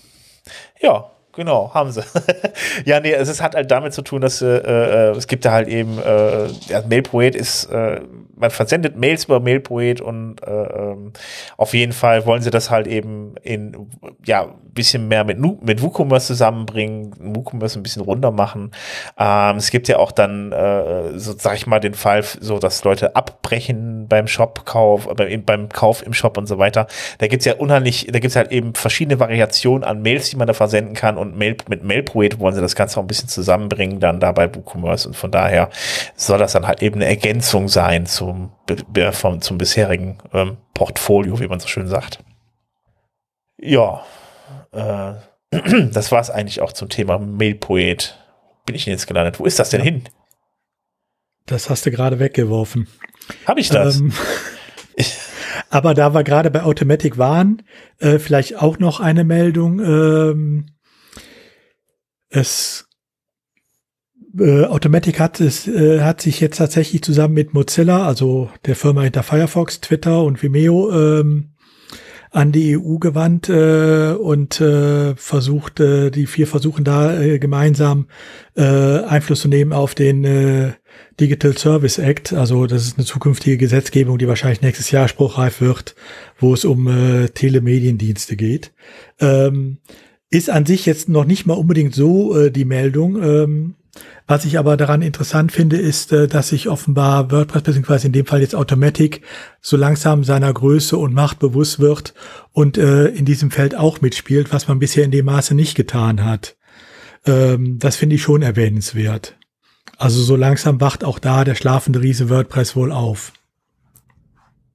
Ja, 0.81 1.11
genau, 1.37 1.73
haben 1.75 1.93
sie. 1.93 2.03
ja, 2.85 3.01
nee, 3.01 3.13
es 3.13 3.43
hat 3.43 3.55
halt 3.55 3.71
damit 3.71 3.93
zu 3.93 4.03
tun, 4.03 4.21
dass 4.21 4.43
äh, 4.43 4.47
äh, 4.47 5.11
es 5.17 5.27
gibt 5.27 5.45
ja 5.45 5.53
halt 5.53 5.69
eben, 5.69 5.99
äh, 5.99 6.47
ja, 6.69 6.83
Mailpoet 6.89 7.35
ist, 7.35 7.67
äh, 7.67 8.01
man 8.37 8.51
versendet 8.51 8.97
Mails 8.97 9.25
über 9.25 9.41
Mailpoet 9.41 10.01
und 10.01 10.43
äh, 10.43 10.51
ähm, 10.51 11.13
auf 11.57 11.75
jeden 11.75 11.93
Fall 11.93 12.27
wollen 12.27 12.43
sie 12.43 12.51
das 12.51 12.71
halt 12.71 12.87
eben 12.87 13.35
in, 13.43 13.91
ja, 14.25 14.55
bisschen 14.75 15.09
mehr 15.09 15.25
mit, 15.25 15.39
mit 15.39 15.83
WooCommerce 15.83 16.27
zusammenbringen, 16.27 17.15
WooCommerce 17.19 17.79
ein 17.79 17.83
bisschen 17.83 18.03
runter 18.03 18.33
machen. 18.33 18.73
Ähm, 19.17 19.57
es 19.57 19.71
gibt 19.71 19.89
ja 19.89 19.99
auch 19.99 20.13
dann, 20.13 20.53
äh, 20.53 21.17
so 21.19 21.35
sag 21.39 21.55
ich 21.55 21.67
mal, 21.67 21.79
den 21.79 21.95
Fall, 21.95 22.25
so 22.41 22.59
dass 22.59 22.83
Leute 22.85 23.15
abbrechen 23.17 24.09
beim 24.09 24.27
Shopkauf, 24.27 25.09
beim, 25.15 25.45
beim 25.45 25.69
Kauf 25.69 26.05
im 26.05 26.13
Shop 26.13 26.37
und 26.37 26.47
so 26.47 26.59
weiter. 26.59 26.89
Da 27.19 27.29
gibt's 27.29 27.45
ja 27.45 27.55
unheimlich, 27.55 28.09
da 28.11 28.19
gibt's 28.19 28.37
halt 28.37 28.51
eben 28.51 28.75
verschiedene 28.75 29.21
Variationen 29.21 29.85
an 29.85 30.03
Mails, 30.03 30.31
die 30.31 30.37
man 30.37 30.49
da 30.49 30.55
versenden 30.55 30.95
kann 30.95 31.17
und 31.25 31.37
Mail, 31.37 31.57
mit 31.69 31.83
MailPoet 31.83 32.39
wollen 32.39 32.55
sie 32.55 32.61
das 32.61 32.77
Ganze 32.77 32.99
auch 32.99 33.05
ein 33.05 33.09
bisschen 33.09 33.29
zusammenbringen, 33.29 34.01
dann 34.01 34.21
da 34.21 34.33
bei 34.33 34.55
WooCommerce 34.55 35.07
und 35.07 35.17
von 35.17 35.31
daher 35.31 35.71
soll 36.15 36.39
das 36.39 36.53
dann 36.53 36.67
halt 36.67 36.83
eben 36.83 36.97
eine 36.97 37.07
Ergänzung 37.07 37.69
sein 37.69 38.07
zum, 38.07 38.53
vom, 39.13 39.41
zum 39.41 39.59
bisherigen 39.59 40.19
ähm, 40.33 40.57
Portfolio, 40.75 41.41
wie 41.41 41.49
man 41.49 41.61
so 41.61 41.69
schön 41.69 41.87
sagt. 41.87 42.19
Ja, 43.59 44.05
äh, 44.73 45.15
das 45.93 46.13
war 46.13 46.21
es 46.21 46.31
eigentlich 46.31 46.61
auch 46.61 46.73
zum 46.73 46.89
Thema 46.89 47.19
Mailpoet. 47.19 48.19
Bin 48.67 48.77
ich 48.77 48.85
denn 48.85 48.93
jetzt 48.93 49.07
gelandet? 49.07 49.39
Wo 49.39 49.45
ist 49.45 49.59
das 49.59 49.71
denn 49.71 49.81
ja. 49.81 49.85
hin? 49.85 50.05
Das 51.47 51.69
hast 51.69 51.85
du 51.85 51.91
gerade 51.91 52.19
weggeworfen. 52.19 52.89
Habe 53.47 53.61
ich 53.61 53.69
das? 53.69 54.01
Ähm, 54.01 54.13
aber 55.71 55.95
da 55.95 56.15
wir 56.15 56.25
gerade 56.25 56.51
bei 56.51 56.63
Automatic 56.63 57.19
waren, 57.19 57.63
äh, 57.99 58.19
vielleicht 58.19 58.57
auch 58.57 58.79
noch 58.79 59.01
eine 59.01 59.25
Meldung. 59.25 59.81
Ähm, 59.81 60.67
es 62.35 62.89
äh, 64.39 64.65
Automatic 64.65 65.21
hat 65.21 65.41
es 65.41 65.69
äh, 65.69 66.01
hat 66.01 66.21
sich 66.21 66.41
jetzt 66.41 66.57
tatsächlich 66.57 67.03
zusammen 67.03 67.35
mit 67.35 67.55
Mozilla, 67.55 68.07
also 68.07 68.51
der 68.67 68.77
Firma 68.77 69.03
hinter 69.03 69.23
Firefox, 69.23 69.81
Twitter 69.81 70.23
und 70.25 70.43
Vimeo 70.43 70.91
ähm, 70.93 71.51
an 72.35 72.51
die 72.51 72.77
EU 72.77 72.99
gewandt 72.99 73.49
äh, 73.49 74.13
und 74.13 74.61
äh, 74.61 75.15
versucht, 75.15 75.79
äh, 75.79 76.11
die 76.11 76.27
vier 76.27 76.49
versuchen 76.49 76.83
da 76.83 77.17
äh, 77.17 77.39
gemeinsam 77.39 78.09
äh, 78.57 78.63
Einfluss 78.63 79.43
zu 79.43 79.49
nehmen 79.49 79.73
auf 79.73 79.95
den 79.95 80.25
äh, 80.25 80.73
Digital 81.21 81.57
Service 81.57 81.99
Act. 81.99 82.33
Also 82.33 82.67
das 82.67 82.87
ist 82.87 82.99
eine 82.99 83.07
zukünftige 83.07 83.57
Gesetzgebung, 83.57 84.19
die 84.19 84.27
wahrscheinlich 84.27 84.63
nächstes 84.63 84.91
Jahr 84.91 85.07
spruchreif 85.07 85.61
wird, 85.61 85.95
wo 86.41 86.53
es 86.53 86.65
um 86.65 86.89
äh, 86.89 87.29
Telemediendienste 87.29 88.35
geht. 88.35 88.73
Ähm, 89.21 89.79
ist 90.35 90.51
an 90.51 90.67
sich 90.67 90.87
jetzt 90.87 91.09
noch 91.09 91.25
nicht 91.25 91.47
mal 91.47 91.55
unbedingt 91.55 91.95
so 91.95 92.37
äh, 92.37 92.51
die 92.51 92.65
Meldung. 92.65 93.23
Ähm, 93.23 93.75
was 94.27 94.45
ich 94.45 94.59
aber 94.59 94.77
daran 94.77 95.03
interessant 95.03 95.53
finde, 95.53 95.77
ist, 95.77 96.13
äh, 96.13 96.27
dass 96.27 96.49
sich 96.49 96.69
offenbar 96.69 97.31
WordPress 97.31 97.63
beziehungsweise 97.63 98.07
in 98.07 98.13
dem 98.13 98.27
Fall 98.27 98.41
jetzt 98.41 98.55
Automatic 98.55 99.23
so 99.61 99.77
langsam 99.77 100.25
seiner 100.25 100.53
Größe 100.53 100.97
und 100.97 101.15
Macht 101.15 101.39
bewusst 101.39 101.79
wird 101.79 102.15
und 102.53 102.79
äh, 102.79 103.07
in 103.07 103.25
diesem 103.25 103.51
Feld 103.51 103.77
auch 103.77 104.01
mitspielt, 104.01 104.53
was 104.53 104.67
man 104.67 104.79
bisher 104.79 105.05
in 105.05 105.11
dem 105.11 105.27
Maße 105.27 105.55
nicht 105.55 105.77
getan 105.77 106.25
hat. 106.25 106.57
Ähm, 107.27 107.79
das 107.79 107.97
finde 107.97 108.17
ich 108.17 108.23
schon 108.23 108.43
erwähnenswert. 108.43 109.37
Also 109.99 110.23
so 110.23 110.35
langsam 110.35 110.81
wacht 110.81 111.05
auch 111.05 111.19
da 111.19 111.45
der 111.45 111.55
schlafende 111.55 112.03
Riese 112.03 112.29
WordPress 112.29 112.75
wohl 112.75 112.91
auf. 112.91 113.33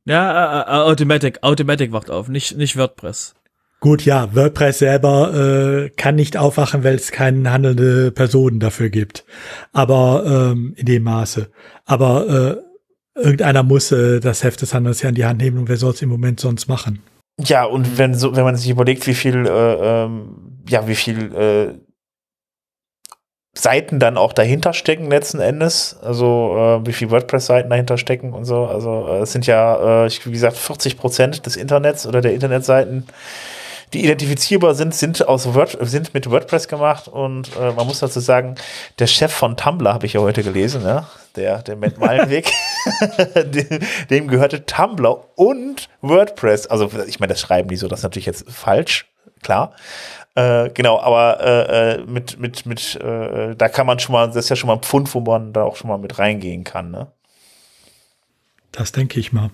Ja, 0.05 0.61
äh, 0.61 0.63
äh, 0.63 0.89
Automatic, 0.89 1.43
Automatic 1.43 1.91
wacht 1.91 2.09
auf, 2.09 2.29
nicht, 2.29 2.55
nicht 2.55 2.77
WordPress. 2.77 3.35
Gut, 3.81 4.03
ja, 4.03 4.35
WordPress 4.35 4.79
selber 4.79 5.33
äh, 5.33 5.89
kann 5.91 6.15
nicht 6.15 6.35
aufwachen, 6.35 6.83
weil 6.83 6.95
es 6.95 7.11
keine 7.11 7.49
handelnde 7.49 8.11
Personen 8.11 8.59
dafür 8.59 8.89
gibt. 8.89 9.23
Aber 9.71 10.51
ähm, 10.51 10.73
in 10.75 10.85
dem 10.85 11.03
Maße. 11.03 11.49
Aber 11.85 12.59
äh, 13.15 13.21
irgendeiner 13.21 13.63
muss 13.63 13.91
äh, 13.93 14.19
das 14.19 14.43
Heft 14.43 14.61
des 14.61 14.73
Handels 14.73 15.01
ja 15.01 15.09
in 15.09 15.15
die 15.15 15.25
Hand 15.25 15.39
nehmen 15.39 15.59
und 15.59 15.69
wer 15.69 15.77
soll 15.77 15.93
es 15.93 16.01
im 16.01 16.09
Moment 16.09 16.41
sonst 16.41 16.67
machen? 16.67 17.01
Ja, 17.39 17.63
und 17.63 17.97
wenn 17.97 18.13
so, 18.15 18.35
wenn 18.35 18.43
man 18.43 18.57
sich 18.57 18.69
überlegt, 18.69 19.07
wie 19.07 19.13
viel, 19.13 19.45
äh, 19.45 20.03
ähm, 20.03 20.61
ja, 20.67 20.85
wie 20.87 20.95
viel 20.95 21.33
äh, 21.33 21.73
Seiten 23.57 23.99
dann 23.99 24.17
auch 24.17 24.33
dahinter 24.33 24.73
stecken 24.73 25.09
letzten 25.09 25.39
Endes, 25.39 25.97
also 26.01 26.81
äh, 26.83 26.85
wie 26.85 26.93
viel 26.93 27.11
WordPress-Seiten 27.11 27.69
dahinter 27.69 27.97
stecken 27.97 28.33
und 28.33 28.43
so. 28.43 28.65
Also 28.65 29.07
äh, 29.07 29.19
es 29.19 29.31
sind 29.31 29.47
ja, 29.47 30.05
äh, 30.05 30.09
wie 30.25 30.31
gesagt, 30.31 30.57
40 30.57 30.97
Prozent 30.97 31.45
des 31.45 31.55
Internets 31.55 32.05
oder 32.05 32.19
der 32.19 32.33
Internetseiten, 32.33 33.05
die 33.93 34.03
identifizierbar 34.03 34.75
sind, 34.75 34.93
sind 34.93 35.27
aus 35.27 35.53
Word, 35.53 35.77
sind 35.81 36.13
mit 36.13 36.29
WordPress 36.29 36.67
gemacht 36.67 37.07
und 37.07 37.49
äh, 37.55 37.71
man 37.71 37.87
muss 37.87 37.99
dazu 37.99 38.19
sagen, 38.19 38.55
der 38.99 39.07
Chef 39.07 39.31
von 39.31 39.57
Tumblr 39.57 39.93
habe 39.93 40.05
ich 40.05 40.13
ja 40.13 40.21
heute 40.21 40.43
gelesen, 40.43 40.83
ja, 40.83 41.09
der 41.35 41.63
der 41.63 41.75
Matt 41.75 41.97
Malenweg, 41.99 42.51
dem, 43.35 43.79
dem 44.09 44.27
gehörte 44.27 44.65
Tumblr 44.65 45.25
und 45.35 45.89
WordPress. 46.01 46.67
Also 46.67 46.89
ich 47.07 47.19
meine, 47.19 47.33
das 47.33 47.41
schreiben 47.41 47.69
die 47.69 47.77
so, 47.77 47.87
das 47.87 47.99
ist 47.99 48.03
natürlich 48.03 48.27
jetzt 48.27 48.49
falsch, 48.49 49.07
klar. 49.41 49.73
Äh, 50.35 50.69
genau, 50.69 50.99
aber 50.99 51.39
äh, 51.41 51.93
äh, 51.95 52.05
mit, 52.05 52.39
mit, 52.39 52.65
mit, 52.65 52.95
äh, 52.95 53.55
da 53.55 53.69
kann 53.69 53.87
man 53.87 53.99
schon 53.99 54.13
mal, 54.13 54.27
das 54.27 54.35
ist 54.37 54.49
ja 54.49 54.55
schon 54.55 54.67
mal 54.67 54.75
ein 54.75 54.83
Pfund, 54.83 55.13
wo 55.13 55.19
man 55.19 55.53
da 55.53 55.63
auch 55.63 55.75
schon 55.75 55.89
mal 55.89 55.97
mit 55.97 56.19
reingehen 56.19 56.63
kann, 56.63 56.91
ne? 56.91 57.07
Das 58.71 58.91
denke 58.91 59.19
ich 59.19 59.33
mal. 59.33 59.49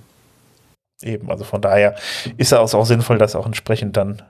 Eben, 1.01 1.29
also 1.29 1.43
von 1.43 1.61
daher 1.61 1.95
ist 2.37 2.53
es 2.53 2.73
auch 2.73 2.85
sinnvoll, 2.85 3.17
das 3.17 3.35
auch 3.35 3.45
entsprechend 3.45 3.97
dann 3.97 4.21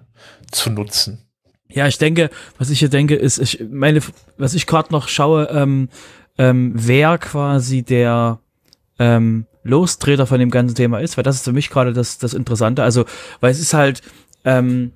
zu 0.51 0.70
nutzen. 0.70 1.22
Ja, 1.68 1.88
ich 1.88 1.97
denke, 1.97 2.30
was 2.57 2.70
ich 2.70 2.80
hier 2.80 2.89
denke, 2.89 3.16
ist, 3.16 3.39
ich 3.39 3.63
meine, 3.70 3.99
was 4.38 4.53
ich 4.53 4.68
gerade 4.68 4.91
noch 4.91 5.07
schaue, 5.07 5.49
ähm, 5.51 5.89
ähm, 6.38 6.74
wer 6.76 7.18
quasi 7.18 7.84
der 7.84 8.39
ähm, 8.99 9.45
Lostreter 9.63 10.28
von 10.28 10.39
dem 10.39 10.51
ganzen 10.51 10.76
Thema 10.76 10.99
ist, 10.99 11.18
weil 11.18 11.24
das 11.24 11.38
ist 11.38 11.43
für 11.43 11.53
mich 11.53 11.70
gerade 11.70 11.91
das, 11.91 12.18
das 12.18 12.34
Interessante. 12.34 12.84
Also, 12.84 13.05
weil 13.39 13.51
es 13.51 13.59
ist 13.59 13.74
halt, 13.74 14.01
ähm, 14.43 14.91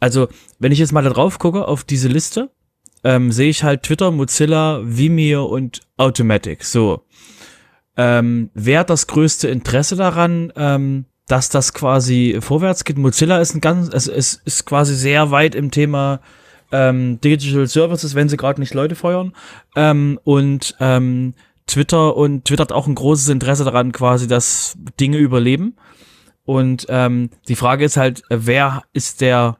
also, 0.00 0.28
wenn 0.58 0.72
ich 0.72 0.78
jetzt 0.78 0.92
mal 0.92 1.04
da 1.04 1.10
drauf 1.10 1.38
gucke 1.38 1.66
auf 1.66 1.84
diese 1.84 2.08
Liste, 2.08 2.50
ähm, 3.04 3.30
sehe 3.32 3.50
ich 3.50 3.62
halt 3.62 3.84
Twitter, 3.84 4.10
Mozilla, 4.10 4.80
Vimeo 4.82 5.44
und 5.44 5.80
Automatic. 5.96 6.64
So. 6.64 7.04
Ähm, 8.00 8.48
wer 8.54 8.80
hat 8.80 8.88
das 8.88 9.06
größte 9.08 9.48
Interesse 9.48 9.94
daran, 9.94 10.50
ähm, 10.56 11.04
dass 11.28 11.50
das 11.50 11.74
quasi 11.74 12.38
vorwärts 12.40 12.84
geht? 12.84 12.96
Mozilla 12.96 13.40
ist 13.40 13.54
ein 13.54 13.60
ganz, 13.60 13.90
es, 13.92 14.08
es 14.08 14.40
ist 14.42 14.64
quasi 14.64 14.94
sehr 14.94 15.30
weit 15.30 15.54
im 15.54 15.70
Thema 15.70 16.20
ähm, 16.72 17.20
Digital 17.20 17.66
Services, 17.66 18.14
wenn 18.14 18.30
sie 18.30 18.38
gerade 18.38 18.58
nicht 18.58 18.72
Leute 18.72 18.94
feuern. 18.94 19.34
Ähm, 19.76 20.18
und 20.24 20.76
ähm, 20.80 21.34
Twitter 21.66 22.16
und 22.16 22.46
Twitter 22.46 22.62
hat 22.62 22.72
auch 22.72 22.86
ein 22.86 22.94
großes 22.94 23.28
Interesse 23.28 23.64
daran, 23.64 23.92
quasi, 23.92 24.26
dass 24.26 24.78
Dinge 24.98 25.18
überleben. 25.18 25.76
Und 26.46 26.86
ähm, 26.88 27.28
die 27.48 27.56
Frage 27.56 27.84
ist 27.84 27.98
halt, 27.98 28.22
wer 28.30 28.84
ist 28.94 29.20
der 29.20 29.58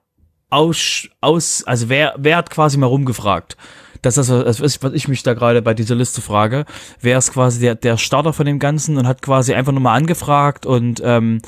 aus, 0.48 1.10
aus 1.20 1.62
also 1.64 1.90
wer, 1.90 2.14
wer 2.16 2.38
hat 2.38 2.48
quasi 2.48 2.78
mal 2.78 2.86
rumgefragt? 2.86 3.58
Das 4.02 4.16
ist 4.16 4.30
das, 4.30 4.60
was 4.60 4.92
ich 4.92 5.08
mich 5.08 5.22
da 5.22 5.34
gerade 5.34 5.62
bei 5.62 5.74
dieser 5.74 5.94
Liste 5.94 6.20
frage. 6.20 6.64
Wer 7.00 7.18
ist 7.18 7.32
quasi 7.32 7.60
der, 7.60 7.74
der 7.74 7.96
Starter 7.96 8.32
von 8.32 8.46
dem 8.46 8.58
Ganzen 8.58 8.96
und 8.96 9.06
hat 9.06 9.22
quasi 9.22 9.54
einfach 9.54 9.72
nur 9.72 9.80
mal 9.80 9.94
angefragt 9.94 10.66
und 10.66 11.02
ähm, 11.04 11.40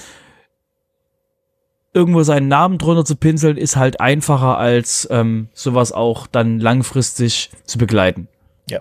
irgendwo 1.94 2.22
seinen 2.22 2.48
Namen 2.48 2.78
drunter 2.78 3.04
zu 3.04 3.16
pinseln, 3.16 3.56
ist 3.56 3.76
halt 3.76 4.00
einfacher 4.00 4.58
als 4.58 5.06
ähm, 5.10 5.48
sowas 5.52 5.92
auch 5.92 6.26
dann 6.26 6.58
langfristig 6.58 7.50
zu 7.64 7.78
begleiten. 7.78 8.28
Ja. 8.68 8.80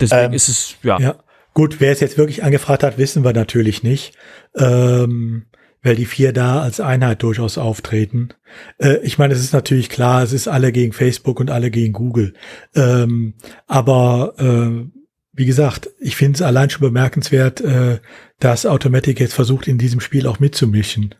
Deswegen 0.00 0.26
ähm, 0.26 0.32
ist 0.32 0.48
es, 0.48 0.76
ja. 0.82 0.98
ja. 0.98 1.16
Gut, 1.54 1.80
wer 1.80 1.92
es 1.92 2.00
jetzt 2.00 2.18
wirklich 2.18 2.44
angefragt 2.44 2.82
hat, 2.82 2.98
wissen 2.98 3.24
wir 3.24 3.32
natürlich 3.32 3.82
nicht. 3.82 4.14
Ähm, 4.56 5.46
weil 5.86 5.94
die 5.94 6.04
vier 6.04 6.32
da 6.32 6.62
als 6.62 6.80
Einheit 6.80 7.22
durchaus 7.22 7.58
auftreten. 7.58 8.30
Äh, 8.78 8.96
ich 9.04 9.18
meine, 9.18 9.34
es 9.34 9.40
ist 9.40 9.52
natürlich 9.52 9.88
klar, 9.88 10.20
es 10.24 10.32
ist 10.32 10.48
alle 10.48 10.72
gegen 10.72 10.92
Facebook 10.92 11.38
und 11.38 11.48
alle 11.48 11.70
gegen 11.70 11.92
Google. 11.92 12.34
Ähm, 12.74 13.34
aber 13.68 14.34
äh, 14.38 14.90
wie 15.32 15.46
gesagt, 15.46 15.88
ich 16.00 16.16
finde 16.16 16.38
es 16.38 16.42
allein 16.42 16.70
schon 16.70 16.80
bemerkenswert, 16.80 17.60
äh, 17.60 18.00
dass 18.40 18.66
Automatic 18.66 19.20
jetzt 19.20 19.34
versucht, 19.34 19.68
in 19.68 19.78
diesem 19.78 20.00
Spiel 20.00 20.26
auch 20.26 20.40
mitzumischen, 20.40 21.14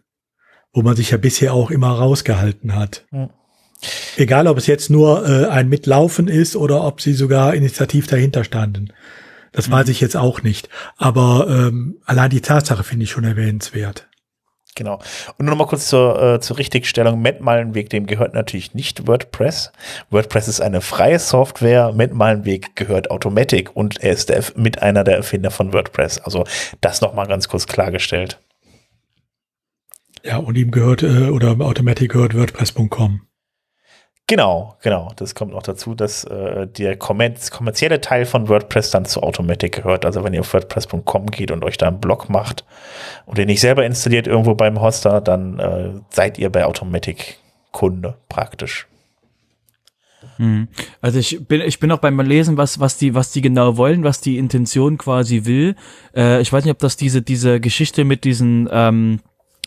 wo 0.73 0.83
man 0.83 0.97
sich 0.97 1.13
ja 1.13 1.17
bisher 1.17 1.55
auch 1.55 1.71
immer 1.71 1.91
rausgehalten 1.91 2.75
hat. 2.75 3.07
Ja. 3.13 3.31
Egal, 4.17 4.49
ob 4.49 4.59
es 4.59 4.67
jetzt 4.67 4.91
nur 4.91 5.29
äh, 5.29 5.47
ein 5.47 5.69
Mitlaufen 5.69 6.27
ist 6.27 6.57
oder 6.57 6.83
ob 6.83 7.01
sie 7.01 7.13
sogar 7.13 7.55
initiativ 7.55 8.09
dahinter 8.09 8.43
standen. 8.43 8.93
Das 9.53 9.69
mhm. 9.69 9.75
weiß 9.75 9.89
ich 9.91 10.01
jetzt 10.01 10.17
auch 10.17 10.43
nicht. 10.43 10.69
Aber 10.97 11.47
ähm, 11.49 11.99
allein 12.05 12.31
die 12.31 12.41
Tatsache 12.41 12.83
finde 12.83 13.05
ich 13.05 13.13
schon 13.13 13.23
erwähnenswert. 13.23 14.09
Genau. 14.77 15.01
Und 15.39 15.47
nur 15.47 15.51
noch 15.51 15.59
mal 15.59 15.67
kurz 15.67 15.89
zur, 15.89 16.23
äh, 16.23 16.41
zur 16.41 16.59
Richtigstellung. 16.59 17.21
Matt 17.21 17.41
Malenweg, 17.41 17.91
dem 17.91 18.07
gehört 18.07 18.35
natürlich 18.35 18.75
nicht 18.75 19.09
WordPress. 19.09 19.73
WordPress 20.11 20.47
ist 20.47 20.61
eine 20.61 20.81
freie 20.81 21.19
Software. 21.19 21.93
Matt 21.93 22.13
Malenweg 22.13 22.77
gehört 22.77 23.11
Automatic 23.11 23.75
und 23.75 24.03
er 24.03 24.13
ist 24.13 24.29
der, 24.29 24.45
mit 24.55 24.83
einer 24.83 25.03
der 25.03 25.17
Erfinder 25.17 25.51
von 25.51 25.73
WordPress. 25.73 26.19
Also 26.19 26.45
das 26.81 27.01
noch 27.01 27.15
mal 27.15 27.27
ganz 27.27 27.49
kurz 27.49 27.67
klargestellt. 27.67 28.39
Ja, 30.23 30.39
und 30.39 30.57
ihm 30.57 30.71
gehört, 30.71 31.03
äh, 31.03 31.31
oder 31.31 31.51
Automatic 31.61 32.13
gehört 32.13 32.35
WordPress.com. 32.35 33.26
Genau, 34.29 34.77
genau. 34.83 35.13
Das 35.15 35.37
kommt 35.37 35.53
noch 35.53 35.63
dazu, 35.63 35.95
dass 35.95 36.25
äh, 36.25 36.67
der 36.67 36.97
kommerzielle 36.97 38.01
Teil 38.01 38.27
von 38.27 38.49
WordPress 38.49 38.91
dann 38.91 39.05
zu 39.05 39.23
Automatic 39.23 39.77
gehört. 39.77 40.05
Also 40.05 40.25
wenn 40.25 40.35
ihr 40.35 40.41
auf 40.41 40.53
WordPress.com 40.53 41.27
geht 41.27 41.53
und 41.53 41.65
euch 41.65 41.77
da 41.79 41.87
einen 41.87 42.01
Blog 42.01 42.29
macht 42.29 42.65
und 43.27 43.39
den 43.39 43.47
nicht 43.47 43.61
selber 43.61 43.87
installiert 43.87 44.27
irgendwo 44.27 44.55
beim 44.55 44.81
Hoster, 44.81 45.21
dann 45.21 45.61
äh, 45.61 45.91
seid 46.11 46.39
ihr 46.39 46.51
bei 46.51 46.65
Automatic 46.65 47.39
Kunde 47.71 48.17
praktisch. 48.29 48.89
Hm. 50.39 50.67
Also 51.01 51.21
ich 51.21 51.47
bin 51.47 51.61
ich 51.61 51.79
bin 51.79 51.93
auch 51.93 51.99
beim 51.99 52.19
Lesen, 52.21 52.57
was 52.57 52.81
was 52.81 52.99
die 52.99 53.15
was 53.15 53.31
die 53.31 53.43
genau 53.43 53.77
wollen, 53.77 54.03
was 54.03 54.21
die 54.21 54.39
Intention 54.39 54.99
quasi 54.99 55.45
will. 55.45 55.77
Äh, 56.17 56.41
ich 56.41 56.53
weiß 56.53 56.65
nicht, 56.65 56.73
ob 56.73 56.81
das 56.81 56.97
diese 56.97 57.23
diese 57.23 57.61
Geschichte 57.61 58.05
mit 58.05 58.25
diesen 58.25 58.69
ähm, 58.73 59.21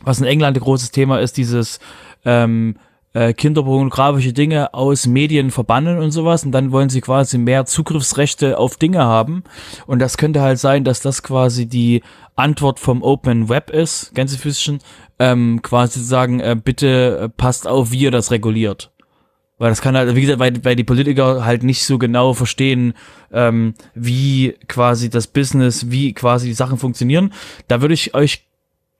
was 0.04 0.20
in 0.20 0.26
England 0.26 0.58
ein 0.58 0.64
großes 0.64 0.92
Thema 0.92 1.20
ist, 1.20 1.38
dieses 1.38 1.80
ähm, 2.26 2.76
äh, 3.14 3.34
kinderpornografische 3.34 4.34
Dinge 4.34 4.74
aus 4.74 5.08
Medien 5.08 5.52
verbannen 5.52 6.00
und 6.00 6.12
sowas 6.12 6.44
und 6.44 6.52
dann 6.52 6.72
wollen 6.72 6.90
sie 6.90 7.02
quasi 7.02 7.38
mehr 7.38 7.66
Zugriffsrechte 7.66 8.58
auf 8.58 8.78
Dinge 8.78 9.00
haben 9.00 9.44
und 9.88 10.00
das 10.00 10.18
könnte 10.18 10.42
halt 10.42 10.60
sein, 10.60 10.84
dass 10.84 11.02
das 11.02 11.24
quasi 11.24 11.66
die 11.66 12.04
Antwort 12.36 12.80
vom 12.80 13.02
Open 13.02 13.50
Web 13.50 13.70
ist, 13.70 14.14
Gänsefüßchen, 14.14 14.80
ähm, 15.20 15.62
quasi 15.62 16.02
sagen, 16.04 16.40
äh, 16.40 16.56
bitte 16.62 17.32
passt 17.36 17.68
auf, 17.68 17.92
wie 17.92 18.00
ihr 18.00 18.12
das 18.12 18.32
reguliert. 18.32 18.92
Weil 19.60 19.72
das 19.72 19.82
kann 19.82 19.98
halt, 19.98 20.16
wie 20.16 20.22
gesagt, 20.22 20.40
weil, 20.40 20.64
weil 20.64 20.78
die 20.78 20.86
Politiker 20.86 21.44
halt 21.44 21.64
nicht 21.64 21.84
so 21.84 21.98
genau 21.98 22.34
verstehen, 22.34 22.94
ähm, 23.34 23.74
wie 23.94 24.56
quasi 24.70 25.10
das 25.10 25.28
Business, 25.28 25.92
wie 25.92 26.14
quasi 26.14 26.48
die 26.48 26.54
Sachen 26.54 26.78
funktionieren. 26.78 27.34
Da 27.68 27.82
würde 27.82 27.94
ich 27.94 28.14
euch 28.14 28.49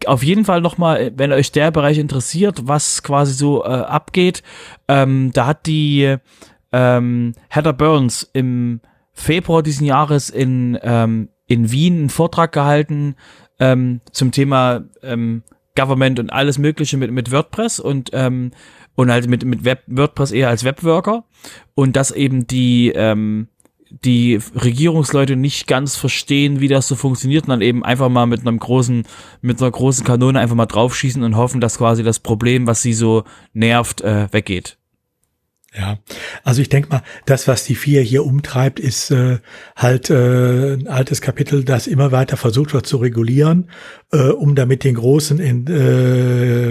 auf 0.06 0.24
jeden 0.24 0.46
Fall 0.46 0.62
nochmal, 0.62 1.12
wenn 1.16 1.32
euch 1.32 1.52
der 1.52 1.72
Bereich 1.72 1.98
interessiert, 1.98 2.68
was 2.68 3.04
quasi 3.04 3.34
so 3.34 3.64
äh, 3.64 3.68
abgeht, 3.68 4.44
ähm, 4.88 5.32
da 5.34 5.48
hat 5.48 5.66
die 5.66 6.16
ähm, 6.72 7.34
Heather 7.50 7.74
Burns 7.74 8.30
im 8.34 8.82
Februar 9.14 9.64
diesen 9.64 9.86
Jahres 9.86 10.30
in, 10.30 10.78
ähm, 10.82 11.30
in 11.48 11.72
Wien 11.72 11.98
einen 11.98 12.10
Vortrag 12.10 12.52
gehalten 12.52 13.16
ähm, 13.60 14.02
zum 14.12 14.32
Thema 14.32 14.84
ähm, 15.04 15.44
Government 15.76 16.20
und 16.20 16.32
alles 16.32 16.58
Mögliche 16.58 16.98
mit, 16.98 17.12
mit 17.12 17.32
WordPress 17.32 17.80
und, 17.80 18.12
ähm, 18.14 18.52
und 18.96 19.12
halt 19.12 19.28
mit, 19.28 19.44
mit 19.46 19.66
Web, 19.66 19.84
WordPress 19.88 20.32
eher 20.32 20.50
als 20.50 20.64
Webworker. 20.64 21.26
Und 21.76 21.96
dass 21.96 22.12
eben 22.12 22.48
die, 22.48 22.92
ähm, 22.96 23.50
die 23.90 24.40
Regierungsleute 24.56 25.36
nicht 25.36 25.68
ganz 25.68 25.96
verstehen, 25.96 26.60
wie 26.60 26.68
das 26.68 26.88
so 26.88 26.96
funktioniert 26.96 27.44
und 27.44 27.50
dann 27.50 27.62
eben 27.62 27.84
einfach 27.84 28.10
mal 28.10 28.26
mit 28.26 28.42
einem 28.42 28.60
großen, 28.60 29.04
mit 29.42 29.62
einer 29.62 29.72
großen 29.72 30.06
Kanone 30.06 30.40
einfach 30.40 30.56
mal 30.56 30.66
draufschießen 30.66 31.24
und 31.24 31.36
hoffen, 31.36 31.62
dass 31.62 31.78
quasi 31.78 32.04
das 32.04 32.20
Problem, 32.20 32.68
was 32.68 32.82
sie 32.82 32.94
so 32.94 33.24
nervt, 33.54 34.02
äh, 34.02 34.28
weggeht. 34.32 34.79
Ja, 35.78 36.00
also 36.44 36.64
ich 36.64 36.70
denke 36.70 36.90
mal, 36.90 37.04
das, 37.28 37.48
was 37.48 37.64
die 37.64 37.76
vier 37.76 38.02
hier 38.02 38.26
umtreibt, 38.26 38.80
ist 38.80 39.12
äh, 39.12 39.38
halt 39.76 40.10
äh, 40.10 40.74
ein 40.74 40.88
altes 40.88 41.22
Kapitel, 41.22 41.64
das 41.64 41.86
immer 41.86 42.12
weiter 42.12 42.38
versucht 42.38 42.74
wird 42.74 42.88
zu 42.88 42.98
regulieren, 42.98 43.70
äh, 44.12 44.30
um 44.30 44.56
damit 44.56 44.84
den 44.84 44.96
Großen 44.96 45.38
in, 45.38 45.68
äh, 45.68 46.70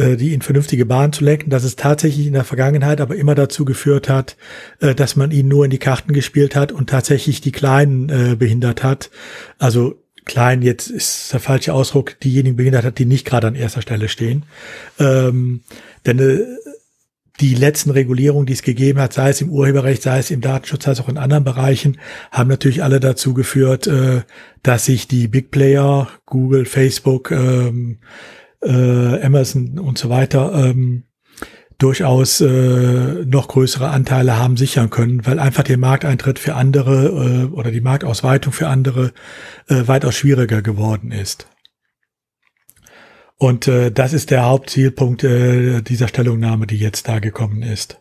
äh, 0.00 0.16
die 0.16 0.32
in 0.32 0.42
vernünftige 0.42 0.86
Bahn 0.86 1.12
zu 1.12 1.24
lenken, 1.24 1.50
dass 1.50 1.64
es 1.64 1.74
tatsächlich 1.74 2.28
in 2.28 2.34
der 2.34 2.44
Vergangenheit 2.44 3.00
aber 3.00 3.16
immer 3.16 3.34
dazu 3.34 3.64
geführt 3.64 4.08
hat, 4.08 4.36
äh, 4.78 4.94
dass 4.94 5.16
man 5.16 5.32
ihnen 5.32 5.48
nur 5.48 5.64
in 5.64 5.72
die 5.72 5.78
Karten 5.78 6.12
gespielt 6.12 6.54
hat 6.54 6.70
und 6.70 6.88
tatsächlich 6.88 7.40
die 7.40 7.52
Kleinen 7.52 8.08
äh, 8.10 8.36
behindert 8.36 8.84
hat. 8.84 9.10
Also 9.58 10.00
klein 10.24 10.62
jetzt 10.62 10.88
ist 10.88 11.32
der 11.32 11.40
falsche 11.40 11.74
Ausdruck, 11.74 12.20
diejenigen 12.20 12.56
behindert 12.56 12.84
hat, 12.84 12.98
die 12.98 13.06
nicht 13.06 13.26
gerade 13.26 13.48
an 13.48 13.56
erster 13.56 13.82
Stelle 13.82 14.08
stehen. 14.08 14.44
Ähm, 15.00 15.62
denn 16.04 16.20
äh, 16.20 16.44
die 17.40 17.54
letzten 17.54 17.90
Regulierungen, 17.90 18.46
die 18.46 18.54
es 18.54 18.62
gegeben 18.62 19.00
hat, 19.00 19.12
sei 19.12 19.30
es 19.30 19.40
im 19.40 19.50
Urheberrecht, 19.50 20.02
sei 20.02 20.18
es 20.18 20.30
im 20.30 20.40
Datenschutz, 20.40 20.84
sei 20.84 20.92
es 20.92 21.00
auch 21.00 21.08
in 21.08 21.18
anderen 21.18 21.44
Bereichen, 21.44 21.98
haben 22.30 22.48
natürlich 22.48 22.82
alle 22.82 23.00
dazu 23.00 23.34
geführt, 23.34 23.86
äh, 23.86 24.22
dass 24.62 24.86
sich 24.86 25.08
die 25.08 25.28
Big 25.28 25.50
Player, 25.50 26.08
Google, 26.24 26.64
Facebook, 26.64 27.30
ähm, 27.30 27.98
äh, 28.62 29.22
Amazon 29.22 29.78
und 29.78 29.98
so 29.98 30.08
weiter, 30.08 30.52
ähm, 30.54 31.04
durchaus 31.78 32.40
äh, 32.40 33.24
noch 33.26 33.48
größere 33.48 33.88
Anteile 33.88 34.38
haben 34.38 34.56
sichern 34.56 34.88
können, 34.88 35.26
weil 35.26 35.38
einfach 35.38 35.62
der 35.62 35.76
Markteintritt 35.76 36.38
für 36.38 36.54
andere 36.54 37.50
oder 37.52 37.70
die 37.70 37.82
Marktausweitung 37.82 38.54
für 38.54 38.68
andere 38.68 39.12
weitaus 39.68 40.14
schwieriger 40.14 40.62
geworden 40.62 41.12
ist. 41.12 41.46
Und 43.38 43.68
äh, 43.68 43.90
das 43.90 44.12
ist 44.12 44.30
der 44.30 44.44
Hauptzielpunkt 44.44 45.22
äh, 45.24 45.82
dieser 45.82 46.08
Stellungnahme, 46.08 46.66
die 46.66 46.78
jetzt 46.78 47.08
da 47.08 47.18
gekommen 47.18 47.62
ist. 47.62 47.98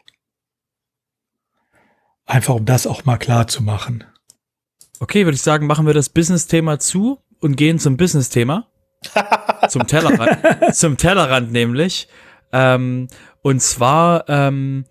Einfach 2.25 2.55
um 2.55 2.65
das 2.65 2.87
auch 2.87 3.05
mal 3.05 3.17
klar 3.17 3.47
zu 3.47 3.61
machen. 3.61 4.03
Okay, 4.99 5.25
würde 5.25 5.35
ich 5.35 5.41
sagen, 5.41 5.67
machen 5.67 5.85
wir 5.85 5.93
das 5.93 6.09
Business-Thema 6.09 6.79
zu 6.79 7.19
und 7.39 7.57
gehen 7.57 7.79
zum 7.79 7.97
Business-Thema. 7.97 8.67
zum 9.69 9.85
Tellerrand. 9.87 10.75
zum 10.75 10.97
Tellerrand 10.97 11.51
nämlich. 11.51 12.07
Ähm, 12.53 13.07
und 13.41 13.61
zwar 13.61 14.27
ähm, 14.29 14.85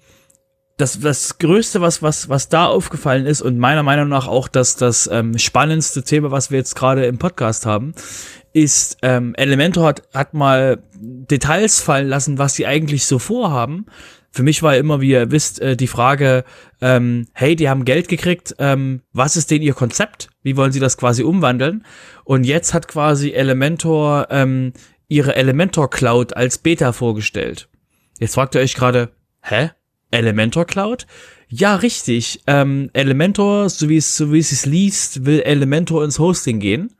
das, 0.76 1.00
das 1.00 1.38
Größte, 1.38 1.80
was, 1.80 2.02
was, 2.02 2.28
was 2.28 2.48
da 2.48 2.66
aufgefallen 2.66 3.26
ist 3.26 3.42
und 3.42 3.58
meiner 3.58 3.82
Meinung 3.82 4.08
nach 4.08 4.28
auch 4.28 4.48
das, 4.48 4.76
das 4.76 5.08
ähm, 5.10 5.38
spannendste 5.38 6.02
Thema, 6.02 6.30
was 6.30 6.50
wir 6.50 6.58
jetzt 6.58 6.74
gerade 6.74 7.06
im 7.06 7.18
Podcast 7.18 7.64
haben, 7.64 7.94
ist, 8.54 8.98
ähm, 9.02 9.34
Elementor 9.34 9.86
hat, 9.88 10.02
hat 10.14 10.32
mal 10.32 10.82
Details 10.94 11.80
fallen 11.80 12.08
lassen, 12.08 12.38
was 12.38 12.54
sie 12.54 12.66
eigentlich 12.66 13.04
so 13.04 13.18
vorhaben. 13.18 13.86
Für 14.30 14.44
mich 14.44 14.62
war 14.62 14.76
immer, 14.76 15.00
wie 15.00 15.10
ihr 15.10 15.30
wisst, 15.30 15.60
äh, 15.60 15.76
die 15.76 15.88
Frage, 15.88 16.44
ähm, 16.80 17.26
hey, 17.34 17.56
die 17.56 17.68
haben 17.68 17.84
Geld 17.84 18.08
gekriegt, 18.08 18.54
ähm, 18.58 19.02
was 19.12 19.36
ist 19.36 19.50
denn 19.50 19.60
ihr 19.60 19.74
Konzept? 19.74 20.30
Wie 20.42 20.56
wollen 20.56 20.72
sie 20.72 20.80
das 20.80 20.96
quasi 20.96 21.24
umwandeln? 21.24 21.84
Und 22.24 22.44
jetzt 22.44 22.74
hat 22.74 22.88
quasi 22.88 23.32
Elementor 23.32 24.28
ähm, 24.30 24.72
ihre 25.08 25.34
Elementor 25.34 25.90
Cloud 25.90 26.36
als 26.36 26.58
Beta 26.58 26.92
vorgestellt. 26.92 27.68
Jetzt 28.20 28.34
fragt 28.34 28.54
ihr 28.54 28.60
euch 28.60 28.74
gerade, 28.74 29.10
hä? 29.42 29.70
Elementor 30.12 30.64
Cloud? 30.64 31.06
Ja, 31.48 31.74
richtig. 31.74 32.42
Ähm, 32.46 32.88
Elementor, 32.92 33.68
so 33.68 33.88
wie 33.88 33.96
es, 33.96 34.16
so 34.16 34.32
wie 34.32 34.38
es 34.38 34.64
liest, 34.64 35.26
will 35.26 35.40
Elementor 35.40 36.04
ins 36.04 36.20
Hosting 36.20 36.60
gehen, 36.60 36.94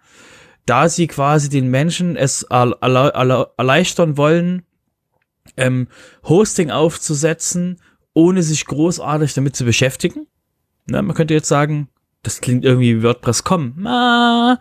da 0.67 0.89
sie 0.89 1.07
quasi 1.07 1.49
den 1.49 1.69
Menschen 1.69 2.17
es 2.17 2.43
erleichtern 2.43 4.17
wollen, 4.17 4.63
ähm, 5.57 5.89
Hosting 6.25 6.71
aufzusetzen, 6.71 7.81
ohne 8.15 8.43
sich 8.43 8.65
großartig 8.67 9.35
damit 9.35 9.57
zu 9.57 9.65
beschäftigen. 9.65 10.27
Na, 10.87 11.03
man 11.03 11.15
könnte 11.15 11.35
jetzt 11.35 11.49
sagen, 11.49 11.89
das 12.23 12.41
klingt 12.41 12.65
irgendwie 12.65 12.97
wie 12.99 13.03
WordPress.com. 13.03 13.87
Ah, 13.87 14.59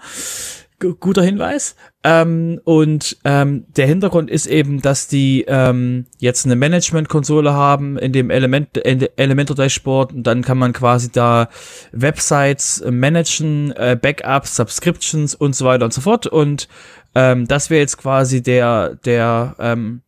guter 0.99 1.23
Hinweis. 1.23 1.75
Ähm, 2.03 2.59
und 2.63 3.17
ähm, 3.23 3.65
der 3.75 3.87
Hintergrund 3.87 4.29
ist 4.29 4.45
eben, 4.45 4.81
dass 4.81 5.07
die 5.07 5.45
ähm, 5.47 6.05
jetzt 6.19 6.45
eine 6.45 6.55
Management-Konsole 6.55 7.53
haben 7.53 7.97
in 7.97 8.11
dem 8.11 8.29
Element, 8.29 8.77
Elementor 8.85 9.55
Dashboard 9.55 10.13
und 10.13 10.23
dann 10.23 10.41
kann 10.41 10.57
man 10.57 10.73
quasi 10.73 11.11
da 11.11 11.49
Websites 11.91 12.83
managen, 12.89 13.71
äh, 13.71 13.97
Backups, 13.99 14.55
Subscriptions 14.55 15.33
und 15.33 15.55
so 15.55 15.65
weiter 15.65 15.85
und 15.85 15.93
so 15.93 16.01
fort. 16.01 16.27
Und 16.27 16.67
ähm, 17.15 17.47
das 17.47 17.69
wäre 17.69 17.81
jetzt 17.81 17.97
quasi 17.97 18.43
der, 18.43 18.95
der, 19.05 19.55
ähm, 19.59 20.01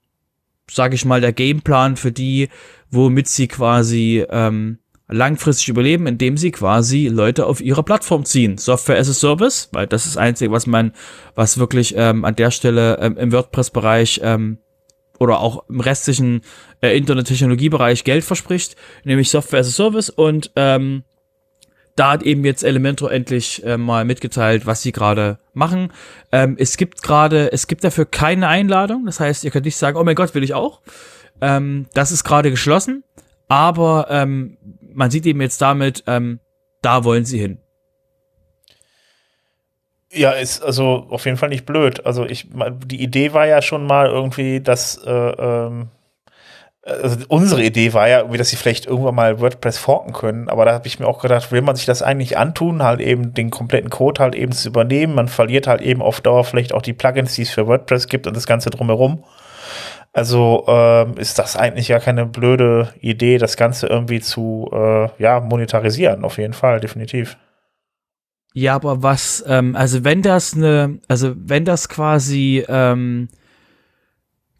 sage 0.69 0.95
ich 0.95 1.05
mal, 1.05 1.21
der 1.21 1.33
Gameplan 1.33 1.95
für 1.95 2.11
die, 2.11 2.49
womit 2.89 3.27
sie 3.27 3.47
quasi 3.47 4.25
ähm, 4.29 4.79
langfristig 5.07 5.69
überleben, 5.69 6.07
indem 6.07 6.37
sie 6.37 6.51
quasi 6.51 7.07
Leute 7.07 7.45
auf 7.45 7.61
ihre 7.61 7.83
Plattform 7.83 8.25
ziehen. 8.25 8.57
Software 8.57 8.97
as 8.97 9.09
a 9.09 9.13
Service, 9.13 9.69
weil 9.71 9.87
das 9.87 10.05
ist 10.05 10.15
das 10.15 10.21
Einzige, 10.21 10.51
was 10.51 10.65
man, 10.65 10.93
was 11.35 11.57
wirklich 11.57 11.93
ähm, 11.95 12.25
an 12.25 12.35
der 12.35 12.51
Stelle 12.51 12.97
ähm, 12.99 13.17
im 13.17 13.31
WordPress-Bereich 13.31 14.21
ähm, 14.23 14.57
oder 15.19 15.39
auch 15.39 15.63
im 15.69 15.79
restlichen 15.79 16.41
äh, 16.81 16.97
Internet-Technologie-Bereich 16.97 18.03
Geld 18.03 18.23
verspricht, 18.23 18.75
nämlich 19.03 19.29
Software 19.29 19.59
as 19.59 19.67
a 19.67 19.71
Service 19.71 20.09
und 20.09 20.51
ähm, 20.55 21.03
da 21.95 22.11
hat 22.11 22.23
eben 22.23 22.43
jetzt 22.43 22.63
Elementor 22.63 23.11
endlich 23.11 23.63
äh, 23.63 23.77
mal 23.77 24.03
mitgeteilt, 24.03 24.65
was 24.65 24.81
sie 24.81 24.91
gerade 24.91 25.39
machen. 25.53 25.93
Ähm, 26.31 26.57
es 26.59 26.75
gibt 26.75 27.01
gerade, 27.01 27.53
es 27.53 27.67
gibt 27.67 27.85
dafür 27.85 28.05
keine 28.05 28.49
Einladung. 28.49 29.05
Das 29.05 29.21
heißt, 29.21 29.45
ihr 29.45 29.51
könnt 29.51 29.63
nicht 29.63 29.77
sagen, 29.77 29.97
oh 29.97 30.03
mein 30.03 30.15
Gott, 30.15 30.35
will 30.35 30.43
ich 30.43 30.53
auch. 30.53 30.81
Ähm, 31.39 31.85
das 31.93 32.11
ist 32.11 32.25
gerade 32.25 32.51
geschlossen. 32.51 33.05
Aber 33.47 34.07
ähm, 34.09 34.57
man 34.95 35.11
sieht 35.11 35.25
eben 35.25 35.41
jetzt 35.41 35.61
damit, 35.61 36.03
ähm, 36.07 36.39
da 36.81 37.03
wollen 37.03 37.25
sie 37.25 37.39
hin. 37.39 37.59
Ja, 40.11 40.31
ist 40.31 40.63
also 40.63 41.07
auf 41.09 41.25
jeden 41.25 41.37
Fall 41.37 41.49
nicht 41.49 41.65
blöd. 41.65 42.05
Also 42.05 42.25
ich, 42.25 42.47
die 42.85 43.03
Idee 43.03 43.33
war 43.33 43.47
ja 43.47 43.61
schon 43.61 43.85
mal 43.85 44.07
irgendwie, 44.07 44.61
dass 44.61 44.97
äh, 45.05 45.11
ähm, 45.11 45.89
also 46.85 47.17
unsere 47.29 47.63
Idee 47.63 47.93
war 47.93 48.07
ja 48.07 48.19
irgendwie, 48.19 48.37
dass 48.37 48.49
sie 48.49 48.55
vielleicht 48.57 48.85
irgendwann 48.85 49.15
mal 49.15 49.41
WordPress 49.41 49.79
forken 49.79 50.13
können, 50.13 50.49
aber 50.49 50.65
da 50.65 50.73
habe 50.73 50.85
ich 50.85 50.99
mir 50.99 51.07
auch 51.07 51.19
gedacht, 51.19 51.51
will 51.51 51.61
man 51.61 51.75
sich 51.75 51.85
das 51.85 52.03
eigentlich 52.03 52.37
antun, 52.37 52.83
halt 52.83 53.01
eben 53.01 53.33
den 53.33 53.49
kompletten 53.49 53.89
Code 53.89 54.21
halt 54.21 54.35
eben 54.35 54.51
zu 54.51 54.69
übernehmen, 54.69 55.15
man 55.15 55.27
verliert 55.27 55.65
halt 55.65 55.81
eben 55.81 56.03
auf 56.03 56.21
Dauer 56.21 56.43
vielleicht 56.43 56.73
auch 56.73 56.83
die 56.83 56.93
Plugins, 56.93 57.33
die 57.33 57.41
es 57.41 57.49
für 57.49 57.65
WordPress 57.65 58.07
gibt 58.07 58.27
und 58.27 58.37
das 58.37 58.45
Ganze 58.45 58.69
drumherum. 58.69 59.23
Also 60.15 60.63
ähm, 60.69 61.17
ist 61.17 61.39
das 61.39 61.57
eigentlich 61.57 61.89
ja 61.89 61.99
keine 61.99 62.25
blöde 62.25 62.93
Idee, 63.01 63.37
das 63.37 63.57
Ganze 63.57 63.87
irgendwie 63.87 64.21
zu 64.21 64.69
äh, 64.71 65.09
ja, 65.21 65.41
monetarisieren, 65.41 66.23
auf 66.23 66.37
jeden 66.37 66.53
Fall, 66.53 66.79
definitiv. 66.79 67.35
Ja, 68.53 68.75
aber 68.75 69.03
was, 69.03 69.43
ähm, 69.45 69.75
also 69.75 70.05
wenn 70.05 70.21
das 70.21 70.53
eine, 70.53 70.99
also 71.09 71.33
wenn 71.35 71.65
das 71.65 71.89
quasi 71.89 72.63
ähm, 72.69 73.27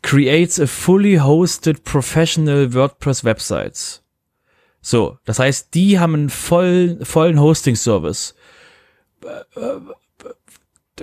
creates 0.01 0.59
a 0.59 0.67
fully 0.67 1.19
hosted 1.19 1.85
professional 1.85 2.73
WordPress 2.73 3.23
websites. 3.23 4.03
So, 4.81 5.19
das 5.23 5.39
heißt, 5.39 5.73
die 5.73 5.99
haben 5.99 6.15
einen 6.15 6.29
vollen, 6.29 7.05
vollen 7.05 7.39
Hosting-Service. 7.39 8.35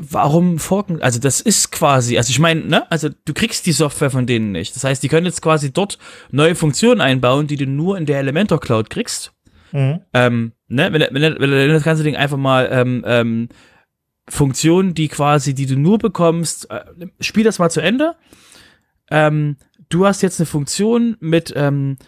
Warum 0.01 0.59
forken? 0.59 1.03
Also 1.03 1.19
das 1.19 1.43
ist 1.43 1.71
quasi, 1.71 2.17
also 2.17 2.31
ich 2.31 2.39
meine, 2.39 2.63
ne, 2.63 2.91
also 2.91 3.11
du 3.11 3.35
kriegst 3.35 3.67
die 3.67 3.73
Software 3.73 4.11
von 4.11 4.27
denen 4.27 4.53
nicht. 4.53 4.75
Das 4.75 4.85
heißt, 4.85 5.03
die 5.03 5.09
können 5.09 5.27
jetzt 5.27 5.43
quasi 5.43 5.73
dort 5.73 5.99
neue 6.31 6.55
Funktionen 6.55 7.03
einbauen, 7.03 7.47
die 7.47 7.57
du 7.57 7.67
nur 7.67 7.99
in 7.99 8.07
der 8.07 8.19
Elementor 8.19 8.59
Cloud 8.59 8.89
kriegst. 8.89 9.33
Mhm. 9.73 10.01
Ähm, 10.15 10.53
ne, 10.69 10.93
wenn, 10.93 11.03
wenn, 11.11 11.39
wenn 11.39 11.51
du 11.51 11.73
das 11.73 11.83
ganze 11.83 12.05
Ding 12.05 12.17
einfach 12.17 12.39
mal 12.39 12.69
ähm, 12.73 13.05
ähm, 13.07 13.49
Funktionen, 14.29 14.95
die 14.95 15.09
quasi, 15.09 15.53
die 15.53 15.67
du 15.67 15.77
nur 15.77 15.99
bekommst, 15.99 16.71
äh, 16.71 16.85
spiel 17.21 17.45
das 17.45 17.59
mal 17.59 17.71
zu 17.71 17.81
Ende. 17.81 18.15
Ähm, 19.11 19.57
du 19.91 20.07
hast 20.07 20.23
jetzt 20.23 20.41
eine 20.41 20.47
Funktion 20.47 21.17
mit 21.21 21.53
ähm, 21.55 21.99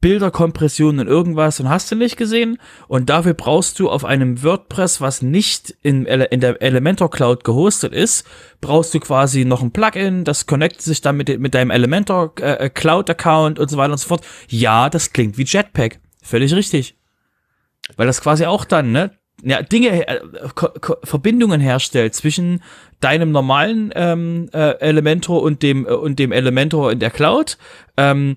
Bilderkompression 0.00 0.98
und 0.98 1.06
irgendwas 1.06 1.60
und 1.60 1.68
hast 1.68 1.90
du 1.90 1.96
nicht 1.96 2.16
gesehen. 2.16 2.58
Und 2.88 3.10
dafür 3.10 3.34
brauchst 3.34 3.78
du 3.78 3.90
auf 3.90 4.04
einem 4.04 4.42
WordPress, 4.42 5.00
was 5.00 5.20
nicht 5.20 5.76
in, 5.82 6.06
in 6.06 6.40
der 6.40 6.62
Elementor 6.62 7.10
Cloud 7.10 7.44
gehostet 7.44 7.92
ist, 7.92 8.26
brauchst 8.60 8.94
du 8.94 9.00
quasi 9.00 9.44
noch 9.44 9.62
ein 9.62 9.72
Plugin, 9.72 10.24
das 10.24 10.46
connectet 10.46 10.82
sich 10.82 11.02
dann 11.02 11.16
mit, 11.16 11.38
mit 11.38 11.54
deinem 11.54 11.70
Elementor 11.70 12.32
äh, 12.40 12.70
Cloud 12.70 13.10
Account 13.10 13.58
und 13.58 13.68
so 13.68 13.76
weiter 13.76 13.92
und 13.92 13.98
so 13.98 14.08
fort. 14.08 14.24
Ja, 14.48 14.88
das 14.88 15.12
klingt 15.12 15.36
wie 15.36 15.44
Jetpack. 15.44 16.00
Völlig 16.22 16.54
richtig. 16.54 16.96
Weil 17.96 18.06
das 18.06 18.22
quasi 18.22 18.46
auch 18.46 18.64
dann, 18.64 18.92
ne? 18.92 19.10
Ja, 19.42 19.62
Dinge, 19.62 20.08
äh, 20.08 20.20
Verbindungen 21.02 21.60
herstellt 21.60 22.14
zwischen 22.14 22.62
deinem 23.00 23.30
normalen 23.30 23.92
ähm, 23.94 24.48
äh, 24.54 24.78
Elementor 24.78 25.42
und 25.42 25.62
dem 25.62 25.86
äh, 25.86 25.90
und 25.90 26.18
dem 26.18 26.32
Elementor 26.32 26.92
in 26.92 27.00
der 27.00 27.10
Cloud. 27.10 27.58
Ähm, 27.98 28.36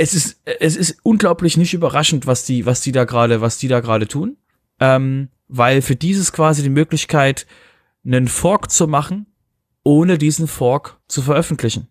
es 0.00 0.14
ist, 0.14 0.40
es 0.44 0.76
ist 0.76 0.98
unglaublich 1.02 1.58
nicht 1.58 1.74
überraschend, 1.74 2.26
was 2.26 2.44
die, 2.44 2.64
was 2.64 2.80
die 2.80 2.92
da 2.92 3.04
gerade, 3.04 3.42
was 3.42 3.58
die 3.58 3.68
da 3.68 3.80
gerade 3.80 4.08
tun. 4.08 4.38
Ähm, 4.80 5.28
weil 5.46 5.82
für 5.82 5.94
dieses 5.96 6.32
quasi 6.32 6.62
die 6.62 6.70
Möglichkeit, 6.70 7.46
einen 8.04 8.28
Fork 8.28 8.70
zu 8.70 8.88
machen, 8.88 9.26
ohne 9.82 10.16
diesen 10.16 10.46
Fork 10.46 10.98
zu 11.06 11.20
veröffentlichen. 11.20 11.88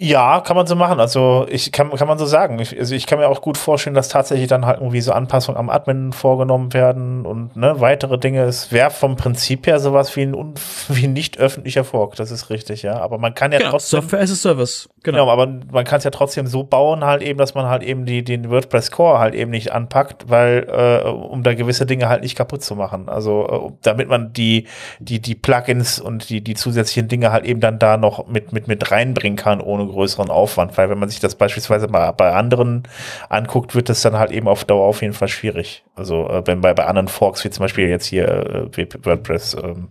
Ja, 0.00 0.40
kann 0.42 0.54
man 0.54 0.64
so 0.68 0.76
machen. 0.76 1.00
Also 1.00 1.44
ich 1.50 1.72
kann, 1.72 1.90
kann 1.90 2.06
man 2.06 2.18
so 2.18 2.24
sagen. 2.24 2.60
Ich, 2.60 2.78
also 2.78 2.94
ich 2.94 3.06
kann 3.06 3.18
mir 3.18 3.28
auch 3.28 3.42
gut 3.42 3.58
vorstellen, 3.58 3.94
dass 3.94 4.08
tatsächlich 4.08 4.46
dann 4.46 4.64
halt 4.64 4.78
irgendwie 4.78 5.00
so 5.00 5.10
Anpassungen 5.10 5.58
am 5.58 5.68
Admin 5.68 6.12
vorgenommen 6.12 6.72
werden 6.72 7.26
und 7.26 7.56
ne, 7.56 7.80
weitere 7.80 8.16
Dinge. 8.16 8.44
Es 8.44 8.70
wäre 8.70 8.90
vom 8.90 9.16
Prinzip 9.16 9.66
her 9.66 9.80
sowas 9.80 10.14
wie 10.14 10.22
ein, 10.22 10.54
wie 10.88 11.08
ein 11.08 11.12
nicht 11.12 11.38
öffentlicher 11.38 11.82
Fork. 11.82 12.14
Das 12.14 12.30
ist 12.30 12.48
richtig, 12.48 12.82
ja. 12.82 13.00
Aber 13.00 13.18
man 13.18 13.34
kann 13.34 13.50
ja 13.50 13.58
genau, 13.58 13.70
trotzdem. 13.72 14.02
Software 14.02 14.20
as 14.20 14.30
a 14.30 14.36
Service. 14.36 14.88
Genau. 15.02 15.18
genau 15.18 15.32
aber 15.32 15.48
man 15.72 15.84
kann 15.84 15.98
es 15.98 16.04
ja 16.04 16.12
trotzdem 16.12 16.46
so 16.46 16.62
bauen, 16.62 17.04
halt 17.04 17.22
eben, 17.22 17.36
dass 17.36 17.54
man 17.54 17.66
halt 17.66 17.82
eben 17.82 18.06
die, 18.06 18.22
den 18.22 18.50
WordPress 18.50 18.92
Core 18.92 19.18
halt 19.18 19.34
eben 19.34 19.50
nicht 19.50 19.72
anpackt, 19.72 20.30
weil, 20.30 20.68
äh, 20.70 21.08
um 21.08 21.42
da 21.42 21.54
gewisse 21.54 21.86
Dinge 21.86 22.08
halt 22.08 22.22
nicht 22.22 22.36
kaputt 22.36 22.62
zu 22.62 22.76
machen. 22.76 23.08
Also, 23.08 23.48
äh, 23.48 23.72
damit 23.82 24.08
man 24.08 24.32
die, 24.32 24.68
die, 25.00 25.20
die 25.20 25.34
Plugins 25.34 25.98
und 25.98 26.30
die, 26.30 26.40
die 26.40 26.54
zusätzlichen 26.54 27.08
Dinge 27.08 27.32
halt 27.32 27.44
eben 27.44 27.58
dann 27.58 27.80
da 27.80 27.96
noch 27.96 28.28
mit, 28.28 28.52
mit, 28.52 28.68
mit 28.68 28.92
reinbringen 28.92 29.36
kann, 29.36 29.60
ohne 29.60 29.87
einen 29.88 29.94
größeren 29.94 30.30
Aufwand, 30.30 30.76
weil 30.76 30.90
wenn 30.90 30.98
man 30.98 31.08
sich 31.08 31.20
das 31.20 31.34
beispielsweise 31.34 31.88
mal 31.88 32.12
bei 32.12 32.32
anderen 32.32 32.84
anguckt, 33.28 33.74
wird 33.74 33.88
das 33.88 34.02
dann 34.02 34.18
halt 34.18 34.30
eben 34.30 34.48
auf 34.48 34.64
Dauer 34.64 34.86
auf 34.86 35.02
jeden 35.02 35.14
Fall 35.14 35.28
schwierig. 35.28 35.84
Also 35.94 36.28
äh, 36.28 36.46
wenn 36.46 36.60
bei, 36.60 36.74
bei 36.74 36.86
anderen 36.86 37.08
Forks, 37.08 37.44
wie 37.44 37.50
zum 37.50 37.64
Beispiel 37.64 37.88
jetzt 37.88 38.06
hier 38.06 38.70
äh, 38.76 38.86
WordPress, 39.04 39.56
ähm, 39.62 39.88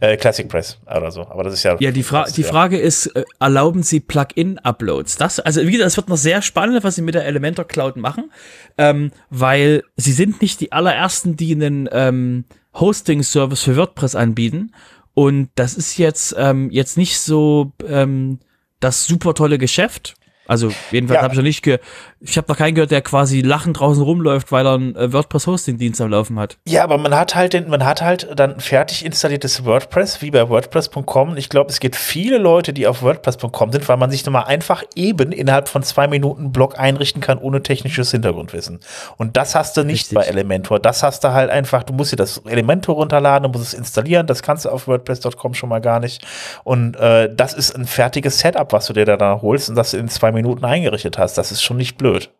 äh, 0.00 0.16
Classic 0.16 0.48
Press 0.48 0.78
oder 0.86 1.10
so. 1.10 1.22
Aber 1.22 1.44
das 1.44 1.54
ist 1.54 1.62
ja. 1.62 1.76
Ja, 1.78 1.90
die, 1.90 2.02
Fra 2.02 2.24
die 2.24 2.42
Frage 2.42 2.78
ist, 2.78 3.06
äh, 3.06 3.24
erlauben 3.38 3.82
Sie 3.82 4.00
Plugin-Uploads? 4.00 5.16
Das, 5.16 5.40
also 5.40 5.62
wie 5.62 5.72
gesagt, 5.72 5.88
es 5.88 5.96
wird 5.96 6.08
noch 6.08 6.16
sehr 6.16 6.42
spannend, 6.42 6.82
was 6.84 6.94
Sie 6.94 7.02
mit 7.02 7.14
der 7.14 7.26
Elementor 7.26 7.66
Cloud 7.66 7.96
machen, 7.96 8.30
ähm, 8.78 9.12
weil 9.30 9.82
Sie 9.96 10.12
sind 10.12 10.42
nicht 10.42 10.60
die 10.60 10.72
allerersten, 10.72 11.36
die 11.36 11.54
einen 11.54 11.88
ähm, 11.92 12.44
Hosting-Service 12.74 13.62
für 13.62 13.76
WordPress 13.76 14.14
anbieten. 14.14 14.72
Und 15.14 15.50
das 15.56 15.74
ist 15.74 15.98
jetzt, 15.98 16.34
ähm, 16.38 16.70
jetzt 16.70 16.96
nicht 16.96 17.20
so 17.20 17.72
ähm, 17.86 18.38
das 18.82 19.06
super 19.06 19.34
tolle 19.34 19.58
Geschäft. 19.58 20.14
Also 20.52 20.70
jedenfalls 20.90 21.16
ja. 21.16 21.22
habe 21.22 21.32
ich 21.32 21.38
noch 21.38 21.44
nicht 21.44 21.62
ge 21.62 21.78
ich 22.24 22.36
habe 22.36 22.46
noch 22.48 22.56
keinen 22.56 22.74
gehört, 22.74 22.90
der 22.90 23.02
quasi 23.02 23.40
lachend 23.40 23.80
draußen 23.80 24.02
rumläuft, 24.02 24.52
weil 24.52 24.64
er 24.64 24.74
einen 24.74 24.94
äh, 24.94 25.12
WordPress-Hosting-Dienst 25.12 26.00
am 26.00 26.10
Laufen 26.10 26.38
hat. 26.38 26.56
Ja, 26.68 26.84
aber 26.84 26.98
man 26.98 27.14
hat 27.16 27.34
halt 27.34 27.52
den, 27.52 27.68
man 27.68 27.84
hat 27.84 28.00
halt 28.00 28.28
dann 28.36 28.60
fertig 28.60 29.04
installiertes 29.04 29.64
WordPress, 29.64 30.22
wie 30.22 30.30
bei 30.30 30.48
WordPress.com. 30.48 31.36
Ich 31.36 31.48
glaube, 31.48 31.70
es 31.70 31.80
gibt 31.80 31.96
viele 31.96 32.38
Leute, 32.38 32.72
die 32.72 32.86
auf 32.86 33.02
WordPress.com 33.02 33.72
sind, 33.72 33.88
weil 33.88 33.96
man 33.96 34.10
sich 34.10 34.24
nochmal 34.24 34.44
einfach 34.44 34.84
eben 34.94 35.32
innerhalb 35.32 35.68
von 35.68 35.82
zwei 35.82 36.06
Minuten 36.06 36.42
einen 36.42 36.52
Blog 36.52 36.78
einrichten 36.78 37.20
kann, 37.20 37.38
ohne 37.38 37.62
technisches 37.62 38.12
Hintergrundwissen. 38.12 38.78
Und 39.16 39.36
das 39.36 39.54
hast 39.54 39.76
du 39.76 39.82
nicht 39.82 40.02
Richtig. 40.02 40.16
bei 40.16 40.24
Elementor. 40.24 40.78
Das 40.78 41.02
hast 41.02 41.24
du 41.24 41.32
halt 41.32 41.50
einfach, 41.50 41.82
du 41.82 41.92
musst 41.92 42.12
dir 42.12 42.16
das 42.16 42.38
Elementor 42.46 42.96
runterladen, 42.96 43.50
du 43.50 43.58
musst 43.58 43.72
es 43.72 43.78
installieren. 43.78 44.28
Das 44.28 44.42
kannst 44.42 44.64
du 44.64 44.68
auf 44.68 44.86
WordPress.com 44.86 45.54
schon 45.54 45.68
mal 45.68 45.80
gar 45.80 45.98
nicht. 45.98 46.24
Und 46.62 46.94
äh, 46.96 47.34
das 47.34 47.52
ist 47.52 47.74
ein 47.74 47.86
fertiges 47.86 48.38
Setup, 48.38 48.72
was 48.72 48.86
du 48.86 48.92
dir 48.92 49.04
da 49.04 49.40
holst 49.42 49.68
und 49.68 49.74
das 49.74 49.92
in 49.92 50.08
zwei 50.08 50.30
Minuten 50.30 50.41
eingerichtet 50.62 51.18
hast. 51.18 51.38
Das 51.38 51.52
ist 51.52 51.62
schon 51.62 51.76
nicht 51.78 51.98
blöd 51.98 52.12
blöd. 52.12 52.30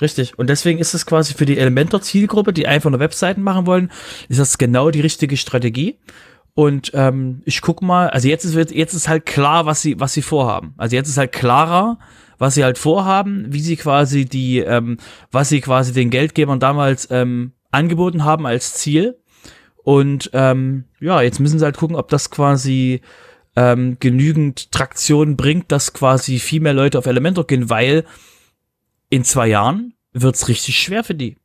Richtig. 0.00 0.38
Und 0.38 0.48
deswegen 0.48 0.78
ist 0.78 0.94
es 0.94 1.06
quasi 1.06 1.34
für 1.34 1.46
die 1.46 1.58
Elementor-Zielgruppe, 1.58 2.52
die 2.52 2.66
einfach 2.66 2.90
nur 2.90 2.98
Webseiten 2.98 3.42
machen 3.42 3.66
wollen, 3.66 3.92
ist 4.28 4.40
das 4.40 4.58
genau 4.58 4.90
die 4.90 5.00
richtige 5.00 5.36
Strategie. 5.36 5.98
Und 6.54 6.90
ähm, 6.94 7.42
ich 7.44 7.60
guck 7.60 7.82
mal, 7.82 8.10
also 8.10 8.28
jetzt 8.28 8.44
ist 8.44 8.72
jetzt 8.72 8.94
ist 8.94 9.08
halt 9.08 9.26
klar, 9.26 9.64
was 9.64 9.80
sie 9.80 10.00
was 10.00 10.12
sie 10.12 10.22
vorhaben. 10.22 10.74
Also 10.76 10.96
jetzt 10.96 11.08
ist 11.08 11.18
halt 11.18 11.32
klarer, 11.32 11.98
was 12.38 12.54
sie 12.54 12.64
halt 12.64 12.78
vorhaben, 12.78 13.46
wie 13.52 13.60
sie 13.60 13.76
quasi 13.76 14.24
die, 14.24 14.58
ähm, 14.58 14.98
was 15.30 15.48
sie 15.48 15.60
quasi 15.60 15.92
den 15.92 16.10
Geldgebern 16.10 16.60
damals 16.60 17.08
ähm, 17.10 17.52
angeboten 17.70 18.24
haben 18.24 18.46
als 18.46 18.74
Ziel. 18.74 19.18
Und 19.84 20.30
ähm, 20.34 20.84
ja, 21.00 21.22
jetzt 21.22 21.40
müssen 21.40 21.58
sie 21.58 21.64
halt 21.64 21.76
gucken, 21.76 21.96
ob 21.96 22.08
das 22.08 22.30
quasi 22.30 23.00
ähm, 23.56 23.96
genügend 24.00 24.72
Traktion 24.72 25.36
bringt, 25.36 25.70
dass 25.70 25.92
quasi 25.92 26.38
viel 26.38 26.60
mehr 26.60 26.74
Leute 26.74 26.98
auf 26.98 27.06
Elementor 27.06 27.46
gehen, 27.46 27.70
weil 27.70 28.04
in 29.10 29.24
zwei 29.24 29.48
Jahren 29.48 29.94
wird's 30.12 30.48
richtig 30.48 30.78
schwer 30.78 31.04
für 31.04 31.14
die. 31.14 31.36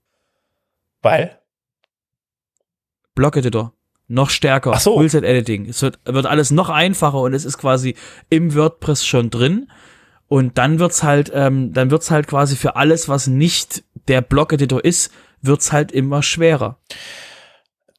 Weil? 1.02 1.40
Block-Editor. 3.16 3.74
Noch 4.08 4.30
stärker. 4.30 4.72
Ach 4.74 4.80
so. 4.80 4.96
Full-Set-Editing. 4.96 5.68
Es 5.68 5.82
wird, 5.82 6.00
wird 6.06 6.26
alles 6.26 6.52
noch 6.52 6.70
einfacher 6.70 7.20
und 7.20 7.34
es 7.34 7.44
ist 7.44 7.58
quasi 7.58 7.96
im 8.30 8.56
WordPress 8.56 9.06
schon 9.06 9.30
drin. 9.30 9.70
Und 10.30 10.58
dann 10.58 10.80
wird's 10.80 11.04
halt, 11.04 11.32
ähm, 11.34 11.74
dann 11.74 11.92
wird's 11.92 12.12
halt 12.12 12.28
quasi 12.28 12.56
für 12.56 12.76
alles, 12.76 13.10
was 13.10 13.28
nicht 13.28 13.84
der 14.08 14.22
Block-Editor 14.22 14.84
ist, 14.84 15.12
wird's 15.42 15.72
halt 15.72 15.92
immer 15.92 16.24
schwerer. 16.24 16.80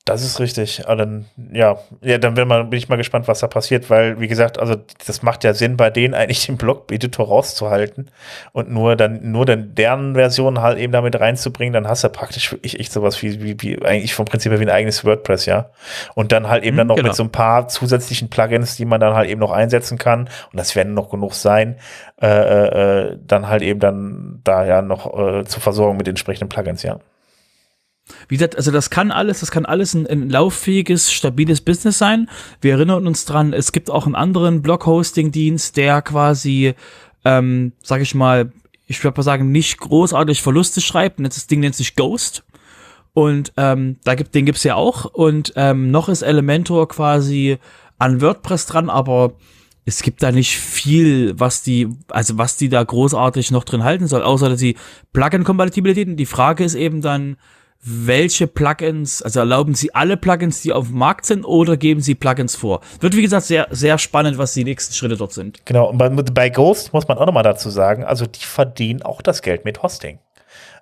Das 0.09 0.23
ist 0.23 0.41
richtig. 0.41 0.87
Aber 0.87 0.97
dann, 0.97 1.27
ja, 1.53 1.77
ja, 2.01 2.17
dann 2.17 2.33
bin, 2.33 2.49
man, 2.49 2.71
bin 2.71 2.79
ich 2.79 2.89
mal 2.89 2.97
gespannt, 2.97 3.29
was 3.29 3.41
da 3.41 3.47
passiert, 3.47 3.91
weil, 3.91 4.19
wie 4.21 4.27
gesagt, 4.27 4.59
also 4.59 4.75
das 5.07 5.23
macht 5.23 5.45
ja 5.45 5.53
Sinn, 5.53 5.77
bei 5.77 5.91
denen 5.91 6.15
eigentlich 6.15 6.47
den 6.47 6.57
Blog-Editor 6.57 7.27
rauszuhalten 7.27 8.11
und 8.53 8.71
nur 8.71 8.97
dann, 8.97 9.31
nur 9.31 9.45
dann 9.45 9.75
deren 9.75 10.15
Version 10.15 10.63
halt 10.63 10.79
eben 10.79 10.95
damit 10.95 11.21
reinzubringen, 11.21 11.75
dann 11.75 11.87
hast 11.87 12.05
du 12.05 12.09
praktisch 12.09 12.51
wirklich 12.53 12.81
echt 12.81 12.91
sowas 12.91 13.23
wie, 13.23 13.43
wie, 13.43 13.61
wie 13.61 13.85
eigentlich 13.85 14.15
vom 14.15 14.25
Prinzip 14.25 14.51
her 14.51 14.61
wie 14.61 14.65
ein 14.65 14.71
eigenes 14.71 15.05
WordPress, 15.05 15.45
ja. 15.45 15.69
Und 16.15 16.33
dann 16.33 16.49
halt 16.49 16.65
eben 16.65 16.77
mhm, 16.77 16.79
dann 16.79 16.87
noch 16.87 16.97
genau. 16.97 17.09
mit 17.09 17.17
so 17.17 17.25
ein 17.25 17.31
paar 17.31 17.69
zusätzlichen 17.69 18.31
Plugins, 18.31 18.77
die 18.77 18.87
man 18.87 19.01
dann 19.01 19.13
halt 19.15 19.29
eben 19.29 19.41
noch 19.41 19.53
einsetzen 19.53 19.99
kann, 19.99 20.31
und 20.51 20.57
das 20.59 20.75
werden 20.75 20.95
noch 20.95 21.11
genug 21.11 21.35
sein, 21.35 21.77
äh, 22.23 22.27
äh, 22.27 23.11
äh 23.11 23.19
dann 23.27 23.47
halt 23.49 23.61
eben 23.61 23.79
dann 23.79 24.41
da 24.43 24.65
ja 24.65 24.81
noch 24.81 25.07
äh, 25.19 25.45
zur 25.45 25.61
Versorgung 25.61 25.99
mit 25.99 26.09
entsprechenden 26.09 26.49
Plugins, 26.49 26.83
ja. 26.83 26.99
Wie 28.29 28.37
gesagt, 28.37 28.57
also 28.57 28.71
das 28.71 28.91
kann 28.91 29.11
alles, 29.11 29.41
das 29.41 29.51
kann 29.51 29.67
alles 29.67 29.95
ein, 29.95 30.07
ein 30.07 30.31
lauffähiges, 30.31 31.13
stabiles 31.13 31.61
Business 31.61 31.99
sein. 31.99 32.29
Wir 32.61 32.73
erinnern 32.73 33.07
uns 33.07 33.25
dran, 33.25 33.53
es 33.53 33.73
gibt 33.73 33.91
auch 33.91 34.07
einen 34.07 34.15
anderen 34.15 34.63
Blog-Hosting-Dienst, 34.63 35.77
der 35.77 36.03
quasi, 36.03 36.75
ähm, 37.25 37.73
sag 37.83 38.01
ich 38.01 38.15
mal, 38.15 38.53
ich 38.87 39.03
würde 39.05 39.19
mal 39.19 39.23
sagen, 39.23 39.53
nicht 39.53 39.79
großartig 39.79 40.43
Verluste 40.43 40.81
schreibt. 40.81 41.19
Und 41.19 41.25
das 41.25 41.47
Ding 41.47 41.61
nennt 41.61 41.75
sich 41.75 41.95
Ghost. 41.95 42.45
Und 43.13 43.53
ähm, 43.57 43.97
da 44.05 44.15
gibt, 44.15 44.35
den 44.35 44.47
gibt's 44.47 44.65
ja 44.65 44.75
auch. 44.75 45.05
Und 45.05 45.53
ähm, 45.57 45.91
noch 45.91 46.09
ist 46.09 46.23
Elementor 46.23 46.89
quasi 46.89 47.59
an 47.99 48.21
WordPress 48.21 48.67
dran, 48.67 48.89
aber 48.91 49.35
es 49.85 50.03
gibt 50.03 50.23
da 50.23 50.31
nicht 50.33 50.57
viel, 50.59 51.39
was 51.41 51.63
die, 51.63 51.89
also 52.09 52.39
was 52.39 52.57
die 52.57 52.69
da 52.69 52.83
großartig 52.83 53.51
noch 53.51 53.65
drin 53.65 53.85
halten 53.85 54.07
soll, 54.07 54.23
außer 54.23 54.51
dass 54.51 54.61
die 54.61 54.77
Plugin-Kompatibilitäten. 55.13 56.17
Die 56.17 56.27
Frage 56.27 56.65
ist 56.65 56.75
eben 56.75 57.01
dann, 57.01 57.37
welche 57.83 58.47
Plugins, 58.47 59.23
also 59.23 59.41
erlauben 59.41 59.75
Sie 59.75 59.95
alle 59.95 60.17
Plugins, 60.17 60.63
die 60.63 60.73
auf 60.73 60.89
dem 60.89 60.99
Markt 60.99 61.27
sind, 61.27 61.45
oder 61.45 61.77
geben 61.77 62.01
Sie 62.01 62.15
Plugins 62.15 62.57
vor? 62.57 62.81
Wird, 63.01 63.17
wie 63.17 63.23
gesagt, 63.23 63.47
sehr, 63.47 63.69
sehr 63.71 63.99
spannend, 63.99 64.39
was 64.39 64.53
die 64.55 64.65
nächsten 64.65 64.95
Schritte 64.95 65.17
dort 65.17 65.33
sind. 65.33 65.65
Genau, 65.65 65.89
und 65.91 65.99
bei, 65.99 66.09
bei 66.09 66.51
Ghost 66.51 66.93
muss 66.93 67.09
man 67.09 67.19
auch 67.19 67.27
nochmal 67.27 67.45
dazu 67.45 67.71
sagen, 67.71 68.05
also 68.05 68.27
die 68.27 68.45
verdienen 68.45 69.03
auch 69.03 69.23
das 69.23 69.43
Geld 69.43 69.65
mit 69.65 69.83
Hosting. 69.83 70.19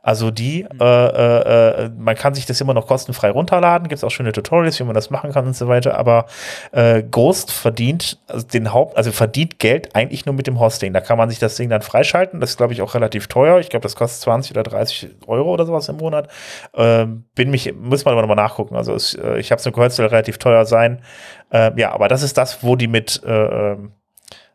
Also 0.06 0.30
die, 0.30 0.62
mhm. 0.62 0.80
äh, 0.80 0.84
äh, 0.84 1.84
äh, 1.86 1.90
man 1.98 2.14
kann 2.14 2.32
sich 2.32 2.46
das 2.46 2.60
immer 2.60 2.74
noch 2.74 2.86
kostenfrei 2.86 3.28
runterladen, 3.32 3.88
gibt 3.88 3.98
es 3.98 4.04
auch 4.04 4.10
schöne 4.10 4.30
Tutorials, 4.30 4.78
wie 4.78 4.84
man 4.84 4.94
das 4.94 5.10
machen 5.10 5.32
kann 5.32 5.46
und 5.46 5.56
so 5.56 5.66
weiter, 5.66 5.98
aber 5.98 6.26
äh, 6.70 7.02
Ghost 7.02 7.50
verdient 7.50 8.16
also 8.28 8.46
den 8.46 8.72
Haupt, 8.72 8.96
also 8.96 9.10
verdient 9.10 9.58
Geld 9.58 9.96
eigentlich 9.96 10.24
nur 10.24 10.36
mit 10.36 10.46
dem 10.46 10.60
Hosting. 10.60 10.92
Da 10.92 11.00
kann 11.00 11.18
man 11.18 11.28
sich 11.28 11.40
das 11.40 11.56
Ding 11.56 11.70
dann 11.70 11.82
freischalten, 11.82 12.38
das 12.38 12.50
ist 12.50 12.56
glaube 12.56 12.72
ich 12.72 12.82
auch 12.82 12.94
relativ 12.94 13.26
teuer. 13.26 13.58
Ich 13.58 13.68
glaube, 13.68 13.82
das 13.82 13.96
kostet 13.96 14.22
20 14.22 14.52
oder 14.52 14.62
30 14.62 15.08
Euro 15.26 15.52
oder 15.52 15.66
sowas 15.66 15.88
im 15.88 15.96
Monat. 15.96 16.28
Ähm, 16.74 17.24
bin 17.34 17.50
mich, 17.50 17.74
muss 17.74 18.04
man 18.04 18.12
aber 18.12 18.22
nochmal 18.22 18.36
nachgucken. 18.36 18.76
Also 18.76 18.94
es, 18.94 19.14
äh, 19.14 19.40
ich 19.40 19.50
habe 19.50 19.58
es 19.58 19.64
nur 19.64 19.72
gehört, 19.72 19.90
soll 19.90 20.06
relativ 20.06 20.38
teuer 20.38 20.66
sein. 20.66 21.02
Äh, 21.50 21.72
ja, 21.80 21.90
aber 21.90 22.06
das 22.06 22.22
ist 22.22 22.38
das, 22.38 22.62
wo 22.62 22.76
die 22.76 22.86
mit 22.86 23.24
äh, 23.24 23.72
ähm, 23.72 23.90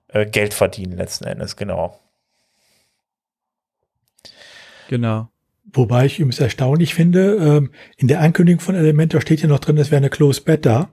äh, 0.08 0.26
Geld 0.26 0.54
verdienen 0.54 0.96
letzten 0.96 1.26
Endes, 1.26 1.58
genau. 1.58 2.00
Genau. 4.88 5.28
Wobei 5.74 6.06
ich 6.06 6.20
übrigens 6.20 6.40
erstaunlich 6.40 6.94
finde, 6.94 7.36
ähm, 7.36 7.72
in 7.98 8.08
der 8.08 8.20
Ankündigung 8.20 8.60
von 8.60 8.76
Elementor 8.76 9.22
steht 9.22 9.42
ja 9.42 9.48
noch 9.48 9.60
drin, 9.60 9.78
es 9.78 9.92
wäre 9.92 9.98
eine 9.98 10.10
Closed 10.10 10.46
Beta. 10.46 10.90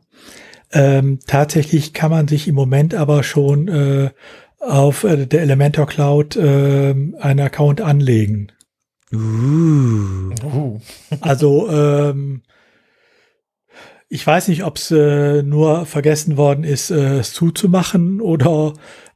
Ähm, 0.73 1.19
tatsächlich 1.27 1.95
kann 1.95 2.11
man 2.11 2.29
sich 2.29 2.47
im 2.47 2.55
Moment 2.55 2.95
aber 2.95 3.23
schon 3.23 3.69
äh, 3.69 4.11
auf 4.61 5.05
äh, 5.05 5.27
der 5.27 5.43
Elementor 5.43 5.87
Cloud 5.87 6.37
äh, 6.37 6.95
einen 7.19 7.41
Account 7.41 7.81
anlegen. 7.81 8.53
Uh. 9.13 10.79
Also 11.21 11.71
ähm, 11.71 12.43
ich 14.11 14.27
weiß 14.27 14.49
nicht, 14.49 14.65
ob 14.65 14.77
es 14.77 14.91
äh, 14.91 15.43
nur 15.43 15.87
vergessen 15.87 16.37
worden 16.37 16.65
ist, 16.65 16.91
äh, 16.91 17.19
es 17.19 17.33
zuzumachen 17.33 18.21
oder 18.21 18.75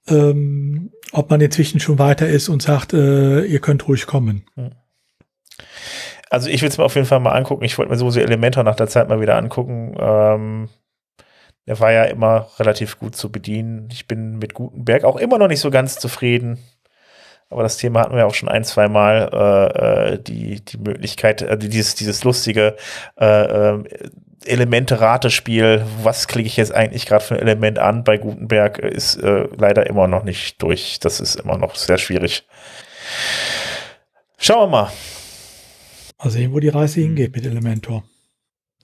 ähm, 0.09 0.91
ob 1.13 1.31
man 1.31 1.41
inzwischen 1.41 1.81
schon 1.81 1.99
weiter 1.99 2.29
ist 2.29 2.49
und 2.49 2.63
sagt, 2.63 2.95
äh, 2.95 3.45
ihr 3.45 3.61
könnt 3.61 3.87
ruhig 3.87 4.07
kommen. 4.07 4.45
Hm. 4.55 4.71
Also 6.33 6.49
ich 6.49 6.63
will 6.63 6.71
es 6.71 6.79
mir 6.79 6.85
auf 6.85 6.95
jeden 6.95 7.07
Fall 7.07 7.21
mal 7.21 7.33
angucken. 7.35 7.63
Ich 7.63 7.77
wollte 7.77 7.91
mir 7.91 7.99
sowieso 7.99 8.19
Elementor 8.19 8.65
nach 8.65 8.75
der 8.75 8.89
Zeit 8.89 9.07
mal 9.07 9.21
wieder 9.21 9.37
angucken. 9.37 9.95
Ähm, 10.01 10.71
der 11.67 11.79
war 11.79 11.93
ja 11.93 12.05
immer 12.05 12.49
relativ 12.59 12.99
gut 12.99 13.15
zu 13.15 13.31
bedienen. 13.31 13.91
Ich 13.93 14.09
bin 14.09 14.39
mit 14.39 14.55
Gutenberg 14.55 15.05
auch 15.05 15.17
immer 15.17 15.37
noch 15.37 15.49
nicht 15.49 15.61
so 15.61 15.71
ganz 15.71 15.97
zufrieden. 15.97 16.59
Aber 17.51 17.63
das 17.63 17.77
Thema 17.77 18.01
hatten 18.01 18.17
wir 18.17 18.27
auch 18.27 18.33
schon 18.33 18.49
ein, 18.49 18.65
zwei 18.65 18.89
Mal. 18.89 19.29
Äh, 19.31 20.15
äh 20.15 20.23
die, 20.23 20.65
die 20.65 20.79
Möglichkeit, 20.79 21.43
äh, 21.43 21.59
dieses, 21.59 21.97
dieses 21.97 22.25
lustige 22.25 22.77
äh, 23.21 23.75
äh, 23.75 23.85
Elemente-Ratespiel, 24.47 25.85
was 26.03 26.29
klicke 26.29 26.47
ich 26.47 26.57
jetzt 26.57 26.75
eigentlich 26.75 27.05
gerade 27.05 27.23
für 27.23 27.35
ein 27.35 27.43
Element 27.43 27.79
an 27.79 28.05
bei 28.05 28.17
Gutenberg, 28.17 28.79
ist 28.79 29.17
äh, 29.17 29.49
leider 29.59 29.87
immer 29.87 30.09
noch 30.09 30.25
nicht 30.25 30.63
durch. 30.63 30.99
Das 30.99 31.21
ist 31.21 31.35
immer 31.35 31.59
noch 31.59 31.75
sehr 31.75 31.99
schwierig. 31.99 32.47
Schauen 34.39 34.71
wir 34.71 34.85
mal. 34.85 34.93
Mal 36.23 36.31
sehen, 36.31 36.53
wo 36.53 36.61
die 36.61 36.69
Reise 36.69 36.97
hm. 36.97 37.09
hingeht 37.09 37.35
mit 37.35 37.45
Elementor. 37.45 38.05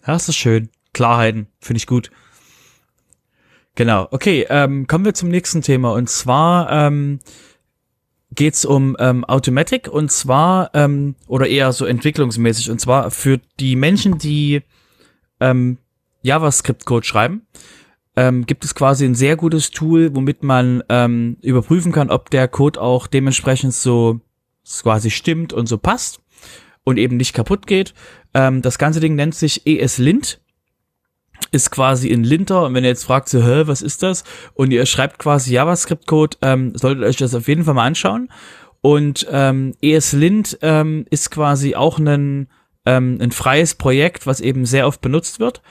Ja, 0.00 0.14
das 0.14 0.28
ist 0.28 0.36
schön. 0.36 0.70
Klarheiten, 0.92 1.46
finde 1.60 1.78
ich 1.78 1.86
gut. 1.86 2.10
Genau, 3.76 4.08
okay, 4.10 4.44
ähm, 4.50 4.88
kommen 4.88 5.04
wir 5.04 5.14
zum 5.14 5.28
nächsten 5.28 5.62
Thema. 5.62 5.92
Und 5.92 6.10
zwar 6.10 6.70
ähm, 6.72 7.20
geht 8.34 8.64
um 8.64 8.96
ähm, 8.98 9.24
Automatic 9.24 9.86
und 9.86 10.10
zwar, 10.10 10.70
ähm, 10.74 11.14
oder 11.28 11.46
eher 11.46 11.72
so 11.72 11.84
entwicklungsmäßig, 11.84 12.70
und 12.70 12.80
zwar 12.80 13.12
für 13.12 13.38
die 13.60 13.76
Menschen, 13.76 14.18
die 14.18 14.62
ähm, 15.38 15.78
JavaScript-Code 16.22 17.06
schreiben, 17.06 17.42
ähm, 18.16 18.46
gibt 18.46 18.64
es 18.64 18.74
quasi 18.74 19.04
ein 19.04 19.14
sehr 19.14 19.36
gutes 19.36 19.70
Tool, 19.70 20.12
womit 20.12 20.42
man 20.42 20.82
ähm, 20.88 21.36
überprüfen 21.42 21.92
kann, 21.92 22.10
ob 22.10 22.30
der 22.30 22.48
Code 22.48 22.80
auch 22.80 23.06
dementsprechend 23.06 23.74
so 23.74 24.20
quasi 24.82 25.10
stimmt 25.10 25.52
und 25.52 25.68
so 25.68 25.78
passt 25.78 26.20
und 26.88 26.96
eben 26.96 27.18
nicht 27.18 27.34
kaputt 27.34 27.66
geht. 27.66 27.92
Ähm, 28.32 28.62
das 28.62 28.78
ganze 28.78 28.98
Ding 28.98 29.14
nennt 29.14 29.34
sich 29.34 29.66
ESLint 29.66 30.40
ist 31.52 31.70
quasi 31.70 32.08
in 32.08 32.24
Linter 32.24 32.64
und 32.64 32.74
wenn 32.74 32.82
ihr 32.82 32.90
jetzt 32.90 33.04
fragt 33.04 33.28
so, 33.28 33.42
hä, 33.42 33.62
was 33.66 33.80
ist 33.80 34.02
das? 34.02 34.24
Und 34.54 34.72
ihr 34.72 34.84
schreibt 34.86 35.18
quasi 35.18 35.52
JavaScript-Code, 35.52 36.38
ähm, 36.42 36.76
solltet 36.76 37.04
euch 37.04 37.16
das 37.16 37.34
auf 37.34 37.46
jeden 37.46 37.64
Fall 37.64 37.74
mal 37.74 37.86
anschauen. 37.86 38.28
Und 38.80 39.26
ähm, 39.30 39.74
ESLint 39.80 40.58
ähm, 40.62 41.04
ist 41.10 41.30
quasi 41.30 41.74
auch 41.76 41.98
ein, 41.98 42.48
ähm, 42.86 43.18
ein 43.20 43.30
freies 43.30 43.74
Projekt, 43.76 44.26
was 44.26 44.40
eben 44.40 44.66
sehr 44.66 44.86
oft 44.86 45.00
benutzt 45.00 45.40
wird. 45.40 45.62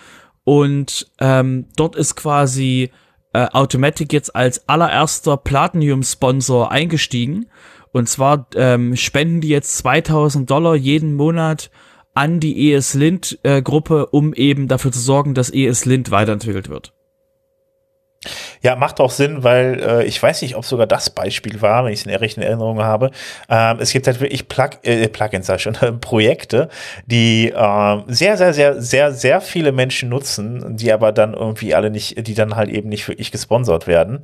Und 0.46 1.12
ähm, 1.20 1.66
dort 1.76 1.96
ist 1.98 2.16
quasi 2.16 2.92
äh, 3.34 3.48
Automatic 3.52 4.14
jetzt 4.14 4.36
als 4.36 4.70
allererster 4.70 5.36
Platinum-Sponsor 5.36 6.72
eingestiegen. 6.72 7.48
Und 7.92 8.10
zwar 8.10 8.48
ähm, 8.56 8.96
spenden 8.96 9.42
die 9.42 9.50
jetzt 9.50 9.78
2000 9.78 10.50
Dollar 10.50 10.76
jeden 10.76 11.14
Monat 11.14 11.70
an 12.14 12.40
die 12.40 12.74
ESLint-Gruppe, 12.74 14.08
äh, 14.12 14.16
um 14.16 14.34
eben 14.34 14.68
dafür 14.68 14.92
zu 14.92 15.00
sorgen, 15.00 15.34
dass 15.34 15.52
ESLint 15.52 16.10
weiterentwickelt 16.10 16.68
wird. 16.68 16.94
Ja, 18.62 18.76
macht 18.76 19.00
auch 19.00 19.12
Sinn, 19.12 19.44
weil 19.44 19.80
äh, 19.82 20.06
ich 20.06 20.22
weiß 20.22 20.42
nicht, 20.42 20.56
ob 20.56 20.66
sogar 20.66 20.88
das 20.88 21.12
Beispiel 21.12 21.62
war, 21.62 21.86
wenn 21.86 21.94
ich 21.94 22.00
es 22.00 22.06
in 22.06 22.12
der 22.12 22.22
rechten 22.22 22.42
Erinnerung 22.42 22.82
habe. 22.82 23.12
Ähm, 23.50 23.78
es 23.80 23.92
gibt 23.92 24.08
halt 24.08 24.20
wirklich 24.20 24.48
Plug, 24.48 24.70
äh, 24.84 25.08
Plugins, 25.08 25.46
sag 25.46 25.58
ich 25.58 25.62
schon, 25.62 26.00
Projekte, 26.02 26.70
die 27.06 27.52
äh, 27.52 28.02
sehr, 28.08 28.38
sehr, 28.38 28.54
sehr, 28.54 28.82
sehr, 28.82 29.12
sehr 29.12 29.42
viele 29.42 29.72
Menschen 29.72 30.10
nutzen, 30.10 30.76
die 30.76 30.92
aber 30.92 31.12
dann 31.12 31.34
irgendwie 31.34 31.76
alle 31.76 31.92
nicht, 31.92 32.28
die 32.28 32.34
dann 32.34 32.56
halt 32.56 32.70
eben 32.70 32.90
nicht 32.90 33.08
wirklich 33.08 33.32
gesponsert 33.32 33.86
werden 33.88 34.24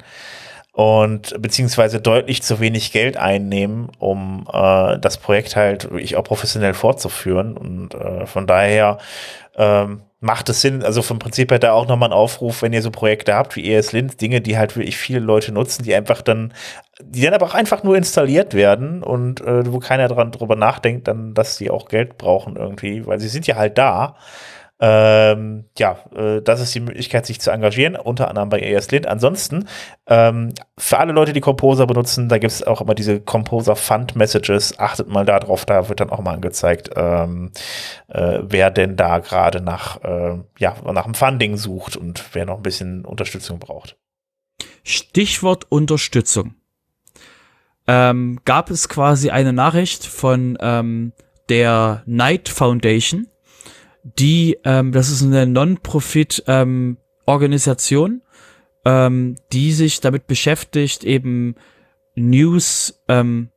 und 0.74 1.40
beziehungsweise 1.40 2.02
deutlich 2.02 2.42
zu 2.42 2.60
wenig 2.60 2.92
Geld 2.92 3.16
einnehmen, 3.16 3.90
um 4.00 4.48
äh, 4.52 4.98
das 4.98 5.20
Projekt 5.20 5.56
halt 5.56 5.84
wirklich 5.86 6.16
auch 6.16 6.24
professionell 6.24 6.74
fortzuführen. 6.74 7.56
Und 7.56 7.94
äh, 7.94 8.26
von 8.26 8.48
daher 8.48 8.98
ähm, 9.56 10.02
macht 10.20 10.50
es 10.50 10.62
Sinn, 10.62 10.82
also 10.82 11.04
vom 11.04 11.20
Prinzip 11.20 11.52
her 11.52 11.60
da 11.60 11.74
auch 11.74 11.88
nochmal 11.88 12.10
ein 12.10 12.14
Aufruf, 12.14 12.64
wenn 12.64 12.74
ihr 12.74 12.82
so 12.82 12.90
Projekte 12.90 13.36
habt 13.36 13.56
wie 13.56 13.72
ESLint, 13.72 14.20
Dinge, 14.20 14.42
die 14.42 14.58
halt 14.58 14.76
wirklich 14.76 14.98
viele 14.98 15.20
Leute 15.20 15.52
nutzen, 15.52 15.84
die 15.84 15.94
einfach 15.94 16.24
dann, 16.24 16.54
die 17.00 17.22
dann 17.22 17.36
aber 17.36 17.46
auch 17.46 17.54
einfach 17.54 17.84
nur 17.84 17.96
installiert 17.96 18.56
werden 18.56 19.04
und 19.04 19.42
äh, 19.42 19.72
wo 19.72 19.78
keiner 19.78 20.08
dran 20.08 20.32
drüber 20.32 20.56
nachdenkt, 20.56 21.08
dann, 21.08 21.36
dass 21.36 21.56
sie 21.56 21.70
auch 21.70 21.88
Geld 21.88 22.18
brauchen 22.18 22.56
irgendwie, 22.56 23.06
weil 23.06 23.20
sie 23.20 23.28
sind 23.28 23.46
ja 23.46 23.58
halt 23.58 23.78
da. 23.78 24.16
Ähm, 24.80 25.66
ja, 25.78 25.98
äh, 26.16 26.42
das 26.42 26.60
ist 26.60 26.76
die 26.76 26.80
Möglichkeit, 26.80 27.26
sich 27.26 27.40
zu 27.40 27.52
engagieren, 27.52 27.96
unter 27.96 28.28
anderem 28.28 28.50
bei 28.50 28.60
ESLint. 28.60 29.08
Ansonsten, 29.08 29.68
ähm, 30.08 30.54
für 30.78 30.98
alle 31.00 31.14
Leute, 31.14 31.32
die 31.32 31.42
Composer 31.42 31.88
benutzen, 31.88 32.28
da 32.28 32.38
gibt 32.38 32.52
es 32.52 32.64
auch 32.64 32.82
immer 32.82 32.96
diese 32.96 33.22
Composer 33.22 33.76
Fund 33.76 34.16
Messages. 34.16 34.80
Achtet 34.80 35.08
mal 35.08 35.26
darauf, 35.26 35.66
da 35.66 35.88
wird 35.90 36.00
dann 36.00 36.10
auch 36.10 36.20
mal 36.20 36.34
angezeigt, 36.34 36.90
ähm, 36.96 37.52
äh, 38.10 38.40
wer 38.42 38.72
denn 38.72 38.98
da 38.98 39.20
gerade 39.20 39.62
nach, 39.62 40.04
äh, 40.04 40.40
ja, 40.58 40.76
nach 40.92 41.06
dem 41.06 41.14
Funding 41.14 41.56
sucht 41.56 41.96
und 41.96 42.24
wer 42.34 42.46
noch 42.46 42.58
ein 42.58 42.64
bisschen 42.64 43.06
Unterstützung 43.06 43.60
braucht. 43.60 43.98
Stichwort 44.84 45.66
Unterstützung. 45.70 46.56
Ähm, 47.88 48.40
gab 48.46 48.70
es 48.70 48.90
quasi 48.90 49.30
eine 49.30 49.54
Nachricht 49.54 50.06
von 50.06 50.58
ähm, 50.62 51.14
der 51.50 52.04
Knight 52.06 52.50
Foundation, 52.50 53.28
die, 54.04 54.60
ähm, 54.64 54.92
das 54.92 55.10
ist 55.10 55.24
eine 55.24 55.48
Non-Profit-Organisation, 55.48 58.22
ähm, 58.86 59.38
die 59.52 59.72
sich 59.72 60.02
damit 60.02 60.28
beschäftigt, 60.28 61.04
eben 61.04 61.56
News, 62.16 63.02
ähm, 63.08 63.50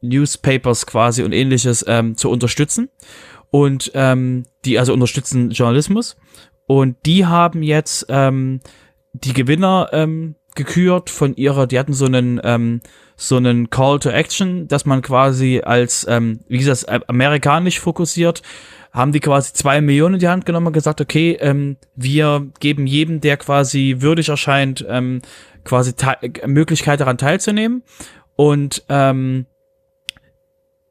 Newspapers 0.00 0.86
quasi 0.86 1.24
und 1.24 1.32
ähnliches 1.32 1.84
ähm, 1.88 2.16
zu 2.16 2.30
unterstützen. 2.30 2.88
Und 3.50 3.90
ähm, 3.94 4.44
die 4.64 4.78
also 4.78 4.92
unterstützen 4.92 5.50
Journalismus. 5.50 6.16
Und 6.66 6.96
die 7.06 7.24
haben 7.24 7.62
jetzt 7.62 8.04
ähm, 8.10 8.60
die 9.14 9.32
Gewinner 9.32 9.88
ähm, 9.92 10.34
gekürt 10.54 11.08
von 11.08 11.34
ihrer, 11.34 11.66
die 11.66 11.78
hatten 11.78 11.94
so 11.94 12.04
einen 12.04 12.38
ähm, 12.44 12.82
so 13.20 13.36
einen 13.36 13.68
Call 13.68 13.98
to 13.98 14.10
Action, 14.10 14.68
dass 14.68 14.86
man 14.86 15.02
quasi 15.02 15.60
als, 15.64 16.06
ähm, 16.08 16.38
wie 16.46 16.58
gesagt, 16.58 16.86
amerikanisch 17.08 17.80
fokussiert, 17.80 18.42
haben 18.98 19.12
die 19.12 19.20
quasi 19.20 19.52
zwei 19.52 19.80
Millionen 19.80 20.14
in 20.14 20.20
die 20.20 20.28
Hand 20.28 20.44
genommen 20.44 20.66
und 20.66 20.72
gesagt, 20.72 21.00
okay, 21.00 21.38
ähm, 21.40 21.76
wir 21.94 22.48
geben 22.58 22.88
jedem, 22.88 23.20
der 23.20 23.36
quasi 23.36 23.96
würdig 24.00 24.28
erscheint, 24.28 24.84
ähm, 24.88 25.22
quasi 25.64 25.94
Möglichkeit 26.44 26.98
daran 26.98 27.16
teilzunehmen. 27.16 27.84
Und 28.34 28.84
ähm, 28.88 29.46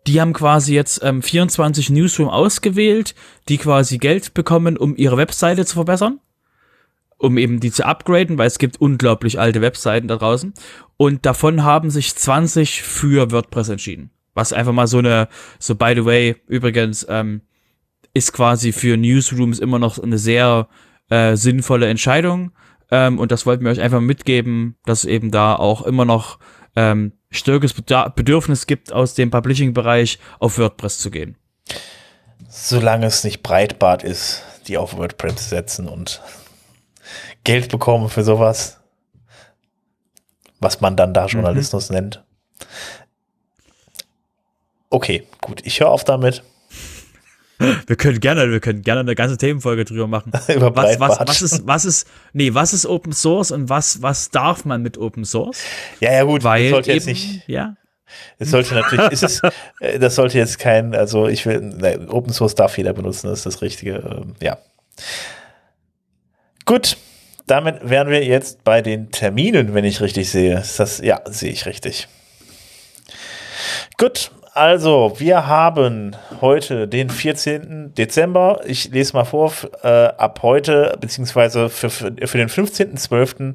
die 0.08 0.22
haben 0.22 0.32
quasi 0.32 0.74
jetzt 0.74 1.04
ähm, 1.04 1.22
24 1.22 1.90
Newsroom 1.90 2.30
ausgewählt, 2.30 3.14
die 3.50 3.58
quasi 3.58 3.98
Geld 3.98 4.34
bekommen, 4.34 4.78
um 4.78 4.96
ihre 4.96 5.18
Webseite 5.18 5.66
zu 5.66 5.76
verbessern, 5.76 6.22
um 7.18 7.38
eben 7.38 7.60
die 7.60 7.72
zu 7.72 7.86
upgraden, 7.86 8.38
weil 8.38 8.48
es 8.48 8.58
gibt 8.58 8.80
unglaublich 8.80 9.38
alte 9.38 9.60
Webseiten 9.60 10.08
da 10.08 10.16
draußen. 10.16 10.54
Und 10.96 11.26
davon 11.26 11.66
haben 11.66 11.90
sich 11.90 12.16
20 12.16 12.84
für 12.84 13.32
WordPress 13.32 13.68
entschieden. 13.68 14.12
Was 14.34 14.54
einfach 14.54 14.72
mal 14.72 14.88
so 14.88 15.00
eine, 15.00 15.28
so 15.60 15.76
by 15.76 15.92
the 15.94 16.06
way, 16.06 16.38
übrigens, 16.48 17.06
ähm, 17.10 17.42
ist 18.18 18.34
quasi 18.34 18.72
für 18.72 18.98
Newsrooms 18.98 19.60
immer 19.60 19.80
noch 19.80 20.00
eine 20.00 20.18
sehr 20.18 20.68
äh, 21.10 21.36
sinnvolle 21.36 21.88
Entscheidung. 21.88 22.52
Ähm, 22.90 23.20
und 23.20 23.32
das 23.32 23.46
wollten 23.46 23.64
wir 23.64 23.72
euch 23.72 23.82
einfach 23.82 24.02
mitgeben, 24.02 24.76
dass 24.86 25.06
eben 25.06 25.32
da 25.32 25.56
auch 25.56 25.84
immer 25.84 26.06
noch 26.06 26.40
ähm, 26.76 27.14
stärkeres 27.30 27.74
Bedürfnis 27.74 28.68
gibt, 28.68 28.92
aus 28.92 29.14
dem 29.14 29.30
Publishing-Bereich 29.30 30.20
auf 30.40 30.58
WordPress 30.58 31.00
zu 31.00 31.12
gehen. 31.12 31.38
Solange 32.50 33.06
es 33.06 33.24
nicht 33.24 33.44
Breitbart 33.44 34.04
ist, 34.04 34.44
die 34.68 34.78
auf 34.78 34.98
WordPress 34.98 35.50
setzen 35.50 35.88
und 35.88 36.22
Geld 37.44 37.70
bekommen 37.70 38.10
für 38.10 38.24
sowas, 38.24 38.80
was 40.60 40.82
man 40.82 40.96
dann 40.96 41.14
da 41.14 41.24
mhm. 41.24 41.30
Journalismus 41.30 41.90
mhm. 41.90 41.96
nennt. 41.96 42.24
Okay, 44.90 45.28
gut, 45.42 45.62
ich 45.66 45.80
höre 45.80 45.90
auf 45.90 46.04
damit. 46.04 46.44
Wir 47.60 47.96
können 47.96 48.20
gerne, 48.20 48.52
wir 48.52 48.60
können 48.60 48.82
gerne 48.84 49.02
eine 49.02 49.16
ganze 49.16 49.38
Themenfolge 49.38 49.86
drüber 49.86 50.08
machen. 50.08 50.32
Über 50.56 50.76
was, 50.76 51.00
was, 51.00 51.20
was 51.20 51.42
ist, 51.42 51.68
was 51.68 51.86
ist, 51.86 52.08
nee, 52.34 52.54
was 52.54 52.74
ist 52.74 52.86
Open 52.86 53.14
Source 53.14 53.52
und 53.52 53.70
was, 53.70 54.02
was 54.02 54.30
darf 54.30 54.66
man 54.66 54.84
mit 54.84 54.98
Open 54.98 55.26
Source? 55.26 55.64
Ja, 56.00 56.12
ja, 56.12 56.24
gut, 56.24 56.44
weil 56.44 56.70
sollte 56.70 56.92
eben, 56.92 56.98
jetzt 56.98 57.08
nicht. 57.08 57.48
Ja. 57.48 57.76
Es 58.38 58.52
sollte 58.52 58.76
natürlich, 58.76 59.12
ist 59.12 59.24
es, 59.24 59.42
äh, 59.80 60.00
das 60.00 60.16
sollte 60.16 60.38
jetzt 60.38 60.60
kein, 60.60 60.96
also 60.96 61.28
ich 61.28 61.46
will, 61.46 61.62
ne, 61.62 62.08
Open 62.10 62.32
Source 62.32 62.56
darf 62.56 62.78
jeder 62.78 62.94
benutzen, 62.94 63.28
das 63.28 63.40
ist 63.40 63.46
das 63.46 63.62
Richtige, 63.62 63.96
ähm, 63.96 64.36
ja. 64.42 64.58
Gut, 66.66 66.98
damit 67.48 67.90
wären 67.90 68.10
wir 68.10 68.24
jetzt 68.24 68.64
bei 68.64 68.82
den 68.82 69.12
Terminen, 69.12 69.74
wenn 69.74 69.86
ich 69.86 70.02
richtig 70.02 70.30
sehe. 70.30 70.60
Ist 70.60 70.80
das, 70.80 71.00
ja, 71.00 71.22
sehe 71.26 71.52
ich 71.52 71.66
richtig. 71.66 72.08
Gut, 73.98 74.32
also, 74.58 75.14
wir 75.18 75.46
haben 75.48 76.16
heute 76.42 76.88
den 76.88 77.10
14. 77.10 77.94
Dezember. 77.94 78.62
Ich 78.66 78.90
lese 78.90 79.14
mal 79.14 79.24
vor, 79.24 79.54
äh, 79.84 79.88
ab 79.88 80.40
heute, 80.42 80.98
beziehungsweise 81.00 81.70
für, 81.70 81.90
für, 81.92 82.12
für 82.26 82.38
den 82.38 82.50
15.12. 82.50 83.54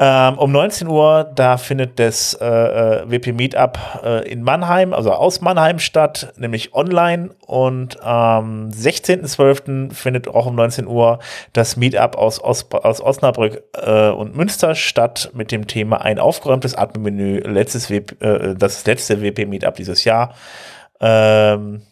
Ähm, 0.00 0.38
um 0.38 0.52
19 0.52 0.86
Uhr, 0.86 1.24
da 1.34 1.56
findet 1.56 1.98
das 1.98 2.34
äh, 2.34 2.46
äh 2.46 3.10
WP 3.10 3.32
Meetup 3.32 3.78
äh, 4.04 4.30
in 4.30 4.44
Mannheim, 4.44 4.92
also 4.92 5.10
aus 5.10 5.40
Mannheim 5.40 5.80
statt, 5.80 6.32
nämlich 6.36 6.72
online. 6.72 7.30
Und 7.46 8.00
am 8.04 8.66
ähm, 8.66 8.70
16.12. 8.70 9.92
findet 9.92 10.28
auch 10.28 10.46
um 10.46 10.54
19 10.54 10.86
Uhr 10.86 11.18
das 11.52 11.76
Meetup 11.76 12.16
aus, 12.16 12.38
aus, 12.38 12.70
aus 12.70 13.00
Osnabrück 13.00 13.64
äh, 13.74 14.10
und 14.10 14.36
Münster 14.36 14.76
statt 14.76 15.30
mit 15.34 15.50
dem 15.50 15.66
Thema 15.66 16.00
ein 16.00 16.20
aufgeräumtes 16.20 16.76
Admin-Menü, 16.76 17.40
letztes 17.40 17.90
WP, 17.90 18.22
äh, 18.22 18.54
das 18.54 18.86
letzte 18.86 19.20
WP 19.20 19.46
Meetup 19.46 19.74
dieses 19.74 20.04
Jahr. 20.04 20.32
Ähm, 21.00 21.82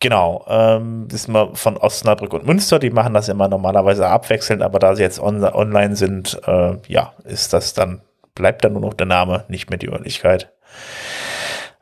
Genau, 0.00 0.44
ähm, 0.46 1.06
das 1.08 1.22
ist 1.22 1.28
mal 1.28 1.54
von 1.54 1.78
Osnabrück 1.78 2.34
und 2.34 2.46
Münster, 2.46 2.78
die 2.78 2.90
machen 2.90 3.14
das 3.14 3.30
immer 3.30 3.48
normalerweise 3.48 4.06
abwechselnd, 4.06 4.62
aber 4.62 4.78
da 4.78 4.94
sie 4.94 5.02
jetzt 5.02 5.18
on 5.18 5.42
online 5.42 5.96
sind, 5.96 6.38
äh, 6.46 6.76
ja, 6.86 7.14
ist 7.24 7.54
das 7.54 7.72
dann, 7.72 8.02
bleibt 8.34 8.62
dann 8.62 8.74
nur 8.74 8.82
noch 8.82 8.94
der 8.94 9.06
Name, 9.06 9.44
nicht 9.48 9.70
mehr 9.70 9.78
die 9.78 9.88
Örtlichkeit. 9.88 10.52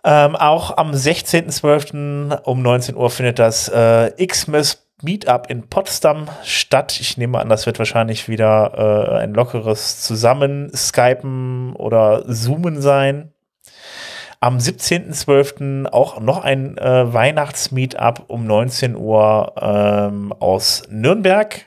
Ähm, 0.05 0.37
auch 0.37 0.77
am 0.77 0.93
16.12. 0.93 2.43
um 2.43 2.63
19 2.63 2.95
Uhr 2.95 3.11
findet 3.11 3.41
das 3.41 3.69
äh, 3.69 4.11
Xmas 4.25 4.87
Meetup 5.03 5.51
in 5.51 5.69
Potsdam 5.69 6.29
statt. 6.45 6.99
Ich 7.01 7.17
nehme 7.17 7.41
an, 7.41 7.49
das 7.49 7.67
wird 7.67 7.79
wahrscheinlich 7.79 8.29
wieder 8.29 9.09
äh, 9.11 9.19
ein 9.23 9.35
lockeres 9.35 10.03
Zusammen-Skypen 10.03 11.75
oder 11.75 12.25
Zoomen 12.29 12.81
sein. 12.81 13.34
Am 14.45 14.59
17.12. 14.59 15.87
auch 15.87 16.21
noch 16.21 16.45
ein 16.45 16.77
äh, 16.77 17.15
Weihnachtsmeetup 17.15 18.25
um 18.27 18.47
19 18.47 18.95
Uhr 18.95 19.55
ähm, 19.59 20.35
aus 20.35 20.83
Nürnberg. 20.91 21.65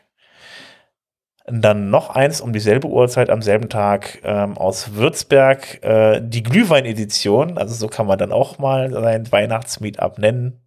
Dann 1.47 1.89
noch 1.89 2.11
eins 2.11 2.39
um 2.39 2.53
dieselbe 2.53 2.88
Uhrzeit 2.88 3.32
am 3.32 3.41
selben 3.41 3.69
Tag 3.69 4.19
ähm, 4.23 4.59
aus 4.59 4.93
Würzberg, 4.93 5.84
äh, 5.84 6.21
die 6.21 6.43
Glühwein-Edition. 6.43 7.57
Also 7.57 7.73
so 7.73 7.88
kann 7.88 8.05
man 8.05 8.19
dann 8.19 8.32
auch 8.32 8.59
mal 8.59 8.91
sein 8.91 9.32
Weihnachtsmeetup 9.32 10.19
nennen. 10.19 10.61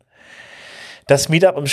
Das 1.07 1.29
Meetup 1.29 1.57
im 1.59 1.69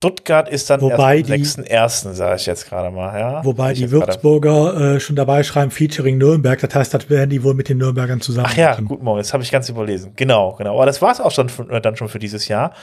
Stuttgart 0.00 0.48
ist 0.48 0.70
dann 0.70 0.80
wobei 0.80 1.18
erst 1.18 2.06
am 2.06 2.12
6.1., 2.12 2.12
sage 2.12 2.36
ich 2.36 2.46
jetzt 2.46 2.68
gerade 2.68 2.92
mal. 2.92 3.18
Ja? 3.18 3.44
Wobei 3.44 3.72
die 3.72 3.90
Würzburger 3.90 4.94
äh, 4.94 5.00
schon 5.00 5.16
dabei 5.16 5.42
schreiben, 5.42 5.72
featuring 5.72 6.18
Nürnberg. 6.18 6.60
Das 6.60 6.72
heißt, 6.72 6.94
das 6.94 7.10
werden 7.10 7.30
die 7.30 7.42
wohl 7.42 7.54
mit 7.54 7.68
den 7.68 7.78
Nürnbergern 7.78 8.20
zusammen 8.20 8.46
Ach 8.48 8.56
ja, 8.56 8.70
machen. 8.70 8.84
guten 8.84 9.04
Morgen, 9.04 9.18
das 9.18 9.32
habe 9.32 9.42
ich 9.42 9.50
ganz 9.50 9.68
überlesen. 9.68 10.12
Genau, 10.14 10.52
genau. 10.52 10.76
Aber 10.76 10.86
das 10.86 11.02
war 11.02 11.10
es 11.10 11.20
auch 11.20 11.32
schon 11.32 11.50
äh, 11.68 11.80
dann 11.80 11.96
schon 11.96 12.08
für 12.08 12.20
dieses 12.20 12.46
Jahr. 12.46 12.74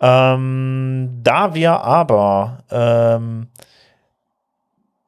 Ähm, 0.00 1.18
da 1.24 1.54
wir 1.54 1.72
aber 1.80 2.58
ähm, 2.70 3.48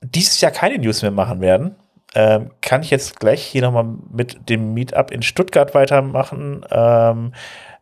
dieses 0.01 0.41
Jahr 0.41 0.51
keine 0.51 0.79
News 0.79 1.03
mehr 1.03 1.13
machen 1.13 1.41
werden, 1.41 1.77
ähm, 2.17 2.51
kann 2.61 2.83
ich 2.83 2.91
jetzt 2.91 3.21
gleich 3.21 3.41
hier 3.41 3.63
nochmal 3.63 3.87
mit 4.13 4.49
dem 4.49 4.75
Meetup 4.75 5.13
in 5.13 5.23
Stuttgart 5.23 5.77
weitermachen, 5.77 6.67
ähm, 6.73 7.33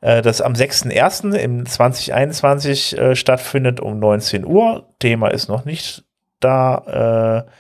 äh, 0.01 0.23
das 0.23 0.41
am 0.41 0.55
6.1. 0.55 1.35
im 1.35 1.67
2021 1.67 2.99
äh, 2.99 3.17
stattfindet 3.17 3.81
um 3.81 3.99
19 3.99 4.45
Uhr. 4.45 4.89
Thema 4.99 5.29
ist 5.29 5.49
noch 5.49 5.65
nicht 5.65 6.05
da. 6.41 7.45
Äh, 7.47 7.51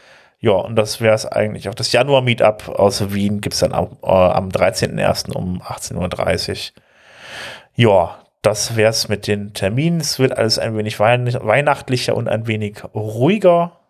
ja, 0.43 0.53
und 0.53 0.77
das 0.77 1.03
wäre 1.03 1.15
es 1.15 1.27
eigentlich 1.27 1.69
auch. 1.69 1.75
Das 1.75 1.93
Januar-Meetup 1.93 2.71
aus 2.71 3.13
Wien 3.13 3.43
gibt 3.43 3.55
es 3.55 3.61
dann 3.61 3.75
am, 3.75 3.99
äh, 4.03 4.07
am 4.07 4.49
13.01. 4.49 5.33
um 5.33 5.61
18.30 5.61 6.73
Uhr. 6.73 6.83
Ja, 7.75 8.19
das 8.43 8.75
wäre 8.75 8.91
es 8.91 9.09
mit 9.09 9.27
den 9.27 9.53
Terminen. 9.53 10.01
Es 10.01 10.19
wird 10.19 10.37
alles 10.37 10.59
ein 10.59 10.77
wenig 10.77 10.99
weihnachtlicher 10.99 12.17
und 12.17 12.29
ein 12.29 12.47
wenig 12.47 12.83
ruhiger. 12.95 13.81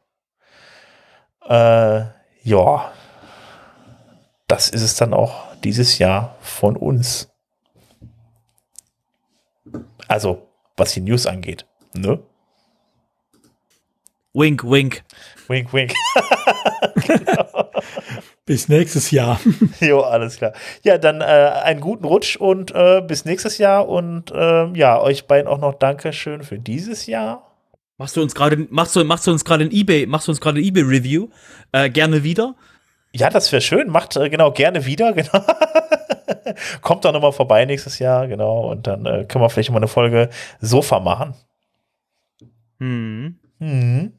Äh, 1.49 2.03
ja, 2.43 2.91
das 4.49 4.69
ist 4.69 4.83
es 4.83 4.97
dann 4.97 5.15
auch 5.15 5.55
dieses 5.63 5.99
Jahr 5.99 6.37
von 6.41 6.77
uns. 6.77 7.31
Also, 10.11 10.49
was 10.77 10.93
die 10.93 11.01
News 11.01 11.27
angeht. 11.27 11.67
Ne? 11.95 12.21
Wink, 14.35 14.65
wink. 14.65 15.05
Wink, 15.49 15.73
wink. 15.73 15.93
genau. 17.07 17.71
Bis 18.47 18.69
nächstes 18.69 19.11
Jahr. 19.11 19.41
jo, 19.81 20.01
alles 20.01 20.37
klar. 20.37 20.53
Ja, 20.83 20.99
dann 20.99 21.21
äh, 21.21 21.25
einen 21.25 21.81
guten 21.81 22.05
Rutsch 22.05 22.37
und 22.37 22.75
äh, 22.75 23.01
bis 23.01 23.25
nächstes 23.25 23.59
Jahr. 23.59 23.89
Und 23.89 24.31
äh, 24.33 24.67
ja, 24.73 25.01
euch 25.01 25.27
beiden 25.27 25.47
auch 25.49 25.59
noch 25.59 25.75
Dankeschön 25.75 26.43
für 26.43 26.59
dieses 26.59 27.07
Jahr. 27.07 27.47
Machst 27.99 28.17
du 28.17 28.23
uns 28.23 28.35
gerade, 28.35 28.67
machst 28.71 28.97
du, 28.97 29.05
machst 29.05 29.27
du 29.27 29.31
uns 29.31 29.45
gerade 29.45 29.65
ein 29.65 29.71
eBay, 29.71 30.07
machst 30.07 30.27
du 30.27 30.33
uns 30.33 30.41
gerade 30.41 30.61
eBay 30.61 30.83
Review? 30.83 31.29
Äh, 31.73 31.91
gerne 31.91 32.25
wieder. 32.25 32.57
Ja, 33.13 33.29
das 33.29 33.53
wäre 33.53 33.61
schön. 33.61 33.91
Macht 33.91 34.17
äh, 34.17 34.31
genau 34.31 34.51
gerne 34.53 34.87
wieder. 34.87 35.13
Genau. 35.13 35.45
Kommt 36.83 37.05
doch 37.05 37.13
nochmal 37.13 37.33
vorbei 37.33 37.65
nächstes 37.65 37.99
Jahr, 37.99 38.29
genau. 38.29 38.71
Und 38.71 38.87
dann 38.87 39.07
äh, 39.07 39.25
können 39.25 39.45
wir 39.45 39.51
vielleicht 39.51 39.71
mal 39.71 39.79
eine 39.79 39.89
Folge 39.89 40.31
Sofa 40.61 41.01
machen. 41.01 41.35
Hm. 42.79 43.39
Mhm. 43.59 44.13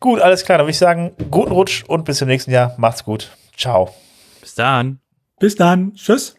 Gut, 0.00 0.20
alles 0.20 0.44
klar. 0.44 0.58
Dann 0.58 0.66
würde 0.66 0.72
ich 0.72 0.78
sagen, 0.78 1.12
guten 1.30 1.52
Rutsch 1.52 1.84
und 1.84 2.04
bis 2.04 2.18
zum 2.18 2.28
nächsten 2.28 2.50
Jahr. 2.50 2.74
Macht's 2.76 3.04
gut. 3.04 3.30
Ciao. 3.56 3.94
Bis 4.40 4.54
dann. 4.54 5.00
Bis 5.40 5.56
dann. 5.56 5.94
Tschüss. 5.94 6.36